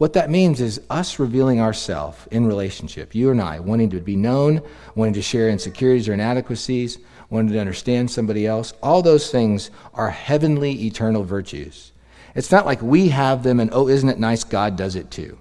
What 0.00 0.14
that 0.14 0.30
means 0.30 0.62
is 0.62 0.80
us 0.88 1.18
revealing 1.18 1.60
ourselves 1.60 2.26
in 2.30 2.46
relationship, 2.46 3.14
you 3.14 3.30
and 3.30 3.38
I, 3.38 3.60
wanting 3.60 3.90
to 3.90 4.00
be 4.00 4.16
known, 4.16 4.62
wanting 4.94 5.12
to 5.12 5.20
share 5.20 5.50
insecurities 5.50 6.08
or 6.08 6.14
inadequacies, 6.14 7.00
wanting 7.28 7.52
to 7.52 7.60
understand 7.60 8.10
somebody 8.10 8.46
else. 8.46 8.72
All 8.82 9.02
those 9.02 9.30
things 9.30 9.70
are 9.92 10.08
heavenly, 10.08 10.86
eternal 10.86 11.22
virtues. 11.22 11.92
It's 12.34 12.50
not 12.50 12.64
like 12.64 12.80
we 12.80 13.10
have 13.10 13.42
them 13.42 13.60
and, 13.60 13.68
oh, 13.74 13.88
isn't 13.88 14.08
it 14.08 14.18
nice? 14.18 14.42
God 14.42 14.74
does 14.74 14.96
it 14.96 15.10
too. 15.10 15.36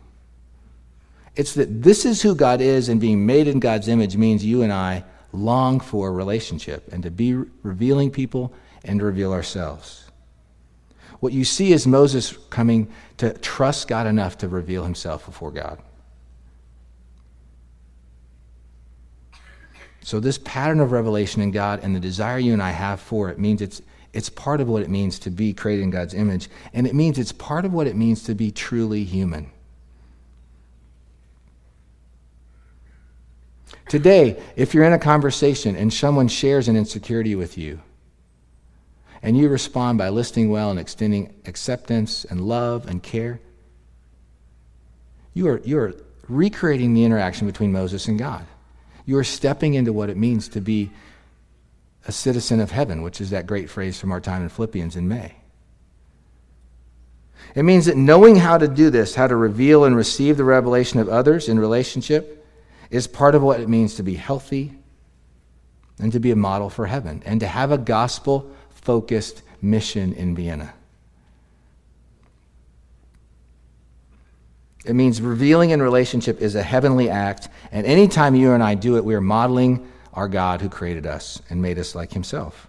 It's 1.38 1.54
that 1.54 1.82
this 1.82 2.04
is 2.04 2.22
who 2.22 2.36
God 2.36 2.60
is, 2.60 2.90
and 2.90 3.00
being 3.00 3.26
made 3.26 3.48
in 3.48 3.62
God's 3.62 3.88
image 3.88 4.18
means 4.18 4.44
you 4.44 4.62
and 4.62 4.74
I 4.74 5.06
long 5.32 5.80
for 5.80 6.10
a 6.10 6.12
relationship 6.12 6.92
and 6.92 7.02
to 7.04 7.12
be 7.12 7.34
revealing 7.64 8.12
people 8.12 8.52
and 8.84 9.00
to 9.00 9.06
reveal 9.06 9.32
ourselves. 9.32 10.09
What 11.20 11.34
you 11.34 11.44
see 11.44 11.74
is 11.74 11.86
Moses 11.86 12.38
coming 12.50 12.88
to 13.18 13.34
trust 13.34 13.88
God 13.88 14.08
enough 14.08 14.38
to 14.40 14.48
reveal 14.48 14.84
himself 14.84 15.26
before 15.26 15.52
God. 15.52 15.82
So, 20.02 20.20
this 20.20 20.40
pattern 20.40 20.80
of 20.80 20.92
revelation 20.92 21.42
in 21.42 21.52
God 21.52 21.82
and 21.84 21.96
the 21.96 22.00
desire 22.00 22.40
you 22.40 22.54
and 22.54 22.64
I 22.64 22.72
have 22.72 23.00
for 23.00 23.30
it 23.30 23.38
means 23.38 23.62
it's, 23.62 23.82
it's 24.14 24.30
part 24.30 24.62
of 24.62 24.68
what 24.68 24.82
it 24.82 24.90
means 24.90 25.20
to 25.20 25.30
be 25.30 25.54
created 25.54 25.84
in 25.84 25.92
God's 25.92 26.14
image, 26.14 26.50
and 26.74 26.88
it 26.88 26.96
means 26.96 27.20
it's 27.20 27.34
part 27.34 27.66
of 27.66 27.74
what 27.74 27.86
it 27.86 27.96
means 27.96 28.24
to 28.24 28.34
be 28.34 28.50
truly 28.50 29.04
human. 29.04 29.52
Today, 33.90 34.42
if 34.56 34.74
you're 34.74 34.84
in 34.84 34.94
a 34.94 35.00
conversation 35.00 35.76
and 35.76 35.92
someone 35.92 36.28
shares 36.28 36.68
an 36.68 36.78
insecurity 36.78 37.36
with 37.36 37.58
you, 37.58 37.82
and 39.22 39.38
you 39.38 39.50
respond 39.50 39.98
by 39.98 40.10
listening 40.10 40.50
well 40.50 40.72
and 40.72 40.80
extending 40.80 41.34
acceptance 41.46 42.26
and 42.26 42.42
love 42.42 42.88
and 42.88 43.04
care, 43.04 43.40
you 45.34 45.48
are, 45.48 45.60
you 45.64 45.78
are 45.80 45.94
recreating 46.28 46.94
the 46.94 47.04
interaction 47.04 47.48
between 47.48 47.72
Moses 47.72 48.08
and 48.08 48.18
God. 48.18 48.46
You 49.06 49.18
are 49.18 49.24
stepping 49.24 49.74
into 49.74 49.92
what 49.92 50.10
it 50.10 50.18
means 50.18 50.48
to 50.50 50.62
be 50.62 50.92
a 52.08 52.12
citizen 52.12 52.60
of 52.60 52.72
heaven, 52.72 53.02
which 53.02 53.20
is 53.22 53.32
that 53.32 53.48
great 53.48 53.70
phrase 53.70 54.00
from 54.00 54.12
our 54.12 54.22
time 54.22 54.44
in 54.44 54.50
Philippians 54.50 54.96
in 54.96 55.08
May. 55.08 55.36
It 57.56 57.64
means 57.64 57.86
that 57.86 57.98
knowing 57.98 58.36
how 58.36 58.58
to 58.58 58.68
do 58.68 58.90
this, 58.90 59.16
how 59.16 59.28
to 59.28 59.36
reveal 59.36 59.86
and 59.86 59.96
receive 59.96 60.38
the 60.38 60.44
revelation 60.44 61.00
of 61.00 61.10
others 61.10 61.50
in 61.50 61.60
relationship, 61.60 62.46
is 62.90 63.08
part 63.08 63.36
of 63.36 63.42
what 63.42 63.60
it 63.60 63.70
means 63.70 63.96
to 63.96 64.04
be 64.04 64.16
healthy 64.16 64.74
and 66.00 66.12
to 66.12 66.20
be 66.20 66.32
a 66.32 66.36
model 66.36 66.70
for 66.70 66.86
heaven 66.86 67.22
and 67.26 67.40
to 67.40 67.48
have 67.48 67.72
a 67.72 67.78
gospel 67.78 68.52
focused 68.82 69.42
mission 69.62 70.14
in 70.14 70.36
Vienna. 70.36 70.74
It 74.86 74.94
means 74.94 75.22
revealing 75.22 75.72
in 75.72 75.82
relationship 75.82 76.42
is 76.42 76.56
a 76.56 76.64
heavenly 76.64 77.10
act, 77.10 77.50
and 77.72 77.86
anytime 77.86 78.34
you 78.36 78.54
and 78.54 78.64
I 78.64 78.76
do 78.76 78.98
it, 78.98 79.06
we 79.06 79.14
are 79.14 79.22
modeling 79.22 79.88
our 80.14 80.28
God 80.28 80.62
who 80.62 80.70
created 80.70 81.06
us 81.06 81.42
and 81.50 81.62
made 81.62 81.78
us 81.78 81.96
like 81.96 82.14
himself. 82.14 82.68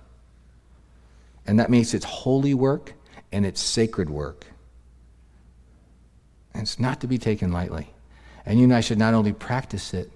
And 1.47 1.59
that 1.59 1.71
means 1.71 1.95
it's 1.95 2.05
holy 2.05 2.55
work 2.55 2.93
and 3.33 3.47
it's 3.47 3.61
sacred 3.61 4.11
work. 4.11 4.47
And 6.53 6.63
it's 6.63 6.79
not 6.79 7.01
to 7.01 7.07
be 7.07 7.19
taken 7.19 7.53
lightly. 7.53 7.93
And 8.45 8.59
you 8.59 8.65
and 8.65 8.75
I 8.75 8.81
should 8.81 8.99
not 8.99 9.15
only 9.15 9.33
practice 9.33 9.95
it, 9.95 10.11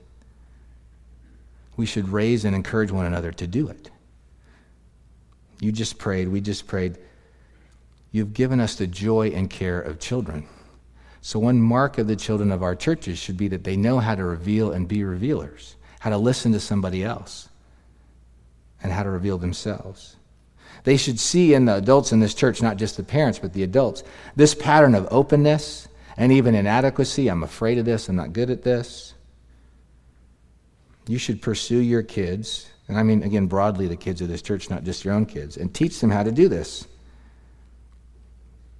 we 1.77 1.87
should 1.87 2.09
raise 2.09 2.45
and 2.45 2.55
encourage 2.55 2.91
one 2.91 3.07
another 3.07 3.33
to 3.33 3.47
do 3.47 3.69
it. 3.69 3.91
You 5.61 5.73
just 5.73 5.99
prayed, 5.99 6.29
we 6.29 6.41
just 6.41 6.67
prayed. 6.67 6.99
You've 8.13 8.35
given 8.35 8.61
us 8.61 8.77
the 8.77 8.87
joy 8.87 9.29
and 9.29 9.51
care 9.51 9.81
of 9.81 9.99
children. 9.99 10.47
So, 11.21 11.39
one 11.39 11.61
mark 11.61 11.99
of 11.99 12.07
the 12.07 12.17
children 12.17 12.53
of 12.53 12.63
our 12.63 12.77
churches 12.77 13.19
should 13.19 13.37
be 13.37 13.49
that 13.49 13.65
they 13.65 13.77
know 13.77 13.99
how 13.99 14.15
to 14.15 14.25
reveal 14.25 14.73
and 14.73 14.87
be 14.87 15.05
revealers, 15.05 15.77
how 16.01 16.11
to 16.11 16.19
listen 16.19 16.53
to 16.53 16.61
somebody 16.61 17.03
else, 17.03 17.49
and 18.83 18.93
how 18.93 19.03
to 19.03 19.11
reveal 19.11 19.39
themselves. 19.39 20.17
They 20.85 20.99
should 20.99 21.19
see 21.19 21.55
in 21.55 21.65
the 21.65 21.77
adults 21.77 22.13
in 22.13 22.21
this 22.21 22.35
church, 22.35 22.61
not 22.61 22.77
just 22.77 22.99
the 22.99 23.03
parents, 23.03 23.39
but 23.39 23.55
the 23.55 23.63
adults, 23.63 24.05
this 24.37 24.55
pattern 24.55 24.95
of 24.95 25.09
openness 25.11 25.89
and 26.17 26.31
even 26.31 26.55
inadequacy. 26.55 27.29
I'm 27.29 27.43
afraid 27.43 27.79
of 27.79 27.87
this. 27.87 28.09
I'm 28.09 28.17
not 28.17 28.33
good 28.35 28.51
at 28.51 28.63
this. 28.63 29.15
You 31.07 31.19
should 31.19 31.43
pursue 31.43 31.79
your 31.79 32.03
kids, 32.03 32.69
and 32.89 32.99
I 32.99 33.03
mean, 33.03 33.23
again, 33.23 33.47
broadly, 33.47 33.87
the 33.87 33.97
kids 33.97 34.21
of 34.21 34.29
this 34.29 34.43
church, 34.43 34.69
not 34.69 34.85
just 34.85 35.05
your 35.05 35.15
own 35.15 35.27
kids, 35.27 35.57
and 35.57 35.73
teach 35.73 36.01
them 36.01 36.11
how 36.11 36.23
to 36.23 36.33
do 36.33 36.49
this. 36.49 36.87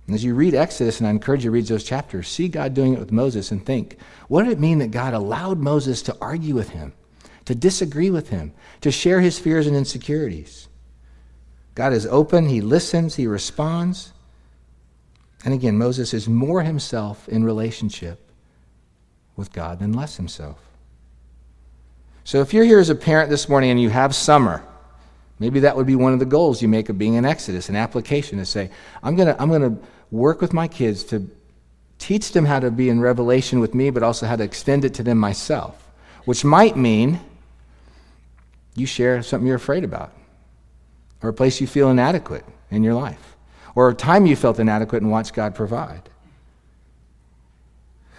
And 0.07 0.15
as 0.15 0.23
you 0.23 0.35
read 0.35 0.55
Exodus, 0.55 1.01
and 1.01 1.07
I 1.07 1.11
encourage 1.11 1.45
you 1.45 1.49
to 1.49 1.55
read 1.55 1.67
those 1.67 1.85
chapters, 1.85 2.29
see 2.29 2.49
God 2.49 2.75
doing 2.75 2.93
it 2.93 2.99
with 2.99 3.13
Moses 3.13 3.51
and 3.51 3.65
think, 3.65 3.97
what 4.29 4.43
did 4.43 4.53
it 4.53 4.61
mean 4.61 4.79
that 4.79 4.91
God 4.91 5.15
allowed 5.15 5.59
Moses 5.59 6.03
to 6.03 6.17
argue 6.21 6.55
with 6.55 6.71
him, 6.71 6.93
to 7.47 7.55
disagree 7.55 8.11
with 8.11 8.29
him, 8.29 8.53
to 8.83 8.91
share 8.91 9.21
his 9.21 9.39
fears 9.39 9.67
and 9.67 9.75
insecurities? 9.75 10.69
God 11.75 11.95
is 11.95 12.07
open, 12.07 12.49
he 12.49 12.61
listens, 12.61 13.15
he 13.15 13.27
responds. 13.27 14.13
And 15.45 15.55
again, 15.55 15.79
Moses 15.79 16.13
is 16.13 16.29
more 16.29 16.63
himself 16.63 17.27
in 17.29 17.43
relationship 17.43 18.31
with 19.37 19.53
God 19.53 19.79
than 19.79 19.95
less 19.95 20.17
himself. 20.17 20.59
So 22.25 22.41
if 22.41 22.55
you're 22.55 22.65
here 22.65 22.79
as 22.79 22.89
a 22.89 22.95
parent 22.95 23.29
this 23.29 23.49
morning 23.51 23.71
and 23.71 23.81
you 23.81 23.91
have 23.91 24.15
summer, 24.15 24.65
maybe 25.39 25.61
that 25.61 25.77
would 25.77 25.87
be 25.87 25.95
one 25.95 26.15
of 26.15 26.19
the 26.19 26.25
goals 26.25 26.63
you 26.63 26.69
make 26.69 26.89
of 26.89 26.97
being 26.97 27.15
in 27.15 27.27
Exodus, 27.27 27.69
an 27.69 27.77
application 27.77 28.39
to 28.39 28.47
say, 28.47 28.71
I'm 29.03 29.15
going 29.15 29.29
to 29.29 29.41
I'm 29.41 29.51
going 29.51 29.77
to 29.77 29.83
work 30.11 30.41
with 30.41 30.55
my 30.55 30.67
kids 30.67 31.05
to 31.05 31.31
teach 31.99 32.33
them 32.33 32.47
how 32.47 32.61
to 32.61 32.71
be 32.71 32.89
in 32.89 32.99
revelation 33.01 33.61
with 33.61 33.75
me, 33.75 33.91
but 33.91 34.03
also 34.03 34.27
how 34.27 34.37
to 34.37 34.43
extend 34.43 34.87
it 34.87 34.95
to 34.95 35.03
them 35.03 35.19
myself, 35.19 35.91
which 36.25 36.45
might 36.45 36.77
mean 36.77 37.21
you 38.75 38.87
share 38.87 39.23
something 39.23 39.47
you're 39.47 39.57
afraid 39.57 39.85
about 39.85 40.13
or 41.23 41.29
a 41.29 41.33
place 41.33 41.61
you 41.61 41.67
feel 41.67 41.91
inadequate 41.91 42.45
in 42.71 42.83
your 42.83 42.95
life, 42.95 43.37
or 43.75 43.89
a 43.89 43.95
time 43.95 44.27
you 44.27 44.37
felt 44.37 44.59
inadequate 44.59 45.03
and 45.03 45.11
watched 45.11 45.33
God 45.33 45.55
provide. 45.55 46.11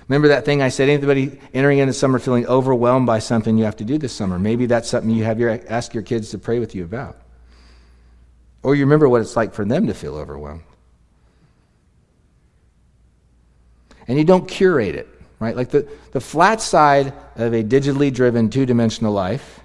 Remember 0.07 0.27
that 0.27 0.45
thing 0.45 0.61
I 0.61 0.69
said? 0.69 0.87
Anybody 0.87 1.39
entering 1.53 1.79
into 1.79 1.93
summer 1.93 2.19
feeling 2.19 2.45
overwhelmed 2.45 3.07
by 3.07 3.19
something 3.19 3.57
you 3.57 3.65
have 3.65 3.77
to 3.77 3.83
do 3.83 3.97
this 3.97 4.13
summer? 4.13 4.37
Maybe 4.37 4.67
that's 4.67 4.87
something 4.87 5.09
you 5.09 5.23
have 5.23 5.39
your 5.39 5.59
ask 5.67 5.93
your 5.93 6.03
kids 6.03 6.29
to 6.31 6.37
pray 6.37 6.59
with 6.59 6.75
you 6.75 6.83
about. 6.83 7.17
Or 8.61 8.75
you 8.75 8.83
remember 8.83 9.09
what 9.09 9.21
it's 9.21 9.35
like 9.35 9.53
for 9.53 9.65
them 9.65 9.87
to 9.87 9.93
feel 9.93 10.15
overwhelmed. 10.15 10.63
And 14.07 14.17
you 14.17 14.23
don't 14.23 14.47
curate 14.47 14.95
it, 14.95 15.07
right? 15.39 15.55
Like 15.55 15.69
the, 15.69 15.87
the 16.11 16.21
flat 16.21 16.61
side 16.61 17.13
of 17.35 17.53
a 17.53 17.63
digitally 17.63 18.13
driven 18.13 18.49
two 18.49 18.65
dimensional 18.65 19.11
life 19.11 19.61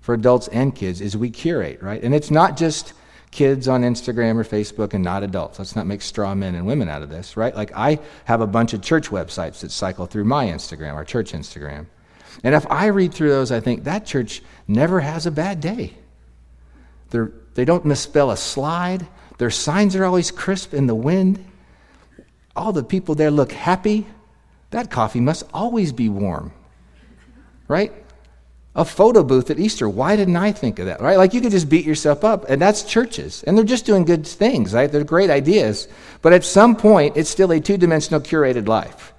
for 0.00 0.14
adults 0.14 0.48
and 0.48 0.74
kids 0.74 1.00
is 1.00 1.16
we 1.16 1.30
curate, 1.30 1.80
right? 1.82 2.02
And 2.02 2.14
it's 2.14 2.30
not 2.30 2.56
just 2.56 2.92
kids 3.36 3.68
on 3.68 3.82
Instagram 3.82 4.36
or 4.36 4.44
Facebook 4.44 4.94
and 4.94 5.04
not 5.04 5.22
adults. 5.22 5.58
Let's 5.58 5.76
not 5.76 5.86
make 5.86 6.00
straw 6.00 6.34
men 6.34 6.54
and 6.54 6.66
women 6.66 6.88
out 6.88 7.02
of 7.02 7.10
this, 7.10 7.36
right? 7.36 7.54
Like 7.54 7.70
I 7.76 7.98
have 8.24 8.40
a 8.40 8.46
bunch 8.46 8.72
of 8.72 8.80
church 8.80 9.10
websites 9.10 9.60
that 9.60 9.70
cycle 9.70 10.06
through 10.06 10.24
my 10.24 10.46
Instagram, 10.46 10.94
our 10.94 11.04
church 11.04 11.32
Instagram. 11.32 11.84
And 12.42 12.54
if 12.54 12.66
I 12.70 12.86
read 12.86 13.12
through 13.12 13.28
those, 13.28 13.52
I 13.52 13.60
think 13.60 13.84
that 13.84 14.06
church 14.06 14.42
never 14.66 15.00
has 15.00 15.26
a 15.26 15.30
bad 15.30 15.60
day. 15.60 15.92
They're, 17.10 17.30
they 17.52 17.66
don't 17.66 17.84
misspell 17.84 18.30
a 18.30 18.38
slide. 18.38 19.06
Their 19.36 19.50
signs 19.50 19.94
are 19.96 20.06
always 20.06 20.30
crisp 20.30 20.72
in 20.72 20.86
the 20.86 20.94
wind. 20.94 21.44
All 22.56 22.72
the 22.72 22.82
people 22.82 23.14
there 23.14 23.30
look 23.30 23.52
happy. 23.52 24.06
That 24.70 24.90
coffee 24.90 25.20
must 25.20 25.44
always 25.52 25.92
be 25.92 26.08
warm, 26.08 26.52
right? 27.68 27.92
A 28.76 28.84
photo 28.84 29.24
booth 29.24 29.50
at 29.50 29.58
Easter. 29.58 29.88
Why 29.88 30.16
didn't 30.16 30.36
I 30.36 30.52
think 30.52 30.78
of 30.78 30.86
that? 30.86 31.00
Right? 31.00 31.16
Like 31.16 31.32
you 31.32 31.40
could 31.40 31.50
just 31.50 31.68
beat 31.68 31.86
yourself 31.86 32.22
up, 32.22 32.44
and 32.48 32.60
that's 32.60 32.82
churches. 32.82 33.42
And 33.44 33.56
they're 33.56 33.64
just 33.64 33.86
doing 33.86 34.04
good 34.04 34.26
things, 34.26 34.74
right? 34.74 34.92
They're 34.92 35.02
great 35.02 35.30
ideas. 35.30 35.88
But 36.20 36.34
at 36.34 36.44
some 36.44 36.76
point, 36.76 37.16
it's 37.16 37.30
still 37.30 37.50
a 37.52 37.58
two 37.58 37.78
dimensional 37.78 38.20
curated 38.20 38.68
life. 38.68 39.14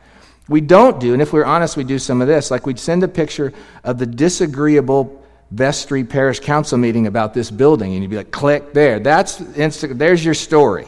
We 0.47 0.61
don't 0.61 0.99
do, 0.99 1.11
and 1.11 1.21
if 1.21 1.33
we're 1.33 1.43
honest, 1.43 1.75
we 1.75 1.83
do 1.83 1.99
some 1.99 2.21
of 2.21 2.27
this. 2.27 2.51
Like 2.51 2.65
we'd 2.65 2.79
send 2.79 3.03
a 3.03 3.07
picture 3.07 3.51
of 3.83 3.97
the 3.97 4.05
disagreeable 4.05 5.25
vestry 5.49 6.03
parish 6.03 6.39
council 6.39 6.77
meeting 6.77 7.07
about 7.07 7.33
this 7.33 7.49
building, 7.49 7.93
and 7.93 8.03
you'd 8.03 8.11
be 8.11 8.17
like, 8.17 8.31
click 8.31 8.73
there. 8.73 8.99
That's 8.99 9.39
Insta- 9.39 9.97
there's 9.97 10.23
your 10.23 10.35
story. 10.35 10.87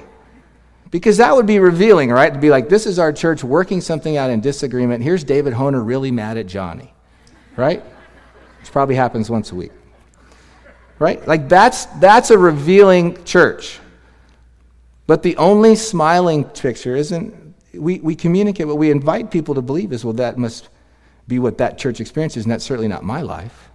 Because 0.92 1.18
that 1.18 1.36
would 1.36 1.46
be 1.46 1.60
revealing, 1.60 2.10
right? 2.10 2.34
To 2.34 2.40
be 2.40 2.50
like, 2.50 2.70
this 2.70 2.86
is 2.86 3.00
our 3.00 3.14
church 3.14 3.44
working 3.44 3.82
something 3.82 4.18
out 4.18 4.30
in 4.30 4.42
disagreement. 4.42 5.04
Here's 5.04 5.24
David 5.24 5.54
Honer 5.54 5.84
really 5.84 6.12
mad 6.12 6.38
at 6.38 6.48
Johnny, 6.48 6.94
right? 7.56 7.84
Which 8.70 8.74
probably 8.74 8.94
happens 8.94 9.32
once 9.32 9.52
a 9.52 9.56
week. 9.56 9.72
Right? 11.00 11.28
Like 11.28 11.50
that's 11.50 11.86
that's 12.00 12.30
a 12.30 12.38
revealing 12.38 13.24
church. 13.24 13.80
But 15.08 15.24
the 15.24 15.36
only 15.38 15.76
smiling 15.76 16.44
picture 16.44 16.96
isn't 16.96 17.56
we, 17.74 18.00
we 18.00 18.16
communicate 18.16 18.68
what 18.68 18.78
we 18.78 18.92
invite 18.92 19.32
people 19.32 19.56
to 19.56 19.64
believe 19.64 19.92
is 19.92 20.06
well 20.06 20.14
that 20.14 20.38
must 20.38 20.70
be 21.28 21.40
what 21.40 21.58
that 21.58 21.80
church 21.80 22.00
experiences, 22.00 22.46
and 22.46 22.52
that's 22.52 22.64
certainly 22.64 22.88
not 22.88 23.04
my 23.04 23.22
life. 23.22 23.70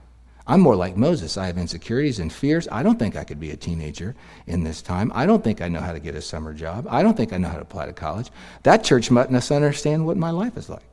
I'm 0.47 0.61
more 0.61 0.76
like 0.76 0.97
Moses. 0.97 1.36
I 1.36 1.47
have 1.47 1.59
insecurities 1.59 2.20
and 2.20 2.32
fears. 2.32 2.68
I 2.70 2.84
don't 2.84 2.99
think 2.99 3.16
I 3.16 3.24
could 3.24 3.40
be 3.40 3.51
a 3.51 3.57
teenager 3.57 4.14
in 4.47 4.62
this 4.62 4.80
time. 4.80 5.11
I 5.14 5.26
don't 5.26 5.42
think 5.42 5.61
I 5.61 5.68
know 5.68 5.80
how 5.80 5.92
to 5.92 6.01
get 6.01 6.14
a 6.14 6.22
summer 6.22 6.53
job. 6.53 6.86
I 6.88 7.03
don't 7.03 7.16
think 7.16 7.32
I 7.32 7.38
know 7.38 7.49
how 7.49 7.57
to 7.57 7.62
apply 7.62 7.86
to 7.86 7.92
college. 7.92 8.30
That 8.62 8.84
church 8.84 9.11
must 9.11 9.51
understand 9.51 10.07
what 10.07 10.16
my 10.16 10.30
life 10.30 10.57
is 10.57 10.68
like. 10.68 10.84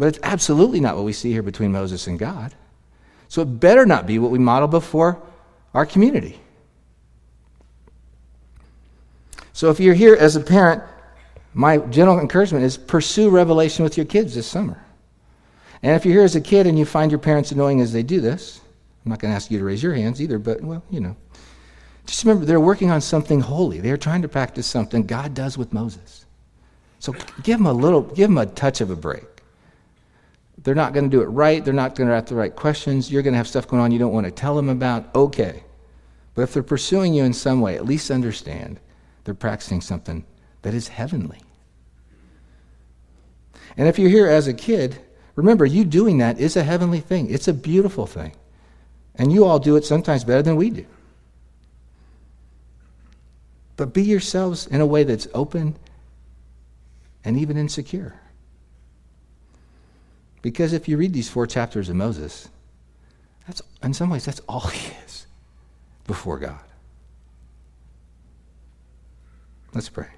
But 0.00 0.08
it's 0.08 0.18
absolutely 0.22 0.80
not 0.80 0.96
what 0.96 1.04
we 1.04 1.12
see 1.12 1.30
here 1.30 1.42
between 1.42 1.72
Moses 1.72 2.06
and 2.06 2.18
God. 2.18 2.54
So 3.28 3.42
it 3.42 3.60
better 3.60 3.84
not 3.84 4.06
be 4.06 4.18
what 4.18 4.30
we 4.30 4.38
model 4.38 4.66
before 4.66 5.20
our 5.74 5.84
community. 5.84 6.40
So 9.52 9.68
if 9.68 9.78
you're 9.78 9.92
here 9.92 10.16
as 10.16 10.36
a 10.36 10.40
parent, 10.40 10.82
my 11.52 11.76
general 11.76 12.18
encouragement 12.18 12.64
is 12.64 12.78
pursue 12.78 13.28
revelation 13.28 13.82
with 13.82 13.98
your 13.98 14.06
kids 14.06 14.34
this 14.34 14.46
summer. 14.46 14.82
And 15.82 15.94
if 15.94 16.06
you're 16.06 16.14
here 16.14 16.24
as 16.24 16.34
a 16.34 16.40
kid 16.40 16.66
and 16.66 16.78
you 16.78 16.86
find 16.86 17.12
your 17.12 17.20
parents 17.20 17.52
annoying 17.52 17.82
as 17.82 17.92
they 17.92 18.02
do 18.02 18.22
this, 18.22 18.62
I'm 19.04 19.10
not 19.10 19.18
going 19.18 19.32
to 19.32 19.36
ask 19.36 19.50
you 19.50 19.58
to 19.58 19.64
raise 19.64 19.82
your 19.82 19.92
hands 19.92 20.22
either, 20.22 20.38
but, 20.38 20.62
well, 20.62 20.82
you 20.88 21.00
know. 21.00 21.14
Just 22.06 22.24
remember, 22.24 22.46
they're 22.46 22.58
working 22.58 22.90
on 22.90 23.02
something 23.02 23.40
holy. 23.40 23.80
They're 23.80 23.98
trying 23.98 24.22
to 24.22 24.28
practice 24.28 24.66
something 24.66 25.02
God 25.04 25.34
does 25.34 25.58
with 25.58 25.74
Moses. 25.74 26.24
So 27.00 27.12
give 27.42 27.58
them 27.58 27.66
a 27.66 27.72
little, 27.74 28.00
give 28.00 28.30
them 28.30 28.38
a 28.38 28.46
touch 28.46 28.80
of 28.80 28.90
a 28.90 28.96
break 28.96 29.24
they're 30.62 30.74
not 30.74 30.92
going 30.92 31.04
to 31.04 31.10
do 31.10 31.22
it 31.22 31.26
right. 31.26 31.64
They're 31.64 31.74
not 31.74 31.94
going 31.94 32.08
to 32.08 32.14
ask 32.14 32.26
the 32.26 32.34
right 32.34 32.54
questions. 32.54 33.10
You're 33.10 33.22
going 33.22 33.32
to 33.32 33.38
have 33.38 33.48
stuff 33.48 33.66
going 33.66 33.82
on 33.82 33.92
you 33.92 33.98
don't 33.98 34.12
want 34.12 34.26
to 34.26 34.30
tell 34.30 34.54
them 34.54 34.68
about. 34.68 35.14
Okay. 35.14 35.64
But 36.34 36.42
if 36.42 36.54
they're 36.54 36.62
pursuing 36.62 37.14
you 37.14 37.24
in 37.24 37.32
some 37.32 37.60
way, 37.60 37.76
at 37.76 37.84
least 37.84 38.10
understand 38.10 38.78
they're 39.24 39.34
practicing 39.34 39.80
something 39.80 40.24
that 40.62 40.74
is 40.74 40.88
heavenly. 40.88 41.40
And 43.76 43.88
if 43.88 43.98
you're 43.98 44.10
here 44.10 44.26
as 44.26 44.46
a 44.46 44.54
kid, 44.54 44.98
remember, 45.34 45.64
you 45.64 45.84
doing 45.84 46.18
that 46.18 46.38
is 46.38 46.56
a 46.56 46.62
heavenly 46.62 47.00
thing. 47.00 47.30
It's 47.30 47.48
a 47.48 47.54
beautiful 47.54 48.06
thing. 48.06 48.34
And 49.14 49.32
you 49.32 49.44
all 49.44 49.58
do 49.58 49.76
it 49.76 49.84
sometimes 49.84 50.24
better 50.24 50.42
than 50.42 50.56
we 50.56 50.70
do. 50.70 50.86
But 53.76 53.94
be 53.94 54.02
yourselves 54.02 54.66
in 54.66 54.80
a 54.80 54.86
way 54.86 55.04
that's 55.04 55.26
open 55.32 55.76
and 57.24 57.38
even 57.38 57.56
insecure. 57.56 58.20
Because 60.42 60.72
if 60.72 60.88
you 60.88 60.96
read 60.96 61.12
these 61.12 61.28
four 61.28 61.46
chapters 61.46 61.88
of 61.88 61.96
Moses, 61.96 62.48
that's, 63.46 63.62
in 63.82 63.94
some 63.94 64.10
ways, 64.10 64.24
that's 64.24 64.40
all 64.48 64.60
he 64.68 64.92
is 65.04 65.26
before 66.06 66.38
God. 66.38 66.60
Let's 69.74 69.88
pray. 69.88 70.08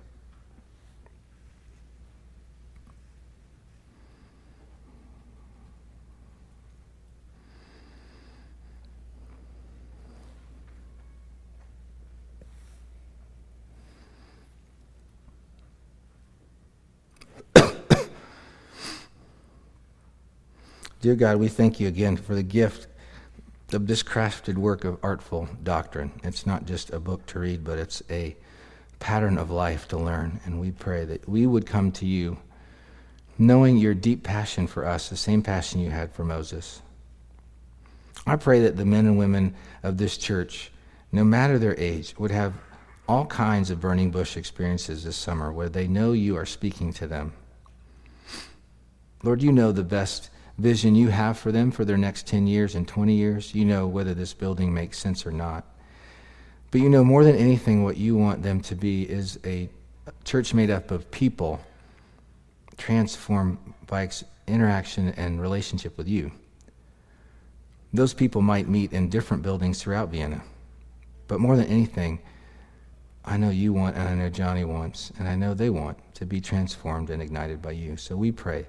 Dear 21.02 21.16
God, 21.16 21.38
we 21.38 21.48
thank 21.48 21.80
you 21.80 21.88
again 21.88 22.16
for 22.16 22.36
the 22.36 22.44
gift 22.44 22.86
of 23.72 23.88
this 23.88 24.04
crafted 24.04 24.54
work 24.54 24.84
of 24.84 25.00
artful 25.02 25.48
doctrine. 25.64 26.12
It's 26.22 26.46
not 26.46 26.64
just 26.64 26.92
a 26.92 27.00
book 27.00 27.26
to 27.26 27.40
read, 27.40 27.64
but 27.64 27.76
it's 27.76 28.04
a 28.08 28.36
pattern 29.00 29.36
of 29.36 29.50
life 29.50 29.88
to 29.88 29.96
learn. 29.96 30.38
And 30.44 30.60
we 30.60 30.70
pray 30.70 31.04
that 31.06 31.28
we 31.28 31.44
would 31.44 31.66
come 31.66 31.90
to 31.90 32.06
you 32.06 32.38
knowing 33.36 33.78
your 33.78 33.94
deep 33.94 34.22
passion 34.22 34.68
for 34.68 34.86
us, 34.86 35.08
the 35.08 35.16
same 35.16 35.42
passion 35.42 35.80
you 35.80 35.90
had 35.90 36.12
for 36.12 36.24
Moses. 36.24 36.82
I 38.24 38.36
pray 38.36 38.60
that 38.60 38.76
the 38.76 38.86
men 38.86 39.06
and 39.06 39.18
women 39.18 39.56
of 39.82 39.98
this 39.98 40.16
church, 40.16 40.70
no 41.10 41.24
matter 41.24 41.58
their 41.58 41.78
age, 41.80 42.14
would 42.16 42.30
have 42.30 42.54
all 43.08 43.26
kinds 43.26 43.70
of 43.70 43.80
burning 43.80 44.12
bush 44.12 44.36
experiences 44.36 45.02
this 45.02 45.16
summer 45.16 45.50
where 45.50 45.68
they 45.68 45.88
know 45.88 46.12
you 46.12 46.36
are 46.36 46.46
speaking 46.46 46.92
to 46.92 47.08
them. 47.08 47.32
Lord, 49.24 49.42
you 49.42 49.50
know 49.50 49.72
the 49.72 49.82
best 49.82 50.30
vision 50.62 50.94
you 50.94 51.08
have 51.08 51.36
for 51.36 51.50
them 51.50 51.72
for 51.72 51.84
their 51.84 51.98
next 51.98 52.28
10 52.28 52.46
years 52.46 52.76
and 52.76 52.86
20 52.86 53.12
years. 53.14 53.52
You 53.52 53.64
know 53.64 53.88
whether 53.88 54.14
this 54.14 54.32
building 54.32 54.72
makes 54.72 54.96
sense 54.96 55.26
or 55.26 55.32
not. 55.32 55.64
But 56.70 56.80
you 56.80 56.88
know 56.88 57.04
more 57.04 57.24
than 57.24 57.34
anything, 57.34 57.82
what 57.82 57.96
you 57.96 58.16
want 58.16 58.42
them 58.44 58.60
to 58.62 58.76
be 58.76 59.02
is 59.02 59.40
a 59.44 59.68
church 60.24 60.54
made 60.54 60.70
up 60.70 60.92
of 60.92 61.10
people 61.10 61.60
transformed 62.76 63.58
by 63.88 64.08
interaction 64.46 65.08
and 65.16 65.42
relationship 65.42 65.98
with 65.98 66.08
you. 66.08 66.30
Those 67.92 68.14
people 68.14 68.40
might 68.40 68.68
meet 68.68 68.92
in 68.92 69.10
different 69.10 69.42
buildings 69.42 69.82
throughout 69.82 70.10
Vienna. 70.10 70.42
But 71.26 71.40
more 71.40 71.56
than 71.56 71.66
anything, 71.66 72.20
I 73.24 73.36
know 73.36 73.50
you 73.50 73.72
want, 73.72 73.96
and 73.96 74.08
I 74.08 74.14
know 74.14 74.30
Johnny 74.30 74.64
wants, 74.64 75.12
and 75.18 75.28
I 75.28 75.34
know 75.34 75.54
they 75.54 75.70
want 75.70 75.98
to 76.14 76.24
be 76.24 76.40
transformed 76.40 77.10
and 77.10 77.20
ignited 77.20 77.60
by 77.60 77.72
you. 77.72 77.96
So 77.96 78.16
we 78.16 78.30
pray 78.30 78.66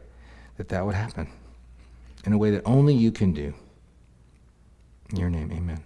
that 0.58 0.70
that 0.70 0.86
would 0.86 0.96
happen 0.96 1.28
in 2.24 2.34
a 2.34 2.38
way 2.38 2.52
that 2.52 2.62
only 2.66 2.94
you 2.94 3.12
can 3.12 3.34
do. 3.34 3.54
In 5.12 5.18
your 5.18 5.30
name, 5.30 5.52
amen. 5.52 5.84